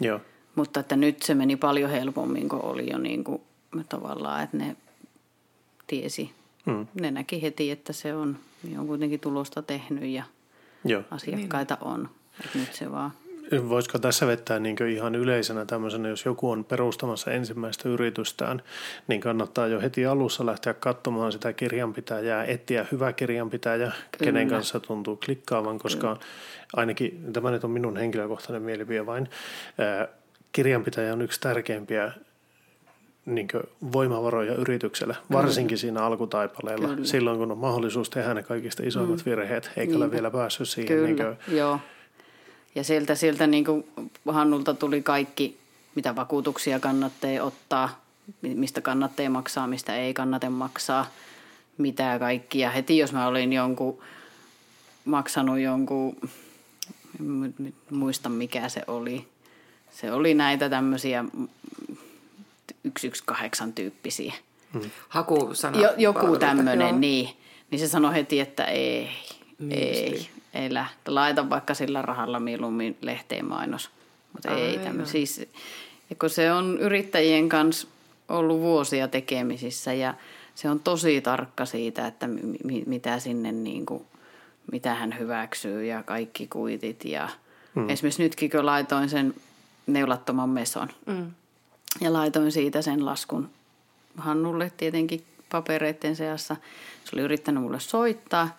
Joo. 0.00 0.20
Mutta 0.54 0.80
että 0.80 0.96
nyt 0.96 1.22
se 1.22 1.34
meni 1.34 1.56
paljon 1.56 1.90
helpommin, 1.90 2.48
kun 2.48 2.62
oli 2.62 2.90
jo 2.90 2.98
niin 2.98 3.24
kuin, 3.24 3.42
tavallaan, 3.88 4.42
että 4.42 4.56
ne 4.56 4.76
tiesi. 5.86 6.30
Mm. 6.66 6.86
Ne 7.00 7.10
näki 7.10 7.42
heti, 7.42 7.70
että 7.70 7.92
se 7.92 8.14
on, 8.14 8.38
on 8.78 8.86
kuitenkin 8.86 9.20
tulosta 9.20 9.62
tehnyt 9.62 10.04
ja 10.04 10.22
Joo. 10.84 11.02
asiakkaita 11.10 11.78
niin. 11.80 11.92
on. 11.92 12.10
Että 12.44 12.58
nyt 12.58 12.74
se 12.74 12.90
vaan 12.90 13.12
Voisiko 13.68 13.98
tässä 13.98 14.26
vettää 14.26 14.58
niin 14.58 14.76
ihan 14.88 15.14
yleisenä 15.14 15.64
tämmöisenä, 15.64 16.08
jos 16.08 16.24
joku 16.24 16.50
on 16.50 16.64
perustamassa 16.64 17.30
ensimmäistä 17.30 17.88
yritystään, 17.88 18.62
niin 19.08 19.20
kannattaa 19.20 19.66
jo 19.66 19.80
heti 19.80 20.06
alussa 20.06 20.46
lähteä 20.46 20.74
katsomaan 20.74 21.32
sitä 21.32 21.52
kirjanpitäjää, 21.52 22.44
etsiä 22.44 22.86
hyvä 22.92 23.12
kirjanpitäjä, 23.12 23.86
Kyllä. 23.86 24.24
kenen 24.24 24.48
kanssa 24.48 24.80
tuntuu 24.80 25.18
klikkaavan, 25.24 25.78
koska 25.78 26.14
Kyllä. 26.14 26.26
ainakin, 26.76 27.32
tämä 27.32 27.50
nyt 27.50 27.64
on 27.64 27.70
minun 27.70 27.96
henkilökohtainen 27.96 28.62
mielipide 28.62 29.06
vain, 29.06 29.28
kirjanpitäjä 30.52 31.12
on 31.12 31.22
yksi 31.22 31.40
tärkeimpiä 31.40 32.12
niin 33.26 33.48
voimavaroja 33.92 34.54
yritykselle, 34.54 35.16
varsinkin 35.32 35.78
siinä 35.78 36.02
alkutaipaleella, 36.02 36.88
Kyllä. 36.88 37.04
silloin 37.04 37.38
kun 37.38 37.52
on 37.52 37.58
mahdollisuus 37.58 38.10
tehdä 38.10 38.34
ne 38.34 38.42
kaikista 38.42 38.82
isoimmat 38.86 39.18
mm. 39.18 39.30
virheet, 39.30 39.70
eikä 39.76 39.92
niin. 39.92 40.02
ole 40.02 40.10
vielä 40.10 40.30
päässyt 40.30 40.68
siihen. 40.68 40.88
Kyllä, 40.88 41.06
niin 41.06 41.16
kuin, 41.16 41.56
Joo 41.58 41.80
ja 42.74 42.84
sieltä, 42.84 43.14
sieltä 43.14 43.46
niin 43.46 43.64
kuin 43.64 43.84
Hannulta 44.28 44.74
tuli 44.74 45.02
kaikki, 45.02 45.58
mitä 45.94 46.16
vakuutuksia 46.16 46.80
kannattaa 46.80 47.42
ottaa, 47.42 48.04
mistä 48.42 48.80
kannattaa 48.80 49.30
maksaa, 49.30 49.66
mistä 49.66 49.96
ei 49.96 50.14
kannata 50.14 50.50
maksaa, 50.50 51.06
mitä 51.78 52.18
kaikkia. 52.18 52.70
Heti 52.70 52.98
jos 52.98 53.12
mä 53.12 53.26
olin 53.26 53.52
jonkun, 53.52 53.98
maksanut 55.04 55.58
jonkun, 55.58 56.16
en 57.20 57.74
muista 57.90 58.28
mikä 58.28 58.68
se 58.68 58.82
oli. 58.86 59.28
Se 59.90 60.12
oli 60.12 60.34
näitä 60.34 60.68
tämmöisiä 60.68 61.24
118 62.98 63.74
tyyppisiä. 63.74 64.34
Hmm. 64.72 64.90
Hakusana. 65.08 65.80
Jo, 65.80 65.90
joku 65.96 66.36
tämmöinen, 66.36 67.00
niin. 67.00 67.28
Niin 67.70 67.78
se 67.78 67.88
sanoi 67.88 68.14
heti, 68.14 68.40
että 68.40 68.64
ei, 68.64 69.08
ei, 69.70 70.28
ei 70.58 70.74
lähtö. 70.74 71.14
Laita 71.14 71.50
vaikka 71.50 71.74
sillä 71.74 72.02
rahalla 72.02 72.40
mieluummin 72.40 72.96
lehteen 73.00 73.44
mainos. 73.44 73.90
Mutta 74.32 74.50
ei 74.50 74.78
tämmöinen. 74.78 75.06
Siis, 75.06 75.38
ja 76.10 76.16
kun 76.20 76.30
se 76.30 76.52
on 76.52 76.78
yrittäjien 76.80 77.48
kanssa 77.48 77.88
ollut 78.28 78.60
vuosia 78.60 79.08
tekemisissä 79.08 79.92
ja 79.92 80.14
se 80.54 80.70
on 80.70 80.80
tosi 80.80 81.20
tarkka 81.20 81.64
siitä, 81.64 82.06
että 82.06 82.26
mi- 82.64 82.84
mitä 82.86 83.18
sinne 83.18 83.52
niin 83.52 83.86
kuin, 83.86 84.04
mitä 84.72 84.94
hän 84.94 85.18
hyväksyy 85.18 85.84
ja 85.84 86.02
kaikki 86.02 86.46
kuitit. 86.46 87.04
Ja 87.04 87.28
mm. 87.74 87.90
Esimerkiksi 87.90 88.22
nytkin 88.22 88.50
kun 88.50 88.66
laitoin 88.66 89.08
sen 89.08 89.34
neulattoman 89.86 90.48
meson 90.48 90.88
mm. 91.06 91.30
ja 92.00 92.12
laitoin 92.12 92.52
siitä 92.52 92.82
sen 92.82 93.06
laskun 93.06 93.50
Hannulle 94.16 94.72
tietenkin 94.76 95.24
papereiden 95.50 96.16
seassa. 96.16 96.56
Se 97.04 97.10
oli 97.16 97.22
yrittänyt 97.22 97.62
mulle 97.62 97.80
soittaa– 97.80 98.48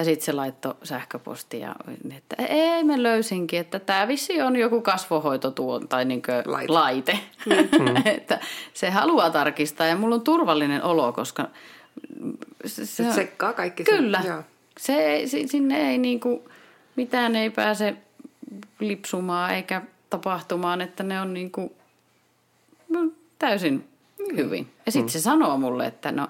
ja 0.00 0.04
sitten 0.04 0.24
se 0.24 0.32
laittoi 0.32 0.74
sähköpostia, 0.82 1.74
että 2.16 2.36
ei 2.48 2.84
me 2.84 3.02
löysinkin, 3.02 3.60
että 3.60 3.78
tämä 3.78 4.08
vissi 4.08 4.42
on 4.42 4.56
joku 4.56 4.80
kasvohoito 4.80 5.50
tuo, 5.50 5.80
tai 5.80 6.04
niin 6.04 6.22
laite. 6.44 6.72
laite. 6.72 7.18
Mm. 7.46 8.06
että 8.16 8.40
se 8.74 8.90
haluaa 8.90 9.30
tarkistaa 9.30 9.86
ja 9.86 9.96
mulla 9.96 10.14
on 10.14 10.20
turvallinen 10.20 10.82
olo, 10.82 11.12
koska... 11.12 11.48
Se, 12.64 12.86
se 12.86 13.12
sekkaa 13.12 13.52
kaikki. 13.52 13.84
Kyllä. 13.84 14.22
Sen, 14.22 14.44
se 14.78 14.92
ei, 14.92 15.28
sinne 15.28 15.90
ei 15.90 15.98
niin 15.98 16.20
kuin, 16.20 16.40
mitään 16.96 17.36
ei 17.36 17.50
pääse 17.50 17.96
lipsumaan 18.78 19.54
eikä 19.54 19.82
tapahtumaan, 20.10 20.80
että 20.80 21.02
ne 21.02 21.20
on 21.20 21.34
niin 21.34 21.50
kuin, 21.50 21.72
no, 22.88 23.00
täysin 23.38 23.88
mm. 24.18 24.36
hyvin. 24.36 24.70
Ja 24.86 24.92
sitten 24.92 25.08
mm. 25.08 25.12
se 25.12 25.20
sanoo 25.20 25.58
mulle, 25.58 25.86
että 25.86 26.12
no, 26.12 26.28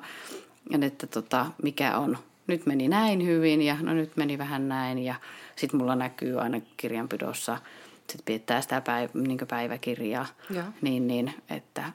että 0.82 1.06
tota, 1.06 1.46
mikä 1.62 1.98
on 1.98 2.18
nyt 2.50 2.66
meni 2.66 2.88
näin 2.88 3.26
hyvin 3.26 3.62
ja 3.62 3.76
no 3.82 3.94
nyt 3.94 4.16
meni 4.16 4.38
vähän 4.38 4.68
näin 4.68 4.98
ja 4.98 5.14
sitten 5.56 5.80
mulla 5.80 5.96
näkyy 5.96 6.40
aina 6.40 6.60
kirjanpidossa, 6.76 7.58
sitten 7.96 8.24
pidetään 8.24 8.62
sitä 8.62 8.80
päiv- 8.80 9.20
niin 9.20 9.38
päiväkirjaa, 9.48 10.26
ja. 10.50 10.64
niin, 10.82 11.06
niin, 11.06 11.34
että 11.50 11.92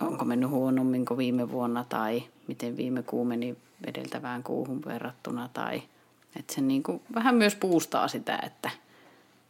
onko 0.00 0.24
mennyt 0.24 0.50
huonommin 0.50 1.04
kuin 1.04 1.18
viime 1.18 1.50
vuonna 1.50 1.84
tai 1.88 2.22
miten 2.46 2.76
viime 2.76 3.02
kuu 3.02 3.24
meni 3.24 3.56
edeltävään 3.84 4.42
kuuhun 4.42 4.82
verrattuna 4.86 5.48
tai 5.52 5.82
että 6.36 6.54
se 6.54 6.60
niin 6.60 6.82
kuin 6.82 7.02
vähän 7.14 7.34
myös 7.34 7.54
puustaa 7.54 8.08
sitä, 8.08 8.38
että 8.46 8.70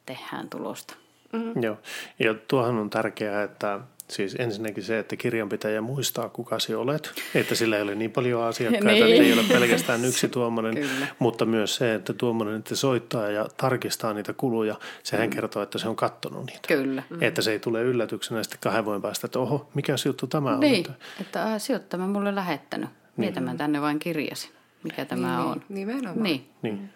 tehdään 0.06 0.48
tulosta. 0.48 0.94
Mm-hmm. 1.32 1.62
Joo, 1.62 1.76
ja 2.18 2.34
tuohan 2.34 2.78
on 2.78 2.90
tärkeää, 2.90 3.42
että 3.42 3.80
Siis 4.08 4.36
ensinnäkin 4.38 4.82
se, 4.82 4.98
että 4.98 5.16
kirjanpitäjä 5.16 5.80
muistaa, 5.80 6.28
kuka 6.28 6.58
sinä 6.58 6.78
olet, 6.78 7.22
että 7.34 7.54
sillä 7.54 7.76
ei 7.76 7.82
ole 7.82 7.94
niin 7.94 8.10
paljon 8.10 8.42
asiakkaita, 8.42 8.86
niin. 8.86 9.06
että 9.06 9.22
ei 9.22 9.32
ole 9.32 9.42
pelkästään 9.48 10.04
yksi 10.04 10.28
tuommoinen, 10.28 10.88
mutta 11.18 11.44
myös 11.44 11.76
se, 11.76 11.94
että 11.94 12.12
tuommoinen, 12.12 12.56
että 12.56 12.76
soittaa 12.76 13.30
ja 13.30 13.46
tarkistaa 13.56 14.14
niitä 14.14 14.32
kuluja, 14.32 14.74
sehän 15.02 15.26
mm. 15.26 15.34
kertoo, 15.34 15.62
että 15.62 15.78
se 15.78 15.88
on 15.88 15.96
kattonut 15.96 16.46
niitä. 16.46 16.68
Kyllä. 16.68 17.02
Mm. 17.10 17.22
Että 17.22 17.42
se 17.42 17.52
ei 17.52 17.58
tule 17.58 17.82
yllätyksenä 17.82 18.42
sitten 18.42 18.60
kahden 18.60 18.84
vuoden 18.84 19.02
päästä, 19.02 19.26
että 19.26 19.38
oho, 19.38 19.68
mikä 19.74 19.94
juttu 20.06 20.26
tämä 20.26 20.58
niin. 20.58 20.86
on. 20.88 20.94
että 21.20 21.42
äh, 21.42 21.60
sijoittaja 21.60 22.06
mulle 22.06 22.34
lähettänyt. 22.34 22.90
Niin. 23.16 23.42
mä 23.42 23.54
tänne 23.54 23.80
vain 23.80 23.98
kirjasin, 23.98 24.50
mikä 24.82 25.04
tämä 25.04 25.36
niin, 25.36 25.46
on. 25.46 25.62
Nimenomaan. 25.68 26.22
Niin. 26.22 26.50
niin. 26.62 26.90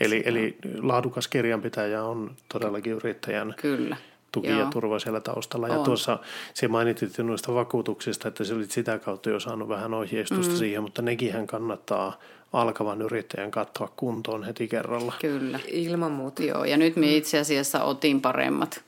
Eli, 0.00 0.22
eli 0.26 0.56
laadukas 0.78 1.28
kirjanpitäjä 1.28 2.02
on 2.04 2.36
todellakin 2.48 2.92
yrittäjän 2.92 3.54
Kyllä 3.60 3.96
tuki 4.32 4.48
Joo. 4.48 4.60
ja 4.60 4.66
turva 4.66 4.98
siellä 4.98 5.20
taustalla. 5.20 5.66
On. 5.66 5.72
Ja 5.78 5.78
tuossa 5.78 6.18
se 6.54 6.68
mainitit 6.68 7.18
noista 7.18 7.54
vakuutuksista, 7.54 8.28
että 8.28 8.44
se 8.44 8.54
olit 8.54 8.70
sitä 8.70 8.98
kautta 8.98 9.30
jo 9.30 9.40
saanut 9.40 9.68
vähän 9.68 9.94
ohjeistusta 9.94 10.52
mm. 10.52 10.58
siihen, 10.58 10.82
mutta 10.82 11.02
nekin 11.02 11.46
kannattaa 11.46 12.18
alkavan 12.52 13.02
yrittäjän 13.02 13.50
katsoa 13.50 13.92
kuntoon 13.96 14.44
heti 14.44 14.68
kerralla. 14.68 15.12
Kyllä. 15.20 15.60
Ilman 15.66 16.12
muuta. 16.12 16.42
Joo, 16.42 16.64
ja 16.64 16.76
nyt 16.76 16.96
me 16.96 17.16
itse 17.16 17.38
asiassa 17.38 17.84
otin 17.84 18.20
paremmat 18.20 18.84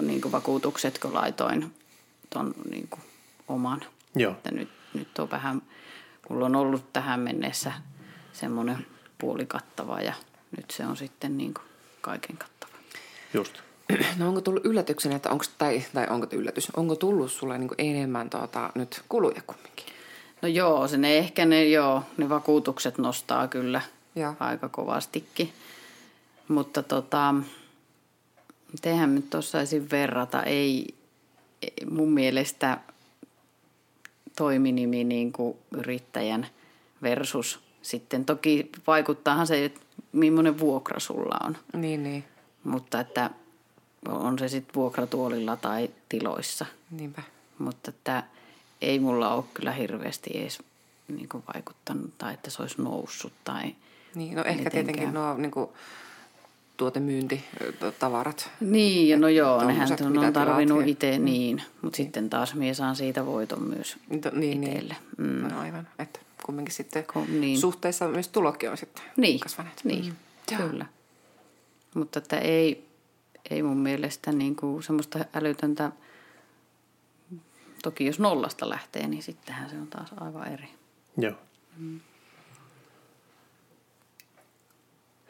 niin 0.00 0.20
kuin 0.20 0.32
vakuutukset, 0.32 0.98
kun 0.98 1.14
laitoin 1.14 1.72
tuon 2.30 2.54
niin 2.70 2.88
kuin 2.90 3.02
oman. 3.48 3.80
Joo. 4.16 4.32
Että 4.32 4.50
nyt, 4.50 4.68
nyt 4.94 5.18
on 5.18 5.30
vähän, 5.30 5.62
mulla 6.28 6.46
on 6.46 6.56
ollut 6.56 6.92
tähän 6.92 7.20
mennessä 7.20 7.72
semmoinen 8.32 8.86
puolikattava 9.18 10.00
ja 10.00 10.12
nyt 10.56 10.70
se 10.70 10.86
on 10.86 10.96
sitten 10.96 11.38
niin 11.38 11.54
kuin 11.54 11.64
kaiken 12.00 12.36
kattava. 12.36 12.72
Just. 13.34 13.67
No 14.18 14.28
onko 14.28 14.40
tullut 14.40 14.66
yllätyksenä, 14.66 15.16
että 15.16 15.30
onko, 15.30 15.44
tai, 15.58 15.82
tai 15.94 16.06
onko 16.10 16.26
yllätys, 16.32 16.68
onko 16.76 16.96
tullut 16.96 17.32
sulle 17.32 17.58
niin 17.58 17.70
enemmän 17.78 18.30
tuota, 18.30 18.70
nyt 18.74 19.02
kuluja 19.08 19.42
kumminkin? 19.46 19.86
No 20.42 20.48
joo, 20.48 20.88
se 20.88 20.96
ne 20.96 21.18
ehkä 21.18 21.44
ne, 21.44 21.64
joo, 21.64 22.02
ne 22.16 22.28
vakuutukset 22.28 22.98
nostaa 22.98 23.48
kyllä 23.48 23.80
ja. 24.14 24.34
aika 24.40 24.68
kovastikin. 24.68 25.52
Mutta 26.48 26.82
tota, 26.82 27.34
tehän 28.82 29.14
nyt 29.14 29.30
tuossa 29.30 29.58
verrata, 29.92 30.42
ei, 30.42 30.94
ei 31.62 31.86
mun 31.90 32.10
mielestä 32.12 32.78
toiminimi 34.36 35.04
niin 35.04 35.32
kuin 35.32 35.56
yrittäjän 35.72 36.46
versus 37.02 37.60
sitten 37.82 38.24
toki 38.24 38.70
vaikuttaahan 38.86 39.46
se, 39.46 39.64
että 39.64 39.80
millainen 40.12 40.58
vuokra 40.58 41.00
sulla 41.00 41.36
on. 41.46 41.56
Niin, 41.72 42.02
niin. 42.02 42.24
Mutta 42.64 43.00
että 43.00 43.30
on 44.12 44.38
se 44.38 44.48
sitten 44.48 44.74
vuokratuolilla 44.74 45.56
tai 45.56 45.90
tiloissa. 46.08 46.66
Niinpä. 46.90 47.22
Mutta 47.58 47.90
että 47.90 48.22
ei 48.80 48.98
mulla 48.98 49.34
ole 49.34 49.44
kyllä 49.54 49.72
hirveästi 49.72 50.30
edes 50.34 50.62
niin 51.08 51.28
kuin 51.28 51.44
vaikuttanut 51.54 52.18
tai 52.18 52.34
että 52.34 52.50
se 52.50 52.62
olisi 52.62 52.82
noussut. 52.82 53.32
Tai 53.44 53.74
niin, 54.14 54.34
no 54.34 54.44
ehkä 54.44 54.64
mitenkään. 54.64 54.86
tietenkin 54.86 55.14
nuo 55.14 55.34
niin 55.34 55.50
kuin, 55.50 55.70
tuotemyyntitavarat. 56.78 58.50
Niin, 58.60 59.08
ja 59.08 59.18
no 59.18 59.28
joo, 59.28 59.64
nehän 59.64 59.88
on, 60.06 60.18
on 60.18 60.32
tarvinnut 60.32 60.86
itse 60.86 61.18
mm. 61.18 61.24
niin, 61.24 61.56
mutta 61.56 61.96
niin. 61.96 62.06
sitten 62.06 62.30
taas 62.30 62.54
mie 62.54 62.74
saan 62.74 62.96
siitä 62.96 63.26
voiton 63.26 63.62
myös 63.62 63.96
niin, 64.32 64.64
itselle. 64.64 64.96
Niin. 65.18 65.30
Mm. 65.30 65.48
No 65.48 65.60
aivan, 65.60 65.88
että 65.98 66.20
kumminkin 66.46 66.74
sitten 66.74 67.04
Kom, 67.04 67.26
niin. 67.40 67.58
suhteessa 67.58 68.08
myös 68.08 68.28
tulokki 68.28 68.68
on 68.68 68.76
sitten 68.76 69.04
niin. 69.16 69.40
kasvaneet. 69.40 69.80
Niin, 69.84 70.14
mm. 70.50 70.56
kyllä. 70.56 70.86
Mutta 71.94 72.18
että 72.18 72.38
ei, 72.38 72.87
ei 73.50 73.62
mun 73.62 73.76
mielestä 73.76 74.32
niin 74.32 74.56
kuin 74.56 74.82
semmoista 74.82 75.18
älytöntä 75.34 75.92
toki 77.82 78.06
jos 78.06 78.18
nollasta 78.18 78.68
lähtee, 78.68 79.08
niin 79.08 79.22
sittenhän 79.22 79.70
se 79.70 79.76
on 79.76 79.86
taas 79.86 80.10
aivan 80.20 80.52
eri. 80.52 80.68
Joo. 81.16 81.34
Mm. 81.76 82.00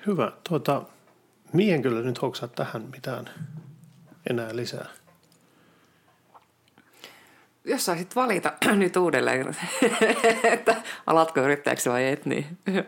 Hyvä. 0.06 0.32
Tuota, 0.48 0.82
mien 1.52 1.82
kyllä 1.82 2.02
nyt 2.02 2.22
hoksaa 2.22 2.48
tähän 2.48 2.82
mitään 2.82 3.30
enää 4.30 4.56
lisää. 4.56 4.86
Jos 7.64 7.84
saisit 7.84 8.16
valita 8.16 8.52
nyt 8.76 8.96
uudelleen, 8.96 9.56
että 10.52 10.82
alatko 11.06 11.40
yrittäjäksi 11.40 11.90
vai 11.90 12.08
et, 12.08 12.26
niin 12.26 12.58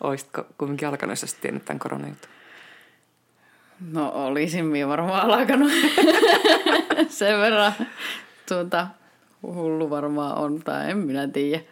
olisitko 0.00 0.46
kuitenkin 0.58 0.88
alkanut, 0.88 1.22
jos 1.22 1.34
tiennyt 1.34 1.64
tämän 1.64 1.78
koronajutun? 1.78 2.31
No 3.90 4.12
olisin 4.14 4.64
minä 4.64 4.88
varmaan 4.88 5.30
alkanut. 5.30 5.72
Sen 7.08 7.38
verran 7.38 7.72
tuota, 8.48 8.86
hullu 9.42 9.90
varmaan 9.90 10.38
on, 10.38 10.60
tai 10.62 10.90
en 10.90 10.98
minä 10.98 11.28
tiedä. 11.28 11.62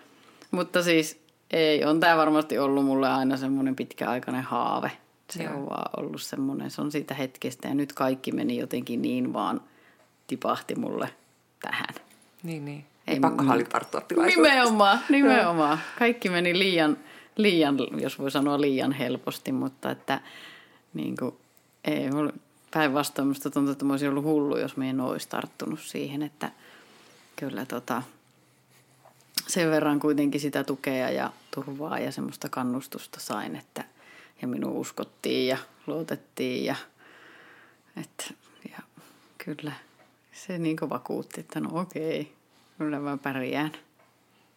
Mutta 0.50 0.82
siis 0.82 1.20
ei, 1.50 1.84
on 1.84 2.00
tämä 2.00 2.16
varmasti 2.16 2.58
ollut 2.58 2.84
mulle 2.84 3.08
aina 3.08 3.36
semmoinen 3.36 3.76
pitkäaikainen 3.76 4.42
haave. 4.42 4.90
Se 5.30 5.42
Joo. 5.42 5.54
on 5.54 5.68
vaan 5.68 5.90
ollut 5.96 6.22
semmoinen, 6.22 6.70
se 6.70 6.80
on 6.80 6.92
siitä 6.92 7.14
hetkestä 7.14 7.68
ja 7.68 7.74
nyt 7.74 7.92
kaikki 7.92 8.32
meni 8.32 8.58
jotenkin 8.58 9.02
niin 9.02 9.32
vaan 9.32 9.60
tipahti 10.26 10.74
mulle 10.74 11.08
tähän. 11.62 11.94
Niin, 12.42 12.64
niin. 12.64 12.84
Ei 13.06 13.20
pakko 13.20 13.44
oli 13.52 13.64
tarttua 13.64 14.02
Nimenomaan, 14.26 14.98
nimenomaan. 15.08 15.78
Kaikki 15.98 16.30
meni 16.30 16.58
liian, 16.58 16.96
liian, 17.36 17.76
jos 18.00 18.18
voi 18.18 18.30
sanoa 18.30 18.60
liian 18.60 18.92
helposti, 18.92 19.52
mutta 19.52 19.90
että 19.90 20.20
niin 20.94 21.16
kuin, 21.16 21.34
ei 21.84 22.10
päinvastoin 22.70 23.28
minusta 23.28 23.50
tuntuu, 23.50 23.72
että 23.72 23.86
olisin 23.86 24.08
ollut 24.08 24.24
hullu, 24.24 24.56
jos 24.56 24.76
me 24.76 24.90
en 24.90 25.00
olisi 25.00 25.28
tarttunut 25.28 25.80
siihen, 25.80 26.22
että 26.22 26.50
kyllä 27.36 27.66
tota, 27.66 28.02
sen 29.46 29.70
verran 29.70 30.00
kuitenkin 30.00 30.40
sitä 30.40 30.64
tukea 30.64 31.10
ja 31.10 31.32
turvaa 31.54 31.98
ja 31.98 32.12
semmoista 32.12 32.48
kannustusta 32.48 33.20
sain, 33.20 33.56
että 33.56 33.84
ja 34.42 34.48
minun 34.48 34.72
uskottiin 34.72 35.46
ja 35.46 35.56
luotettiin 35.86 36.64
ja, 36.64 36.76
että, 37.96 38.24
ja 38.70 38.78
kyllä 39.44 39.72
se 40.32 40.58
niin 40.58 40.76
vakuutti, 40.88 41.40
että 41.40 41.60
no 41.60 41.80
okei, 41.80 42.32
kyllä 42.78 42.98
mä 42.98 43.16
pärjään. 43.16 43.72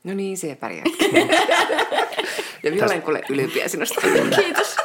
No 0.04 0.14
niin, 0.14 0.38
se 0.38 0.56
pärjää. 0.56 0.86
ja 2.64 2.72
vielä 2.72 2.86
olen 2.86 3.02
kuule 3.02 3.22
ylpeä 3.30 3.68
sinusta. 3.68 4.02
Kiitos. 4.36 4.83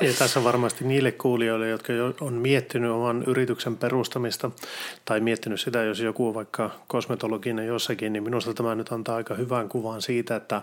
Ja 0.00 0.12
tässä 0.18 0.44
varmasti 0.44 0.84
niille 0.84 1.12
kuulijoille, 1.12 1.68
jotka 1.68 1.92
on 2.20 2.32
miettinyt 2.32 2.90
oman 2.90 3.24
yrityksen 3.26 3.76
perustamista 3.76 4.50
tai 5.04 5.20
miettinyt 5.20 5.60
sitä, 5.60 5.82
jos 5.82 6.00
joku 6.00 6.28
on 6.28 6.34
vaikka 6.34 6.70
kosmetologina 6.86 7.62
jossakin, 7.62 8.12
niin 8.12 8.22
minusta 8.22 8.54
tämä 8.54 8.74
nyt 8.74 8.92
antaa 8.92 9.16
aika 9.16 9.34
hyvän 9.34 9.68
kuvan 9.68 10.02
siitä, 10.02 10.36
että 10.36 10.62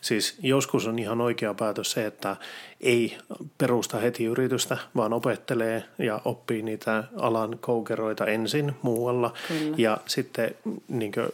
siis 0.00 0.38
joskus 0.42 0.86
on 0.86 0.98
ihan 0.98 1.20
oikea 1.20 1.54
päätös 1.54 1.90
se, 1.90 2.06
että 2.06 2.36
ei 2.80 3.18
perusta 3.58 3.98
heti 3.98 4.24
yritystä, 4.24 4.78
vaan 4.96 5.12
opettelee 5.12 5.84
ja 5.98 6.20
oppii 6.24 6.62
niitä 6.62 7.04
alan 7.16 7.58
koukeroita 7.60 8.26
ensin 8.26 8.72
muualla 8.82 9.32
Kyllä. 9.48 9.74
ja 9.78 9.98
sitten 10.06 10.54
niin 10.88 11.12
kuin, 11.12 11.28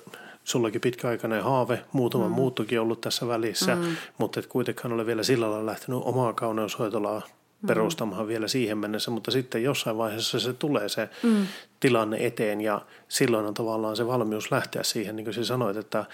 sullakin 0.44 0.80
pitkäaikainen 0.80 1.42
haave, 1.42 1.84
muutama 1.92 2.28
mm. 2.28 2.34
muuttukin 2.34 2.80
ollut 2.80 3.00
tässä 3.00 3.28
välissä, 3.28 3.74
mm. 3.74 3.96
mutta 4.18 4.40
et 4.40 4.46
kuitenkaan 4.46 4.92
ole 4.92 5.06
vielä 5.06 5.22
sillä 5.22 5.50
lailla 5.50 5.66
lähtenyt 5.66 6.00
omaa 6.04 6.32
kauneushoitolaa 6.32 7.22
mm. 7.62 7.66
perustamaan 7.66 8.28
vielä 8.28 8.48
siihen 8.48 8.78
mennessä, 8.78 9.10
mutta 9.10 9.30
sitten 9.30 9.62
jossain 9.62 9.98
vaiheessa 9.98 10.40
se 10.40 10.52
tulee 10.52 10.88
se 10.88 11.08
mm. 11.22 11.46
tilanne 11.80 12.26
eteen 12.26 12.60
ja 12.60 12.80
silloin 13.08 13.46
on 13.46 13.54
tavallaan 13.54 13.96
se 13.96 14.06
valmius 14.06 14.52
lähteä 14.52 14.82
siihen, 14.82 15.16
niin 15.16 15.24
kuin 15.24 15.34
sä 15.34 15.44
sanoit, 15.44 15.76
että 15.76 16.04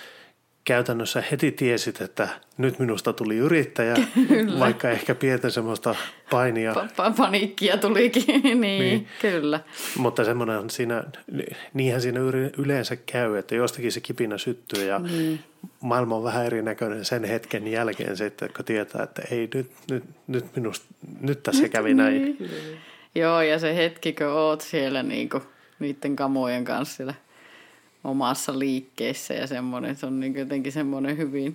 käytännössä 0.66 1.22
heti 1.30 1.52
tiesit, 1.52 2.00
että 2.00 2.28
nyt 2.58 2.78
minusta 2.78 3.12
tuli 3.12 3.36
yrittäjä, 3.36 3.94
kyllä. 4.28 4.58
vaikka 4.58 4.90
ehkä 4.90 5.14
pientä 5.14 5.50
semmoista 5.50 5.94
painia. 6.30 6.72
Pa- 6.72 7.16
paniikkia 7.16 7.76
tulikin, 7.76 8.42
niin, 8.42 8.60
niin, 8.60 9.08
kyllä. 9.20 9.60
Mutta 9.98 10.24
semmoinen 10.24 10.70
siinä, 10.70 11.04
niinhän 11.74 12.00
siinä 12.00 12.20
yleensä 12.58 12.96
käy, 12.96 13.36
että 13.36 13.54
jostakin 13.54 13.92
se 13.92 14.00
kipinä 14.00 14.38
syttyy 14.38 14.84
ja 14.84 14.98
niin. 14.98 15.40
Maailma 15.80 16.16
on 16.16 16.24
vähän 16.24 16.46
erinäköinen 16.46 17.04
sen 17.04 17.24
hetken 17.24 17.68
jälkeen 17.68 18.16
sitten, 18.16 18.50
kun 18.56 18.64
tietää, 18.64 19.02
että 19.02 19.22
ei 19.30 19.48
nyt, 19.54 19.70
nyt, 19.90 20.04
nyt, 20.26 20.56
minusta, 20.56 20.86
nyt 21.20 21.42
tässä 21.42 21.62
nyt, 21.62 21.72
kävi 21.72 21.94
näin. 21.94 22.22
Niin. 22.22 22.50
Joo, 23.14 23.42
ja 23.42 23.58
se 23.58 23.76
hetki, 23.76 24.12
kun 24.12 24.26
oot 24.26 24.60
siellä 24.60 25.02
niinku, 25.02 25.42
niiden 25.78 26.16
kamojen 26.16 26.64
kanssa 26.64 26.96
siellä 26.96 27.14
omassa 28.04 28.58
liikkeessä 28.58 29.34
ja 29.34 29.46
semmoinen, 29.46 29.96
se 29.96 30.06
on 30.06 30.20
niin 30.20 30.34
jotenkin 30.34 30.72
semmoinen 30.72 31.16
hyvin 31.16 31.54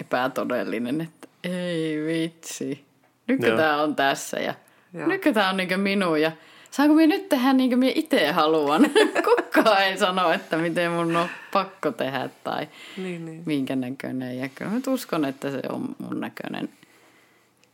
epätodellinen, 0.00 1.00
että 1.00 1.28
ei 1.44 2.06
vitsi, 2.06 2.84
nytkö 3.26 3.56
tämä 3.56 3.82
on 3.82 3.96
tässä 3.96 4.40
ja 4.40 4.54
Joo. 4.94 5.08
nytkö 5.08 5.32
tämä 5.32 5.50
on 5.50 5.56
niin 5.56 5.80
minun 5.80 6.20
ja 6.20 6.32
saanko 6.76 6.94
minä 6.94 7.16
nyt 7.16 7.28
tehdä 7.28 7.52
niin 7.52 7.70
kuin 7.70 7.78
minä 7.78 7.92
itse 7.94 8.32
haluan. 8.32 8.90
Kukaan 9.28 9.82
ei 9.82 9.98
sano, 9.98 10.32
että 10.32 10.56
miten 10.56 10.92
mun 10.92 11.16
on 11.16 11.28
pakko 11.52 11.90
tehdä 11.90 12.30
tai 12.44 12.68
niin, 12.96 13.24
niin. 13.24 13.42
minkä 13.46 13.76
näköinen. 13.76 14.38
Ja 14.38 14.48
kyllä 14.48 14.70
mä 14.70 14.80
uskon, 14.86 15.24
että 15.24 15.50
se 15.50 15.60
on 15.68 15.96
mun 15.98 16.20
näköinen 16.20 16.68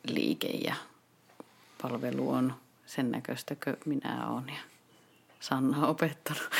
liike 0.08 0.48
ja 0.48 0.74
palvelu 1.82 2.30
on 2.30 2.54
sen 2.86 3.10
näköistä 3.10 3.56
kuin 3.64 3.76
minä 3.84 4.28
olen. 4.28 4.48
Ja 4.48 4.60
Sanna 5.40 5.76
on 5.76 5.84
opettanut. 5.84 6.50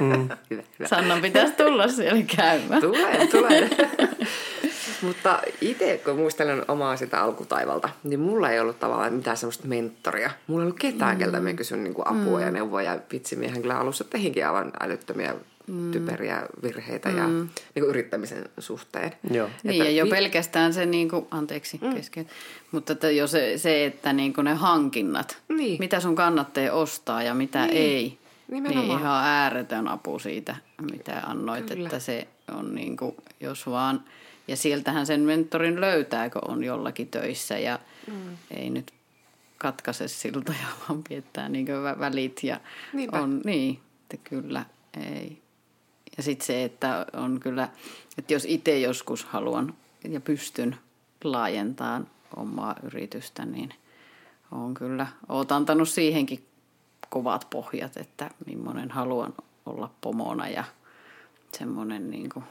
Mm. 0.00 0.28
hyvä, 0.50 0.62
hyvä. 0.78 0.88
Sannan 0.88 1.20
pitäisi 1.20 1.52
tulla 1.52 1.88
siellä 1.88 2.22
käymään. 2.36 2.80
Tulee, 2.80 3.26
tulee. 3.26 3.70
Mutta 5.02 5.42
itse, 5.60 6.00
kun 6.04 6.16
muistelen 6.16 6.64
omaa 6.68 6.96
sitä 6.96 7.22
alkutaivalta, 7.22 7.88
niin 8.04 8.20
mulla 8.20 8.50
ei 8.50 8.60
ollut 8.60 8.78
tavallaan 8.78 9.12
mitään 9.12 9.36
semmoista 9.36 9.68
mentoria. 9.68 10.30
Mulla 10.46 10.62
ei 10.62 10.64
ollut 10.64 10.78
ketään, 10.78 11.16
mm. 11.16 11.18
keltä 11.18 11.40
mä 11.40 11.52
kysyn 11.52 11.84
niin 11.84 11.94
kuin 11.94 12.08
apua 12.08 12.38
mm. 12.38 12.44
ja 12.44 12.50
neuvoja. 12.50 12.98
Vitsi, 13.12 13.36
miehän 13.36 13.62
kyllä 13.62 13.78
alussa 13.78 14.04
tehinkin 14.04 14.46
aivan 14.46 14.72
älyttömiä 14.80 15.34
mm. 15.66 15.90
typeriä 15.90 16.42
virheitä 16.62 17.08
mm. 17.08 17.16
ja 17.16 17.26
niin 17.26 17.48
kuin 17.74 17.88
yrittämisen 17.88 18.44
suhteen. 18.58 19.12
Joo. 19.30 19.46
Että 19.46 19.68
niin, 19.68 19.84
ja 19.84 19.90
jo 19.90 20.04
vi- 20.04 20.10
pelkästään 20.10 20.74
se, 20.74 20.86
niin 20.86 21.08
kuin, 21.08 21.26
anteeksi 21.30 21.78
mm. 21.82 21.94
kesken, 21.94 22.26
mutta 22.72 22.92
että 22.92 23.10
jo 23.10 23.26
se, 23.26 23.58
se 23.58 23.84
että 23.84 24.12
niin 24.12 24.32
kuin 24.32 24.44
ne 24.44 24.54
hankinnat, 24.54 25.38
niin. 25.48 25.76
mitä 25.78 26.00
sun 26.00 26.14
kannattaa 26.14 26.72
ostaa 26.72 27.22
ja 27.22 27.34
mitä 27.34 27.66
niin. 27.66 27.76
ei, 27.76 28.18
Nimenomaan. 28.48 28.88
Niin 28.88 28.98
ihan 28.98 29.24
ääretön 29.24 29.88
apu 29.88 30.18
siitä, 30.18 30.56
mitä 30.92 31.22
annoit, 31.26 31.66
Kyllä. 31.66 31.86
että 31.86 31.98
se 31.98 32.28
on 32.54 32.74
niin 32.74 32.96
kuin, 32.96 33.16
jos 33.40 33.66
vaan, 33.66 34.04
ja 34.48 34.56
sieltähän 34.56 35.06
sen 35.06 35.20
mentorin 35.20 35.80
löytää, 35.80 36.30
kun 36.30 36.50
on 36.50 36.64
jollakin 36.64 37.08
töissä 37.08 37.58
ja 37.58 37.78
mm. 38.06 38.36
ei 38.50 38.70
nyt 38.70 38.92
katkaise 39.58 40.08
siltoja, 40.08 40.66
vaan 40.88 41.02
piettää 41.08 41.48
niin 41.48 41.66
välit 41.98 42.42
ja 42.42 42.60
Niinpä. 42.92 43.20
on, 43.20 43.40
niin, 43.44 43.80
että 44.02 44.16
kyllä 44.30 44.64
ei. 45.00 45.42
Ja 46.16 46.22
sitten 46.22 46.46
se, 46.46 46.64
että 46.64 47.06
on 47.12 47.40
kyllä, 47.40 47.68
että 48.18 48.32
jos 48.32 48.44
itse 48.44 48.80
joskus 48.80 49.24
haluan 49.24 49.74
ja 50.08 50.20
pystyn 50.20 50.76
laajentamaan 51.24 52.06
omaa 52.36 52.76
yritystä, 52.82 53.44
niin 53.44 53.70
on 54.52 54.74
kyllä, 54.74 55.06
oot 55.28 55.52
antanut 55.52 55.88
siihenkin 55.88 56.46
kovat 57.10 57.46
pohjat, 57.50 57.96
että 57.96 58.30
millainen 58.46 58.90
haluan 58.90 59.34
olla 59.66 59.90
pomona 60.00 60.48
ja 60.48 60.64
semmoinen 61.58 62.10
niin 62.10 62.28
kuin 62.28 62.44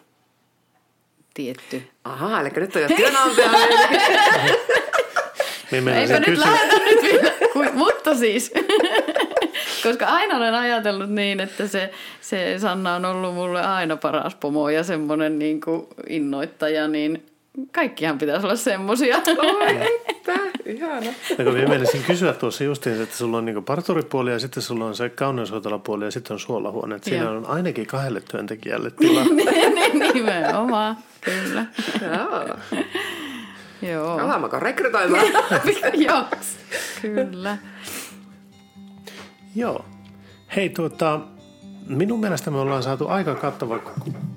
tietty. 1.35 1.83
Aha, 2.03 2.41
eli 2.41 2.49
nyt 2.55 2.75
on 2.75 2.81
jo 2.81 2.87
työnantaja. 2.87 3.49
Eikö 5.71 6.19
nyt 6.27 6.39
lähetä 6.39 6.75
nyt 6.75 7.03
vielä? 7.03 7.71
Mutta 7.73 8.15
siis, 8.15 8.53
koska 9.83 10.05
aina 10.05 10.37
olen 10.37 10.53
ajatellut 10.53 11.09
niin, 11.09 11.39
että 11.39 11.67
se, 11.67 11.91
se 12.21 12.55
Sanna 12.59 12.95
on 12.95 13.05
ollut 13.05 13.33
mulle 13.33 13.61
aina 13.61 13.97
paras 13.97 14.35
pomo 14.35 14.69
ja 14.69 14.83
semmoinen 14.83 15.39
niin 15.39 15.61
kuin 15.61 15.87
innoittaja, 16.09 16.87
niin 16.87 17.25
kaikkihan 17.71 18.17
pitäisi 18.17 18.45
olla 18.45 18.55
semmosia. 18.55 19.17
Oi, 19.37 19.89
että, 20.09 20.33
ihana. 20.65 21.13
Ja 21.37 21.45
kun 21.45 21.69
menisin 21.69 22.03
kysyä 22.03 22.33
tuossa 22.33 22.63
justiin, 22.63 23.01
että 23.01 23.17
sulla 23.17 23.37
on 23.37 23.45
niinku 23.45 23.61
parturipuoli 23.61 24.31
ja 24.31 24.39
sitten 24.39 24.63
sulla 24.63 24.85
on 24.85 24.95
se 24.95 25.09
kauneushoitolapuoli 25.09 26.05
ja 26.05 26.11
sitten 26.11 26.33
on 26.33 26.39
suolahuone. 26.39 26.95
Että 26.95 27.09
siinä 27.09 27.29
on 27.29 27.45
ainakin 27.45 27.85
kahdelle 27.85 28.21
työntekijälle 28.31 28.91
tila. 28.91 29.21
Nimenomaan, 30.13 30.97
kyllä. 31.21 31.65
Joo. 32.01 32.57
Joo. 33.81 34.17
Alammeko 34.17 34.59
rekrytoimaan? 34.59 35.25
Joo, 36.07 36.25
kyllä. 37.01 37.57
Joo. 39.55 39.85
Hei 40.55 40.69
tuota, 40.69 41.19
minun 41.87 42.19
mielestä 42.19 42.51
me 42.51 42.57
ollaan 42.57 42.83
saatu 42.83 43.07
aika 43.07 43.35
kattava 43.35 43.79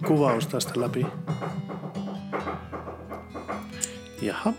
kuvaus 0.07 0.47
tästä 0.47 0.81
läpi. 0.81 1.07
Jaha. 4.23 4.53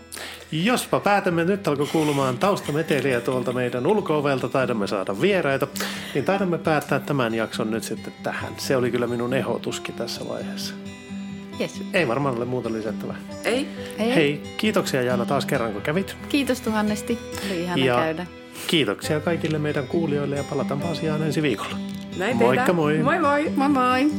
Jospa 0.52 1.00
päätämme 1.00 1.44
nyt 1.44 1.68
alkoi 1.68 1.86
kuulumaan 1.86 2.38
taustameteliä 2.38 3.20
tuolta 3.20 3.52
meidän 3.52 3.86
ulkoovelta, 3.86 4.48
taidamme 4.48 4.86
saada 4.86 5.20
vieraita, 5.20 5.66
niin 6.14 6.24
taidamme 6.24 6.58
päättää 6.58 7.00
tämän 7.00 7.34
jakson 7.34 7.70
nyt 7.70 7.82
sitten 7.82 8.12
tähän. 8.22 8.52
Se 8.58 8.76
oli 8.76 8.90
kyllä 8.90 9.06
minun 9.06 9.34
ehdotuskin 9.34 9.94
tässä 9.94 10.28
vaiheessa. 10.28 10.74
Yes. 11.60 11.82
Ei 11.92 12.08
varmaan 12.08 12.36
ole 12.36 12.44
muuta 12.44 12.72
lisättävää. 12.72 13.16
Ei? 13.44 13.66
Ei. 13.98 14.14
Hei, 14.14 14.42
kiitoksia 14.56 15.02
Jaana 15.02 15.24
taas 15.24 15.46
kerran 15.46 15.72
kun 15.72 15.82
kävit. 15.82 16.16
Kiitos 16.28 16.60
tuhannesti. 16.60 17.18
Oli 17.46 17.62
ihana 17.62 17.84
Ja 17.84 17.94
käydä. 17.96 18.26
kiitoksia 18.66 19.20
kaikille 19.20 19.58
meidän 19.58 19.86
kuulijoille 19.86 20.36
ja 20.36 20.44
palataanpa 20.44 20.88
asiaan 20.88 21.22
ensi 21.22 21.42
viikolla. 21.42 21.76
Näin 22.18 22.36
Moikka 22.36 22.56
tehdään. 22.56 22.76
moi. 22.76 22.98
Moi 22.98 23.18
moi! 23.18 23.52
Moi 23.56 23.68
moi! 23.68 24.10